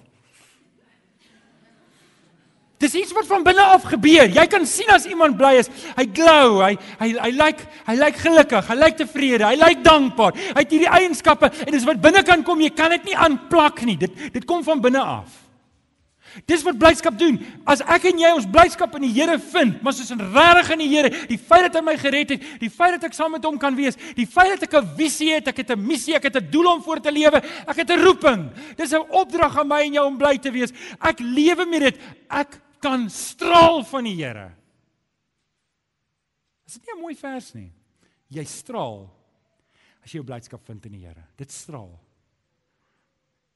Dis 2.78 2.94
iets 2.94 3.12
wat 3.12 3.26
van 3.26 3.42
binne 3.42 3.62
af 3.74 3.88
gebeur. 3.90 4.28
Jy 4.30 4.44
kan 4.46 4.66
sien 4.66 4.90
as 4.94 5.06
iemand 5.10 5.34
bly 5.38 5.56
is, 5.58 5.70
hy 5.96 6.04
glow, 6.14 6.60
hy 6.62 6.76
hy 7.00 7.08
hy 7.16 7.32
lyk 7.34 7.40
like, 7.40 7.66
hy 7.88 7.96
lyk 7.98 8.04
like 8.04 8.22
gelukkig, 8.22 8.68
hy 8.70 8.76
lyk 8.78 8.84
like 8.84 9.00
tevrede, 9.00 9.48
hy 9.48 9.58
lyk 9.58 9.82
dankbaar. 9.82 10.38
Hy 10.52 10.62
het 10.62 10.76
hierdie 10.76 10.92
eienskappe 11.00 11.50
en 11.66 11.74
dis 11.74 11.88
wat 11.88 11.98
binne 12.04 12.22
kan 12.22 12.46
kom, 12.46 12.62
jy 12.62 12.70
kan 12.70 12.94
dit 12.94 13.10
nie 13.10 13.18
aanplak 13.18 13.82
nie. 13.82 13.98
Dit 13.98 14.14
dit 14.34 14.46
kom 14.46 14.62
van 14.66 14.82
binne 14.84 15.02
af. 15.02 15.44
Dis 16.46 16.62
wat 16.62 16.78
blydskap 16.78 17.16
doen. 17.18 17.38
As 17.66 17.80
ek 17.82 18.04
en 18.12 18.20
jy 18.20 18.30
ons 18.36 18.46
blydskap 18.52 18.94
in 18.98 19.08
die 19.08 19.12
Here 19.16 19.38
vind, 19.40 19.80
maar 19.82 19.96
soos 19.96 20.12
in 20.14 20.20
regtig 20.36 20.70
in 20.76 20.82
die 20.84 20.88
Here, 20.92 21.10
die 21.26 21.38
feit 21.40 21.66
dat 21.66 21.80
hy 21.80 21.82
my 21.86 21.96
gered 21.98 22.34
het, 22.34 22.46
die 22.60 22.70
feit 22.70 22.94
dat 22.94 23.08
ek 23.08 23.16
saam 23.16 23.32
met 23.34 23.48
hom 23.48 23.58
kan 23.58 23.74
wees, 23.74 23.98
die 24.14 24.28
feit 24.28 24.54
dat 24.54 24.68
ek 24.68 24.78
'n 24.78 24.94
visie 24.94 25.32
het, 25.34 25.48
ek 25.48 25.64
het 25.64 25.74
'n 25.74 25.80
missie, 25.80 26.14
ek 26.14 26.30
het 26.30 26.36
'n 26.36 26.50
doel 26.50 26.76
om 26.76 26.82
voor 26.82 27.00
te 27.00 27.10
lewe, 27.10 27.42
ek 27.66 27.76
het 27.76 27.90
'n 27.90 28.04
roeping. 28.04 28.50
Dis 28.76 28.92
'n 28.92 29.02
opdrag 29.10 29.58
aan 29.58 29.68
my 29.68 29.80
en 29.82 29.92
jou 29.92 30.06
om 30.06 30.18
bly 30.18 30.38
te 30.38 30.50
wees. 30.50 30.70
Ek 31.00 31.18
lewe 31.18 31.66
met 31.66 31.80
dit. 31.80 31.96
Ek 32.30 32.60
kan 32.80 33.10
straal 33.10 33.84
van 33.84 34.04
die 34.04 34.16
Here. 34.18 34.52
Is 36.66 36.74
dit 36.74 36.86
nie 36.86 36.94
'n 36.94 37.00
mooi 37.00 37.14
vers 37.16 37.54
nie? 37.54 37.72
Jy 38.28 38.44
straal 38.44 39.08
as 40.02 40.12
jy 40.12 40.18
jou 40.18 40.24
blydskap 40.24 40.64
vind 40.66 40.86
in 40.86 40.92
die 40.92 41.06
Here. 41.06 41.24
Dit 41.36 41.50
straal. 41.50 41.98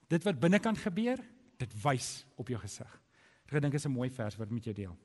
Dit 0.09 0.25
wat 0.25 0.41
binnekant 0.41 0.79
gebeur, 0.79 1.19
dit 1.59 1.83
wys 1.83 2.25
op 2.37 2.49
jou 2.49 2.59
gesig. 2.59 3.01
Ek 3.47 3.61
dink 3.61 3.75
is 3.75 3.87
'n 3.87 3.93
mooi 3.93 4.11
vers 4.11 4.37
wat 4.37 4.51
met 4.51 4.65
jou 4.65 4.75
deel. 4.75 4.97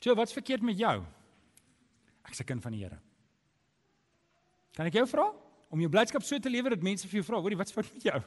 So, 0.00 0.14
wat's 0.14 0.32
verkeerd 0.32 0.62
met 0.62 0.78
jou? 0.78 1.04
Ek's 2.24 2.40
'n 2.40 2.44
kind 2.44 2.62
van 2.62 2.72
die 2.72 2.82
Here. 2.82 2.98
Kan 4.74 4.86
ek 4.86 4.94
jou 4.94 5.06
vra 5.06 5.32
om 5.70 5.80
jou 5.80 5.88
blydskap 5.88 6.22
so 6.22 6.38
te 6.38 6.50
lewer 6.50 6.70
dat 6.70 6.82
mense 6.82 7.08
vir 7.08 7.20
jou 7.20 7.24
vra, 7.24 7.40
hoorie, 7.40 7.56
wat's 7.56 7.72
fout 7.72 7.92
met 7.92 8.02
jou? 8.02 8.20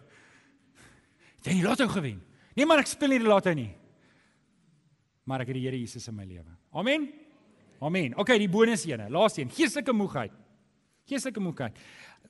Jy 1.44 1.52
het 1.52 1.54
nie 1.54 1.64
lotto 1.64 1.88
gewen 1.88 2.18
nie. 2.18 2.37
Nee, 2.58 2.66
maar 2.66 2.82
ek 2.82 2.90
speel 2.90 3.14
nie 3.14 3.22
die 3.22 3.30
lotto 3.30 3.54
nie. 3.54 3.70
Maar 5.30 5.44
ek 5.44 5.52
het 5.52 5.60
die 5.60 5.66
Here 5.68 5.78
Jesus 5.78 6.08
in 6.10 6.16
my 6.18 6.26
lewe. 6.26 6.50
Amen. 6.74 7.10
Amen. 7.84 8.16
OK, 8.18 8.32
die 8.42 8.50
bonus 8.50 8.88
ene, 8.90 9.06
laaste 9.14 9.44
een, 9.44 9.52
geestelike 9.54 9.94
moegheid. 9.94 10.34
Geestelike 11.08 11.44
moegheid. 11.44 11.78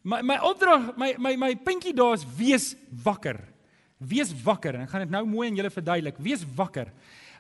My 0.04 0.20
my 0.26 0.38
opdrag, 0.46 0.92
my 1.00 1.14
my 1.22 1.34
my 1.40 1.54
puntjie 1.64 1.94
daar 1.96 2.18
is 2.18 2.26
wees 2.38 2.74
wakker. 3.04 3.40
Wees 3.98 4.34
wakker 4.44 4.76
en 4.76 4.84
ek 4.86 4.92
gaan 4.92 5.06
dit 5.06 5.14
nou 5.16 5.24
mooi 5.30 5.48
aan 5.50 5.58
julle 5.58 5.72
verduidelik. 5.74 6.20
Wees 6.22 6.44
wakker. 6.58 6.92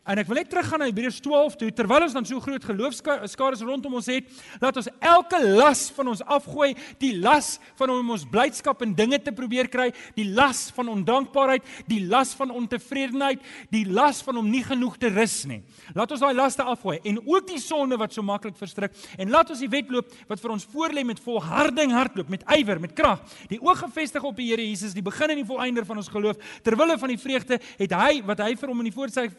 En 0.08 0.22
ek 0.22 0.30
wil 0.30 0.38
net 0.40 0.48
teruggaan 0.48 0.80
na 0.80 0.88
Hebreërs 0.88 1.18
12 1.20 1.56
toe 1.60 1.68
terwyl 1.76 2.06
ons 2.06 2.14
dan 2.16 2.26
so 2.28 2.40
groot 2.40 2.64
geloofskare 2.64 3.58
rondom 3.60 3.98
ons 4.00 4.08
het, 4.08 4.30
laat 4.62 4.78
ons 4.80 4.88
elke 5.04 5.42
las 5.44 5.82
van 5.98 6.14
ons 6.14 6.22
afgooi, 6.24 6.70
die 7.02 7.12
las 7.20 7.58
van 7.76 7.92
om 7.92 8.14
ons 8.16 8.24
blydskap 8.32 8.86
in 8.86 8.94
dinge 8.96 9.20
te 9.20 9.34
probeer 9.36 9.68
kry, 9.68 9.90
die 10.16 10.30
las 10.32 10.70
van 10.78 10.94
ondankbaarheid, 10.94 11.68
die 11.92 12.00
las 12.08 12.32
van 12.40 12.54
ontevredenheid, 12.56 13.44
die 13.74 13.84
las 13.84 14.22
van 14.24 14.40
om 14.40 14.48
nie 14.48 14.64
genoeg 14.64 14.96
te 15.02 15.12
rus 15.12 15.42
nie. 15.50 15.60
Laat 15.98 16.16
ons 16.16 16.24
daai 16.24 16.40
laste 16.40 16.64
afgooi 16.64 17.02
en 17.04 17.20
ook 17.26 17.52
die 17.52 17.60
sonde 17.60 18.00
wat 18.00 18.16
so 18.16 18.24
maklik 18.24 18.56
verstrik 18.56 18.96
en 19.20 19.34
laat 19.34 19.52
ons 19.52 19.66
die 19.66 19.72
wedloop 19.76 20.16
wat 20.32 20.40
vir 20.40 20.56
ons 20.56 20.68
voorlê 20.72 21.04
met 21.04 21.20
volharding 21.20 21.92
hardloop, 21.92 22.32
met 22.32 22.48
ywer, 22.56 22.80
met 22.80 22.96
krag. 22.96 23.28
Die 23.52 23.60
oog 23.60 23.84
gefestig 23.84 24.24
op 24.24 24.40
die 24.40 24.48
Here 24.48 24.64
Jesus, 24.64 24.96
die 24.96 25.04
begin 25.04 25.36
en 25.36 25.42
die 25.42 25.50
volëinder 25.52 25.84
van 25.84 26.00
ons 26.00 26.08
geloof. 26.08 26.40
Terwille 26.64 26.96
van 26.96 27.12
die 27.12 27.20
vreugde 27.20 27.60
het 27.60 28.00
hy 28.00 28.22
wat 28.24 28.48
hy 28.48 28.54
vir 28.56 28.72
hom 28.72 28.86
in 28.86 28.88
die 28.88 28.96
voorsig 28.96 29.36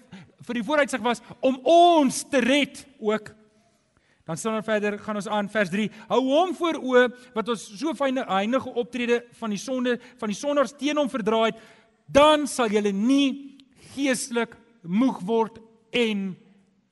vir 0.46 0.60
die 0.60 0.64
vooruitsig 0.66 1.02
was 1.02 1.22
om 1.40 1.58
ons 1.68 2.22
te 2.30 2.40
red 2.44 2.84
ook. 2.98 3.32
Dan 4.28 4.36
staan 4.36 4.58
daar 4.58 4.66
verder, 4.66 4.98
gaan 5.00 5.16
ons 5.16 5.28
aan 5.32 5.48
vers 5.48 5.70
3. 5.72 5.88
Hou 6.10 6.20
hom 6.26 6.54
voor 6.56 6.76
oë 6.84 7.04
wat 7.34 7.48
ons 7.48 7.64
so 7.80 7.94
fyne 7.96 8.26
eindige 8.28 8.74
optrede 8.76 9.22
van 9.40 9.54
die 9.54 9.60
sonde 9.60 9.96
van 10.20 10.28
die 10.28 10.36
sondaars 10.36 10.76
teen 10.76 11.00
hom 11.00 11.08
verdra 11.08 11.46
het, 11.46 11.62
dan 12.06 12.46
sal 12.48 12.68
julle 12.72 12.92
nie 12.92 13.56
geestelik 13.94 14.52
moeg 14.82 15.22
word 15.24 15.58
en 15.96 16.30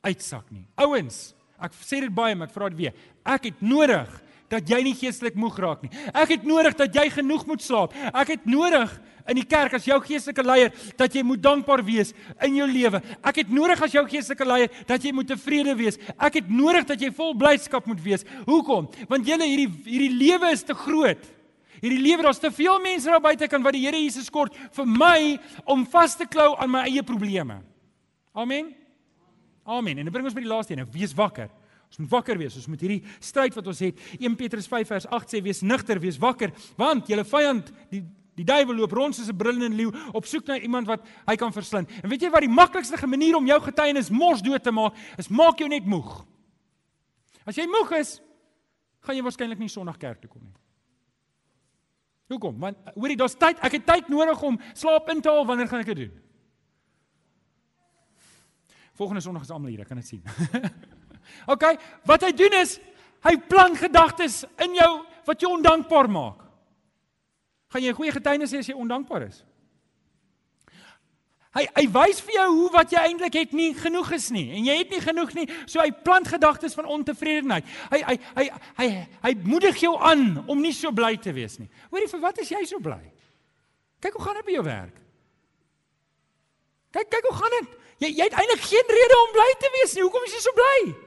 uitsak 0.06 0.48
nie. 0.48 0.64
Ouens, 0.80 1.34
ek 1.60 1.76
sê 1.76 2.00
dit 2.04 2.14
baie, 2.14 2.34
maar 2.36 2.48
ek 2.48 2.56
vra 2.56 2.70
dit 2.72 2.80
weer. 2.86 2.96
Ek 3.26 3.50
het 3.50 3.60
nodig 3.60 4.08
dat 4.52 4.68
jy 4.70 4.80
nie 4.86 4.94
geestelik 4.96 5.36
moeg 5.38 5.58
raak 5.58 5.84
nie. 5.84 5.92
Ek 6.14 6.36
het 6.36 6.46
nodig 6.46 6.76
dat 6.78 6.94
jy 6.94 7.08
genoeg 7.18 7.46
moet 7.48 7.62
slaap. 7.64 7.94
Ek 8.12 8.36
het 8.36 8.46
nodig 8.46 8.92
in 9.26 9.40
die 9.40 9.46
kerk 9.48 9.74
as 9.78 9.86
jou 9.88 9.98
geestelike 10.04 10.44
leier 10.46 10.74
dat 10.98 11.14
jy 11.14 11.24
moet 11.26 11.42
dankbaar 11.42 11.82
wees 11.86 12.12
in 12.44 12.58
jou 12.60 12.66
lewe. 12.70 13.00
Ek 13.26 13.42
het 13.42 13.50
nodig 13.52 13.82
as 13.82 13.94
jou 13.94 14.04
geestelike 14.08 14.46
leier 14.46 14.82
dat 14.88 15.02
jy 15.02 15.12
moet 15.16 15.28
tevrede 15.30 15.74
wees. 15.78 15.98
Ek 16.14 16.40
het 16.40 16.50
nodig 16.50 16.86
dat 16.88 17.02
jy 17.02 17.10
vol 17.14 17.34
blydskap 17.38 17.88
moet 17.90 18.02
wees. 18.04 18.26
Hoekom? 18.46 18.90
Want 19.10 19.26
julle 19.26 19.48
hierdie 19.48 19.70
hierdie 19.88 20.14
lewe 20.14 20.52
is 20.54 20.64
te 20.66 20.76
groot. 20.78 21.32
Hierdie 21.82 22.00
lewe 22.00 22.24
daar's 22.24 22.40
te 22.40 22.50
veel 22.54 22.80
mense 22.80 23.10
daar 23.10 23.22
buite 23.22 23.48
kan 23.52 23.64
wat 23.64 23.76
die 23.76 23.84
Here 23.84 23.98
Jesus 24.00 24.30
kort 24.32 24.54
vir 24.78 24.88
my 24.88 25.36
om 25.68 25.84
vas 25.92 26.16
te 26.16 26.26
klou 26.30 26.54
aan 26.56 26.72
my 26.72 26.86
eie 26.88 27.04
probleme. 27.04 27.60
Amen. 28.36 28.72
Amen. 29.66 29.98
En 29.98 30.06
dit 30.06 30.14
bring 30.14 30.26
ons 30.28 30.36
by 30.36 30.44
die 30.44 30.50
laaste 30.50 30.76
een. 30.76 30.86
Wees 30.94 31.14
wakker. 31.16 31.50
Ons 31.96 32.04
moet 32.04 32.12
wakker 32.12 32.36
wees. 32.36 32.56
Ons 32.60 32.68
moet 32.68 32.82
hierdie 32.84 33.00
stryd 33.24 33.54
wat 33.56 33.66
ons 33.72 33.78
het, 33.80 34.00
1 34.20 34.36
Petrus 34.36 34.68
5 34.68 34.88
vers 34.92 35.06
8 35.08 35.32
sê 35.32 35.40
wees 35.40 35.62
nigter, 35.64 36.00
wees 36.02 36.18
wakker, 36.20 36.52
want 36.76 37.08
julle 37.08 37.24
vyand, 37.24 37.72
die 37.90 38.04
Die 38.36 38.44
duiwel 38.44 38.76
loop 38.76 38.92
rond 38.92 39.16
soos 39.16 39.30
'n 39.32 39.36
brullende 39.36 39.76
leeu 39.76 39.90
op 40.12 40.26
soek 40.26 40.44
na 40.46 40.58
iemand 40.58 40.86
wat 40.86 41.00
hy 41.26 41.36
kan 41.36 41.52
verslind. 41.52 41.88
En 42.02 42.10
weet 42.10 42.20
jy 42.20 42.30
wat 42.30 42.44
die 42.44 42.52
maklikste 42.52 43.06
manier 43.06 43.34
om 43.34 43.46
jou 43.46 43.60
getuienis 43.60 44.10
mos 44.10 44.42
dood 44.42 44.62
te 44.62 44.70
maak, 44.70 44.92
is 45.16 45.28
maak 45.28 45.58
jou 45.58 45.68
net 45.68 45.86
moeg. 45.86 46.26
As 47.46 47.56
jy 47.56 47.66
moeg 47.66 47.92
is, 47.92 48.20
gaan 49.00 49.16
jy 49.16 49.22
waarskynlik 49.22 49.58
nie 49.58 49.68
Sondag 49.68 49.96
kerk 49.96 50.20
toe 50.20 50.28
kom 50.28 50.42
nie. 50.42 50.52
Hoekom? 52.28 52.58
Want 52.58 52.76
hoorie, 52.94 53.16
daar's 53.16 53.38
tyd, 53.38 53.56
ek 53.62 53.72
het 53.72 53.86
tyd 53.86 54.08
nodig 54.08 54.42
om 54.42 54.60
slaap 54.74 55.08
in 55.08 55.20
te 55.22 55.30
haal. 55.30 55.46
Wanneer 55.46 55.68
gaan 55.68 55.80
ek 55.80 55.86
dit 55.86 55.96
doen? 55.96 56.22
Volgende 58.92 59.20
Sondag 59.22 59.42
is 59.42 59.50
almal 59.50 59.70
hier, 59.70 59.80
ek 59.80 59.88
kan 59.88 59.96
dit 59.96 60.06
sien. 60.06 60.22
OK, 61.46 61.64
wat 62.04 62.22
hy 62.22 62.32
doen 62.32 62.60
is 62.62 62.78
hy 63.26 63.36
plant 63.48 63.78
gedagtes 63.78 64.44
in 64.62 64.76
jou 64.78 64.92
wat 65.26 65.42
jou 65.42 65.50
ondankbaar 65.56 66.08
maak. 66.10 66.42
Gaan 67.72 67.82
jy 67.82 67.90
'n 67.90 67.98
goeie 67.98 68.12
getuienis 68.12 68.52
hê 68.52 68.58
as 68.58 68.68
jy 68.68 68.74
ondankbaar 68.74 69.26
is? 69.26 69.44
Hy 71.56 71.64
hy 71.72 71.86
wys 71.88 72.20
vir 72.20 72.34
jou 72.34 72.46
hoe 72.52 72.70
wat 72.74 72.90
jy 72.92 73.00
eintlik 73.00 73.34
het 73.34 73.52
nie 73.52 73.70
genoeg 73.74 74.10
is 74.12 74.28
nie 74.30 74.50
en 74.58 74.64
jy 74.64 74.74
het 74.76 74.90
nie 74.90 75.00
genoeg 75.00 75.32
nie, 75.34 75.46
so 75.64 75.80
hy 75.80 75.90
plant 75.90 76.28
gedagtes 76.28 76.74
van 76.76 76.84
ontevredenheid. 76.84 77.64
Hy 77.90 78.02
hy 78.02 78.16
hy 78.36 78.44
hy 78.76 78.88
hy 79.22 79.32
moedig 79.42 79.80
jou 79.80 79.94
aan 79.96 80.44
om 80.46 80.60
nie 80.60 80.74
so 80.76 80.92
bly 80.92 81.16
te 81.16 81.32
wees 81.32 81.58
nie. 81.58 81.68
Hoorie, 81.90 82.10
vir 82.12 82.20
wat 82.20 82.38
is 82.44 82.52
jy 82.52 82.62
so 82.68 82.78
bly? 82.78 83.00
Kyk 84.04 84.18
hoe 84.18 84.24
gaan 84.26 84.34
dit 84.34 84.44
by 84.50 84.52
jou 84.52 84.64
werk. 84.64 85.00
Kyk 86.92 87.08
kyk 87.10 87.30
hoe 87.30 87.36
gaan 87.40 87.56
dit? 87.60 87.74
Jy 88.04 88.12
jy 88.18 88.28
het 88.28 88.36
eintlik 88.36 88.68
geen 88.68 88.94
rede 88.98 89.18
om 89.22 89.32
bly 89.32 89.50
te 89.58 89.72
wees 89.80 89.96
nie. 89.96 90.04
Hoekom 90.04 90.28
is 90.28 90.36
jy 90.36 90.44
so 90.44 90.56
bly? 90.60 91.05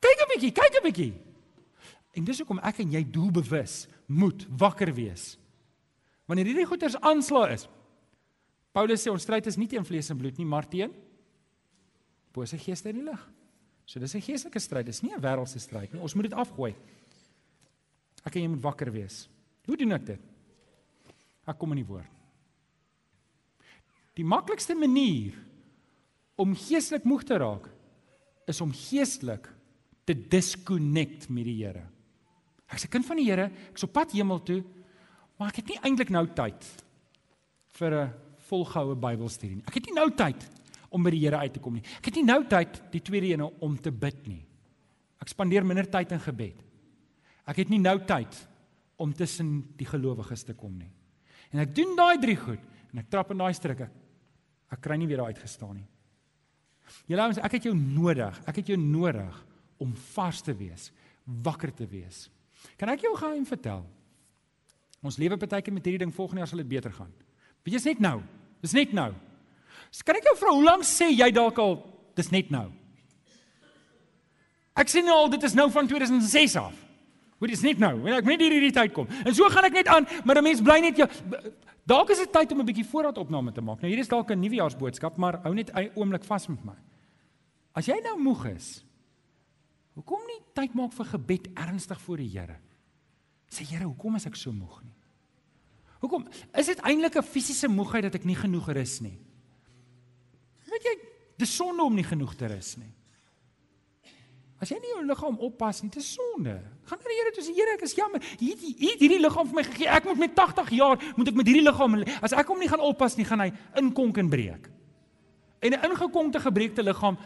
Kyk 0.00 0.20
'n 0.20 0.30
bietjie, 0.32 0.52
kyk 0.52 0.74
'n 0.76 0.84
bietjie. 0.84 1.12
En 2.16 2.24
dis 2.24 2.38
hoekom 2.38 2.58
ek 2.58 2.80
en 2.80 2.92
jy 2.92 3.04
doelbewus 3.04 3.86
moet 4.06 4.46
wakker 4.48 4.94
wees. 4.94 5.38
Wanneer 6.26 6.46
hierdie 6.46 6.66
goeters 6.66 6.96
aansla 7.00 7.50
is. 7.50 7.68
Paulus 8.72 9.02
sê 9.02 9.10
ons 9.10 9.22
stryd 9.22 9.46
is 9.46 9.58
nie 9.58 9.68
teen 9.68 9.84
vlees 9.84 10.10
en 10.10 10.18
bloed 10.18 10.38
nie, 10.38 10.46
maar 10.46 10.68
teen 10.68 10.92
bose 12.32 12.58
geeste 12.58 12.88
in 12.88 13.00
die 13.00 13.04
lig. 13.10 13.22
So 13.86 13.98
dis 13.98 14.14
'n 14.14 14.20
geestelike 14.20 14.60
stryd, 14.60 14.86
dis 14.86 15.02
nie 15.02 15.12
'n 15.12 15.20
wêreldse 15.20 15.58
stryd 15.58 15.92
nie. 15.92 16.00
Ons 16.00 16.14
moet 16.14 16.30
dit 16.30 16.32
afgooi. 16.32 16.74
Ek 18.24 18.36
en 18.36 18.42
jy 18.42 18.48
moet 18.48 18.62
wakker 18.62 18.92
wees. 18.92 19.28
Hoe 19.66 19.76
doen 19.76 19.92
ek 19.92 20.06
dit? 20.06 20.20
Ek 21.46 21.58
kom 21.58 21.72
in 21.72 21.84
die 21.84 21.86
woord. 21.86 22.06
Die 24.14 24.24
maklikste 24.24 24.74
manier 24.74 25.34
om 26.36 26.54
geestelik 26.54 27.04
moeg 27.04 27.24
te 27.24 27.36
raak 27.36 27.68
is 28.46 28.60
om 28.60 28.72
geestelik 28.72 29.48
te 30.10 30.16
disconnect 30.30 31.28
met 31.30 31.46
die 31.46 31.60
Here. 31.62 31.86
Ek's 32.70 32.84
'n 32.84 32.90
kind 32.90 33.06
van 33.06 33.16
die 33.16 33.30
Here, 33.30 33.50
ek's 33.70 33.84
op 33.84 33.92
pad 33.92 34.12
hemel 34.12 34.42
toe. 34.42 34.64
Maar 35.38 35.48
ek 35.48 35.56
het 35.56 35.68
nie 35.68 35.80
eintlik 35.82 36.10
nou 36.10 36.26
tyd 36.26 36.64
vir 37.78 37.90
'n 37.94 38.12
volgehoue 38.48 38.94
Bybelstudie 38.94 39.56
nie. 39.56 39.66
Ek 39.66 39.74
het 39.74 39.86
nie 39.86 39.94
nou 39.94 40.10
tyd 40.10 40.48
om 40.90 41.02
by 41.02 41.10
die 41.10 41.20
Here 41.20 41.36
uit 41.38 41.52
te 41.52 41.60
kom 41.60 41.74
nie. 41.74 41.82
Ek 41.98 42.06
het 42.06 42.14
nie 42.14 42.24
nou 42.24 42.44
tyd 42.44 42.82
die 42.90 43.00
tweede 43.00 43.26
een 43.26 43.42
om 43.42 43.76
te 43.76 43.90
bid 43.90 44.26
nie. 44.26 44.44
Ek 45.20 45.28
spandeer 45.28 45.64
minder 45.64 45.86
tyd 45.86 46.12
in 46.12 46.20
gebed. 46.20 46.62
Ek 47.46 47.56
het 47.56 47.68
nie 47.68 47.78
nou 47.78 47.98
tyd 48.04 48.48
om 48.96 49.12
tussen 49.12 49.74
die 49.76 49.86
gelowiges 49.86 50.44
te 50.44 50.54
kom 50.54 50.78
nie. 50.78 50.90
En 51.52 51.60
ek 51.60 51.74
doen 51.74 51.96
daai 51.96 52.18
drie 52.18 52.36
goed 52.36 52.60
en 52.92 52.98
ek 52.98 53.10
trap 53.10 53.30
in 53.30 53.38
daai 53.38 53.54
struike. 53.54 53.88
Ek 54.70 54.80
kry 54.80 54.96
nie 54.96 55.06
weer 55.06 55.18
daai 55.18 55.32
uitgestaan 55.32 55.74
nie. 55.74 55.88
Julle 57.06 57.22
ouens, 57.22 57.38
ek 57.38 57.52
het 57.52 57.62
jou 57.62 57.74
nodig. 57.74 58.40
Ek 58.46 58.56
het 58.56 58.66
jou 58.66 58.76
nodig 58.76 59.49
om 59.80 59.94
vars 60.14 60.42
te 60.44 60.54
wees, 60.56 60.90
wakker 61.24 61.72
te 61.74 61.86
wees. 61.88 62.28
Kan 62.76 62.92
ek 62.92 63.00
jou 63.06 63.14
gou 63.16 63.32
'n 63.36 63.46
vertel? 63.46 63.84
Ons 65.02 65.16
lewe 65.16 65.36
partykeer 65.36 65.72
met 65.72 65.84
hierdie 65.84 66.04
ding 66.04 66.14
volgende 66.14 66.40
jaar 66.40 66.48
sal 66.48 66.58
dit 66.58 66.68
beter 66.68 66.92
gaan. 66.92 67.12
Weet 67.64 67.72
jy, 67.74 67.78
dis 67.78 67.84
net 67.84 68.00
nou. 68.00 68.22
Dis 68.60 68.72
net 68.72 68.92
nou. 68.92 69.14
Kan 70.04 70.16
ek 70.16 70.28
jou 70.28 70.36
vra 70.36 70.52
hoe 70.54 70.64
lank 70.64 70.84
sê 70.84 71.08
jy 71.10 71.30
dalk 71.30 71.58
al 71.58 71.80
dis 72.14 72.30
net 72.30 72.50
nou? 72.50 72.70
Ek 74.76 74.88
sien 74.88 75.04
nou 75.04 75.16
al 75.16 75.30
dit 75.32 75.42
is 75.42 75.54
nou 75.54 75.70
van 75.70 75.88
2006 75.88 76.56
af. 76.56 76.76
Hoe 77.40 77.48
dis 77.48 77.62
net 77.62 77.78
nou. 77.78 77.94
Ek 78.12 78.24
moet 78.24 78.36
net 78.36 78.52
hierdie 78.52 78.72
tyd 78.72 78.92
kom. 78.92 79.08
En 79.24 79.34
so 79.34 79.48
gaan 79.48 79.64
ek 79.64 79.72
net 79.80 79.88
aan, 79.88 80.06
maar 80.24 80.36
'n 80.36 80.44
mens 80.44 80.60
bly 80.60 80.80
net 80.80 80.96
jou 80.96 81.08
dalk 81.86 82.10
is 82.10 82.18
dit 82.18 82.32
tyd 82.32 82.52
om 82.52 82.60
'n 82.60 82.66
bietjie 82.66 82.84
voorraad 82.84 83.18
opname 83.18 83.52
te 83.52 83.60
maak. 83.60 83.80
Nou 83.80 83.88
hier 83.90 83.98
is 83.98 84.08
dalk 84.08 84.30
'n 84.30 84.40
nuwejaarsboodskap, 84.40 85.16
maar 85.16 85.40
hou 85.42 85.54
net 85.54 85.70
'n 85.74 85.90
oomblik 85.94 86.24
vas 86.24 86.46
met 86.48 86.64
my. 86.64 86.76
As 87.72 87.86
jy 87.86 88.00
nou 88.02 88.18
moeg 88.18 88.46
is, 88.46 88.84
hoekom 90.00 90.24
nie 90.26 90.40
tyd 90.56 90.74
maak 90.78 90.94
vir 90.96 91.08
gebed 91.12 91.50
ernstig 91.54 92.00
voor 92.00 92.22
die 92.22 92.30
Here? 92.32 92.56
Sê 93.52 93.66
Here, 93.68 93.84
hoekom 93.84 94.16
is 94.16 94.26
ek 94.26 94.38
so 94.38 94.52
moeg 94.54 94.80
nie? 94.82 94.96
Hoekom? 96.00 96.24
Is 96.56 96.70
dit 96.72 96.80
eintlik 96.80 97.16
'n 97.16 97.22
fisiese 97.22 97.68
moegheid 97.68 98.08
dat 98.08 98.14
ek 98.14 98.24
nie 98.24 98.36
genoeg 98.36 98.72
rus 98.72 99.00
nie? 99.00 99.18
Weet 100.64 100.84
jy, 100.84 100.94
dis 101.36 101.56
sonde 101.56 101.82
om 101.82 101.94
nie 101.94 102.04
genoeg 102.04 102.34
te 102.34 102.46
rus 102.46 102.76
nie. 102.78 102.92
As 104.60 104.68
jy 104.68 104.76
nie 104.76 104.92
jou 104.92 105.04
liggaam 105.04 105.38
oppas 105.40 105.82
nie, 105.82 105.90
dis 105.90 106.14
sonde. 106.14 106.60
Gaan 106.84 106.98
na 106.98 107.04
die 107.04 107.16
Here 107.16 107.32
toe 107.32 107.44
sê 107.44 107.54
Here, 107.54 107.74
ek 107.74 107.82
is 107.82 107.94
jammer. 107.94 108.20
Hier 108.38 108.56
hier 108.56 108.96
hierdie 109.00 109.20
liggaam 109.20 109.46
vir 109.48 109.54
my 109.54 109.64
gegee. 109.64 109.88
Ek 109.88 110.04
moet 110.04 110.18
met 110.18 110.34
80 110.36 110.70
jaar 110.76 110.96
moet 111.16 111.28
ek 111.28 111.34
met 111.34 111.46
hierdie 111.46 111.64
liggaam 111.64 112.04
as 112.22 112.32
ek 112.32 112.46
hom 112.46 112.58
nie 112.58 112.68
gaan 112.68 112.80
oppas 112.80 113.16
nie, 113.16 113.24
gaan 113.24 113.40
hy 113.40 113.52
inkonk 113.76 114.18
en 114.18 114.28
breek. 114.28 114.70
En 115.60 115.72
'n 115.72 115.84
ingekonkte 115.90 116.40
gebreekte 116.40 116.82
liggaam 116.82 117.18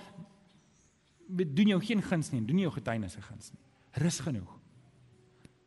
doen 1.28 1.72
jou 1.74 1.80
geen 1.80 2.02
guns 2.02 2.30
nie, 2.32 2.42
doen 2.44 2.58
jou 2.58 2.72
getuienis 2.72 3.16
'n 3.16 3.22
guns 3.22 3.52
nie. 3.52 3.60
Rus 4.02 4.20
genoeg. 4.20 4.60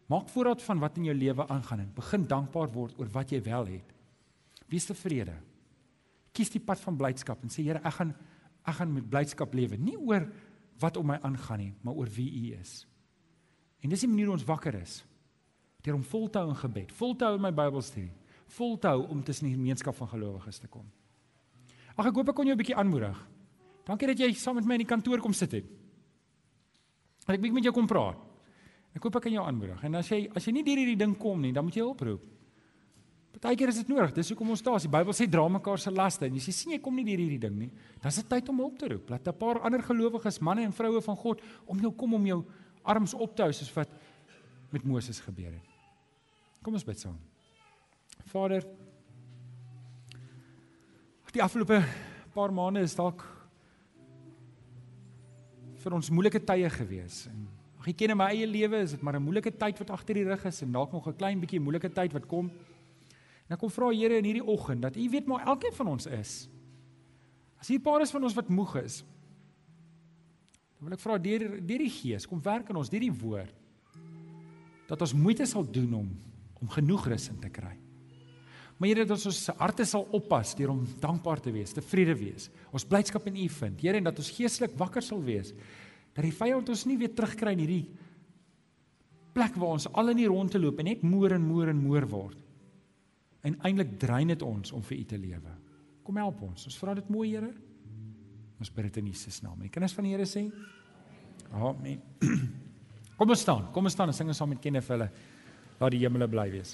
Maak 0.08 0.30
voorraad 0.30 0.62
van 0.62 0.80
wat 0.80 0.98
in 0.98 1.04
jou 1.04 1.16
lewe 1.16 1.48
aangaan 1.48 1.80
en 1.80 1.92
begin 1.96 2.28
dankbaar 2.28 2.72
word 2.72 3.00
oor 3.00 3.10
wat 3.12 3.30
jy 3.30 3.42
wel 3.44 3.66
het. 3.66 3.94
Wees 4.68 4.86
tevrede. 4.86 5.36
Kies 6.32 6.50
die 6.50 6.60
pad 6.64 6.80
van 6.80 6.98
blydskap 6.98 7.44
en 7.44 7.50
sê 7.50 7.64
Here, 7.64 7.82
ek 7.84 7.94
gaan 7.94 8.16
ek 8.68 8.76
gaan 8.76 8.94
met 8.94 9.10
blydskap 9.10 9.54
lewe, 9.54 9.78
nie 9.78 9.96
oor 9.98 10.28
wat 10.80 10.98
om 10.98 11.08
my 11.08 11.18
aangaan 11.24 11.60
nie, 11.60 11.74
maar 11.82 11.96
oor 11.96 12.10
wie 12.12 12.28
U 12.28 12.60
is. 12.60 12.86
En 13.80 13.90
dis 13.90 14.04
die 14.04 14.10
manier 14.10 14.26
hoe 14.26 14.36
ons 14.36 14.48
wakker 14.48 14.76
is. 14.76 15.06
Deur 15.86 15.96
om 15.96 16.04
vol 16.04 16.28
te 16.28 16.42
hou 16.42 16.50
in 16.50 16.60
gebed, 16.60 16.92
vol 16.92 17.16
te 17.16 17.26
hou 17.26 17.38
in 17.38 17.46
my 17.46 17.52
Bybelstudie, 17.56 18.12
vol 18.58 18.76
te 18.78 18.92
hou 18.92 19.06
om 19.08 19.24
tussen 19.24 19.48
die 19.48 19.56
gemeenskap 19.56 19.96
van 19.96 20.10
gelowiges 20.12 20.60
te 20.60 20.68
kom. 20.68 20.86
Ag 21.96 22.10
ek 22.10 22.20
hoop 22.20 22.30
ek 22.30 22.36
kon 22.36 22.46
jou 22.46 22.56
'n 22.56 22.60
bietjie 22.60 22.76
aanmoedig. 22.76 23.18
Dankie 23.88 24.10
dat 24.12 24.20
jy 24.20 24.34
saam 24.36 24.60
met 24.60 24.68
my 24.68 24.76
in 24.76 24.84
die 24.84 24.90
kantoor 24.90 25.22
kom 25.24 25.36
sit 25.36 25.54
het. 25.56 25.68
Ek 27.28 27.40
wil 27.44 27.54
met 27.56 27.68
jou 27.68 27.74
kom 27.76 27.88
praat. 27.88 28.20
Ek 28.96 29.04
hoop 29.04 29.20
ek 29.20 29.28
kan 29.28 29.36
jou 29.36 29.44
aanmoedig. 29.46 29.80
En 29.88 30.00
as 30.00 30.10
jy 30.12 30.26
as 30.36 30.48
jy 30.48 30.54
nie 30.58 30.66
deur 30.66 30.80
hierdie 30.82 31.00
ding 31.00 31.14
kom 31.20 31.40
nie, 31.44 31.54
dan 31.56 31.68
moet 31.68 31.76
jy 31.78 31.86
hulp 31.86 32.02
roep. 32.08 32.26
Partykeer 33.38 33.70
is 33.70 33.84
dit 33.84 33.90
nodig. 33.92 34.16
Dis 34.16 34.32
hoekom 34.34 34.50
ons 34.56 34.64
daar 34.66 34.80
is. 34.80 34.88
Die 34.88 34.92
Bybel 34.92 35.14
sê 35.14 35.28
dra 35.30 35.44
mekaar 35.52 35.78
se 35.80 35.92
laste. 35.94 36.26
En 36.26 36.40
as 36.40 36.48
jy 36.50 36.56
sien 36.56 36.74
jy 36.74 36.80
kom 36.82 36.96
nie 36.98 37.06
deur 37.06 37.22
hierdie 37.22 37.42
ding 37.44 37.54
nie, 37.60 37.70
dan 38.02 38.10
is 38.10 38.18
dit 38.24 38.30
tyd 38.32 38.50
om 38.50 38.64
hulp 38.64 38.80
te 38.82 38.90
roep. 38.90 39.12
Laat 39.14 39.28
'n 39.28 39.38
paar 39.38 39.60
ander 39.62 39.84
gelowiges, 39.84 40.42
manne 40.42 40.64
en 40.66 40.74
vroue 40.74 41.02
van 41.02 41.16
God, 41.16 41.42
om 41.68 41.80
jou 41.80 41.92
kom 41.92 42.14
om 42.14 42.26
jou 42.26 42.44
arms 42.84 43.14
op 43.14 43.36
te 43.36 43.44
hou 43.44 43.54
soos 43.54 43.74
wat 43.76 43.90
met 44.72 44.84
Moses 44.84 45.20
gebeur 45.20 45.52
het. 45.52 45.68
Kom 46.64 46.74
ons 46.74 46.84
bid 46.84 47.00
saam. 47.00 47.18
Vader, 48.26 48.64
die 51.32 51.44
afgelope 51.44 51.84
paar 52.34 52.52
maande 52.52 52.82
is 52.82 52.96
dalk 52.96 53.37
vir 55.88 55.96
ons 55.96 56.12
moeilike 56.12 56.44
tye 56.44 56.68
gewees 56.70 57.24
en 57.32 57.48
Ek 57.88 57.96
ken 57.96 58.12
in 58.12 58.18
my 58.20 58.26
eie 58.34 58.48
lewe 58.50 58.82
is 58.84 58.92
dit 58.98 59.04
maar 59.06 59.16
'n 59.16 59.24
moeilike 59.24 59.52
tyd 59.56 59.78
wat 59.80 59.92
agter 59.96 60.16
die 60.20 60.26
rug 60.28 60.44
is 60.46 60.62
en 60.62 60.72
dalk 60.74 60.92
nog 60.92 61.08
'n 61.08 61.16
klein 61.16 61.40
bietjie 61.40 61.60
moeilike 61.60 61.90
tyd 61.90 62.12
wat 62.12 62.28
kom. 62.28 62.50
En 63.48 63.54
ek 63.56 63.60
kom 63.60 63.70
vra 63.70 63.92
Here 63.92 64.18
in 64.18 64.26
hierdie 64.26 64.44
oggend 64.44 64.82
dat 64.82 64.98
U 64.98 65.10
weet 65.10 65.26
maar 65.26 65.46
elkeen 65.48 65.74
van 65.74 65.88
ons 65.88 66.06
is. 66.06 66.50
As 67.60 67.68
hier 67.68 67.80
'n 67.80 67.82
paar 67.82 68.02
is 68.02 68.12
van 68.12 68.24
ons 68.24 68.34
wat 68.34 68.50
moeg 68.50 68.76
is. 68.84 69.06
Dan 70.80 70.90
wil 70.90 70.94
ek 70.94 71.00
vra 71.00 71.18
deur 71.18 71.66
deur 71.66 71.78
die 71.78 71.90
Gees 71.90 72.28
kom 72.28 72.42
werk 72.42 72.70
in 72.70 72.76
ons 72.76 72.90
deur 72.90 73.00
die 73.00 73.14
woord 73.14 73.56
dat 74.88 75.02
ons 75.02 75.14
moeite 75.14 75.46
sal 75.46 75.64
doen 75.72 75.94
om 75.94 76.10
om 76.60 76.68
genoeg 76.68 77.08
rus 77.08 77.30
in 77.30 77.40
te 77.40 77.50
kry. 77.50 77.78
Maar 78.78 78.92
Here 78.92 79.06
dat 79.10 79.26
ons 79.26 79.40
harte 79.58 79.86
sal 79.90 80.06
oppas 80.14 80.54
deur 80.58 80.72
om 80.76 80.84
dankbaar 81.02 81.42
te 81.42 81.52
wees, 81.54 81.74
tevrede 81.74 82.14
wees, 82.20 82.50
ons 82.72 82.86
blydskap 82.86 83.26
in 83.32 83.40
U 83.42 83.48
vind. 83.50 83.82
Here 83.82 83.98
en 83.98 84.10
dat 84.10 84.20
ons 84.22 84.34
geestelik 84.36 84.76
wakker 84.78 85.06
sal 85.06 85.24
wees 85.26 85.54
dat 86.18 86.26
die 86.26 86.34
vyand 86.34 86.70
ons 86.74 86.84
nie 86.90 86.98
weer 86.98 87.12
terugkry 87.14 87.52
in 87.54 87.60
hierdie 87.62 87.84
plek 89.38 89.58
waar 89.62 89.76
ons 89.76 89.86
al 89.94 90.10
in 90.10 90.18
die 90.18 90.30
rondte 90.30 90.58
loop 90.58 90.80
en 90.82 90.90
net 90.90 91.04
moer 91.06 91.36
en 91.36 91.44
moer 91.46 91.70
en 91.70 91.78
moer 91.78 92.08
word. 92.10 92.40
En 93.46 93.54
eintlik 93.70 93.94
drein 94.02 94.34
dit 94.34 94.42
ons 94.42 94.74
om 94.74 94.82
vir 94.82 94.98
U 94.98 95.04
te 95.12 95.20
lewe. 95.22 95.54
Kom 96.08 96.18
help 96.18 96.42
ons. 96.48 96.66
Ons 96.66 96.80
vra 96.82 96.96
dit 96.98 97.10
mooi, 97.14 97.28
Here. 97.36 97.52
Ons 98.58 98.74
bid 98.74 98.90
dit 98.90 98.98
in 99.04 99.12
Jesus 99.12 99.44
naam. 99.46 99.62
En 99.62 99.70
kinders 99.70 99.94
van 99.94 100.08
die 100.08 100.16
Here 100.16 100.26
sê: 100.26 100.48
Amen. 101.54 102.02
Kom 103.18 103.30
ons 103.30 103.46
staan. 103.46 103.70
Kom 103.74 103.86
ons 103.86 103.94
staan 103.94 104.10
en 104.10 104.18
sing 104.18 104.30
ons 104.34 104.42
saam 104.42 104.50
met 104.54 104.62
Kenneth 104.62 104.90
hulle. 104.94 105.08
Laat 105.78 105.94
die 105.94 106.02
hemele 106.02 106.28
bly 106.30 106.48
wees. 106.54 106.74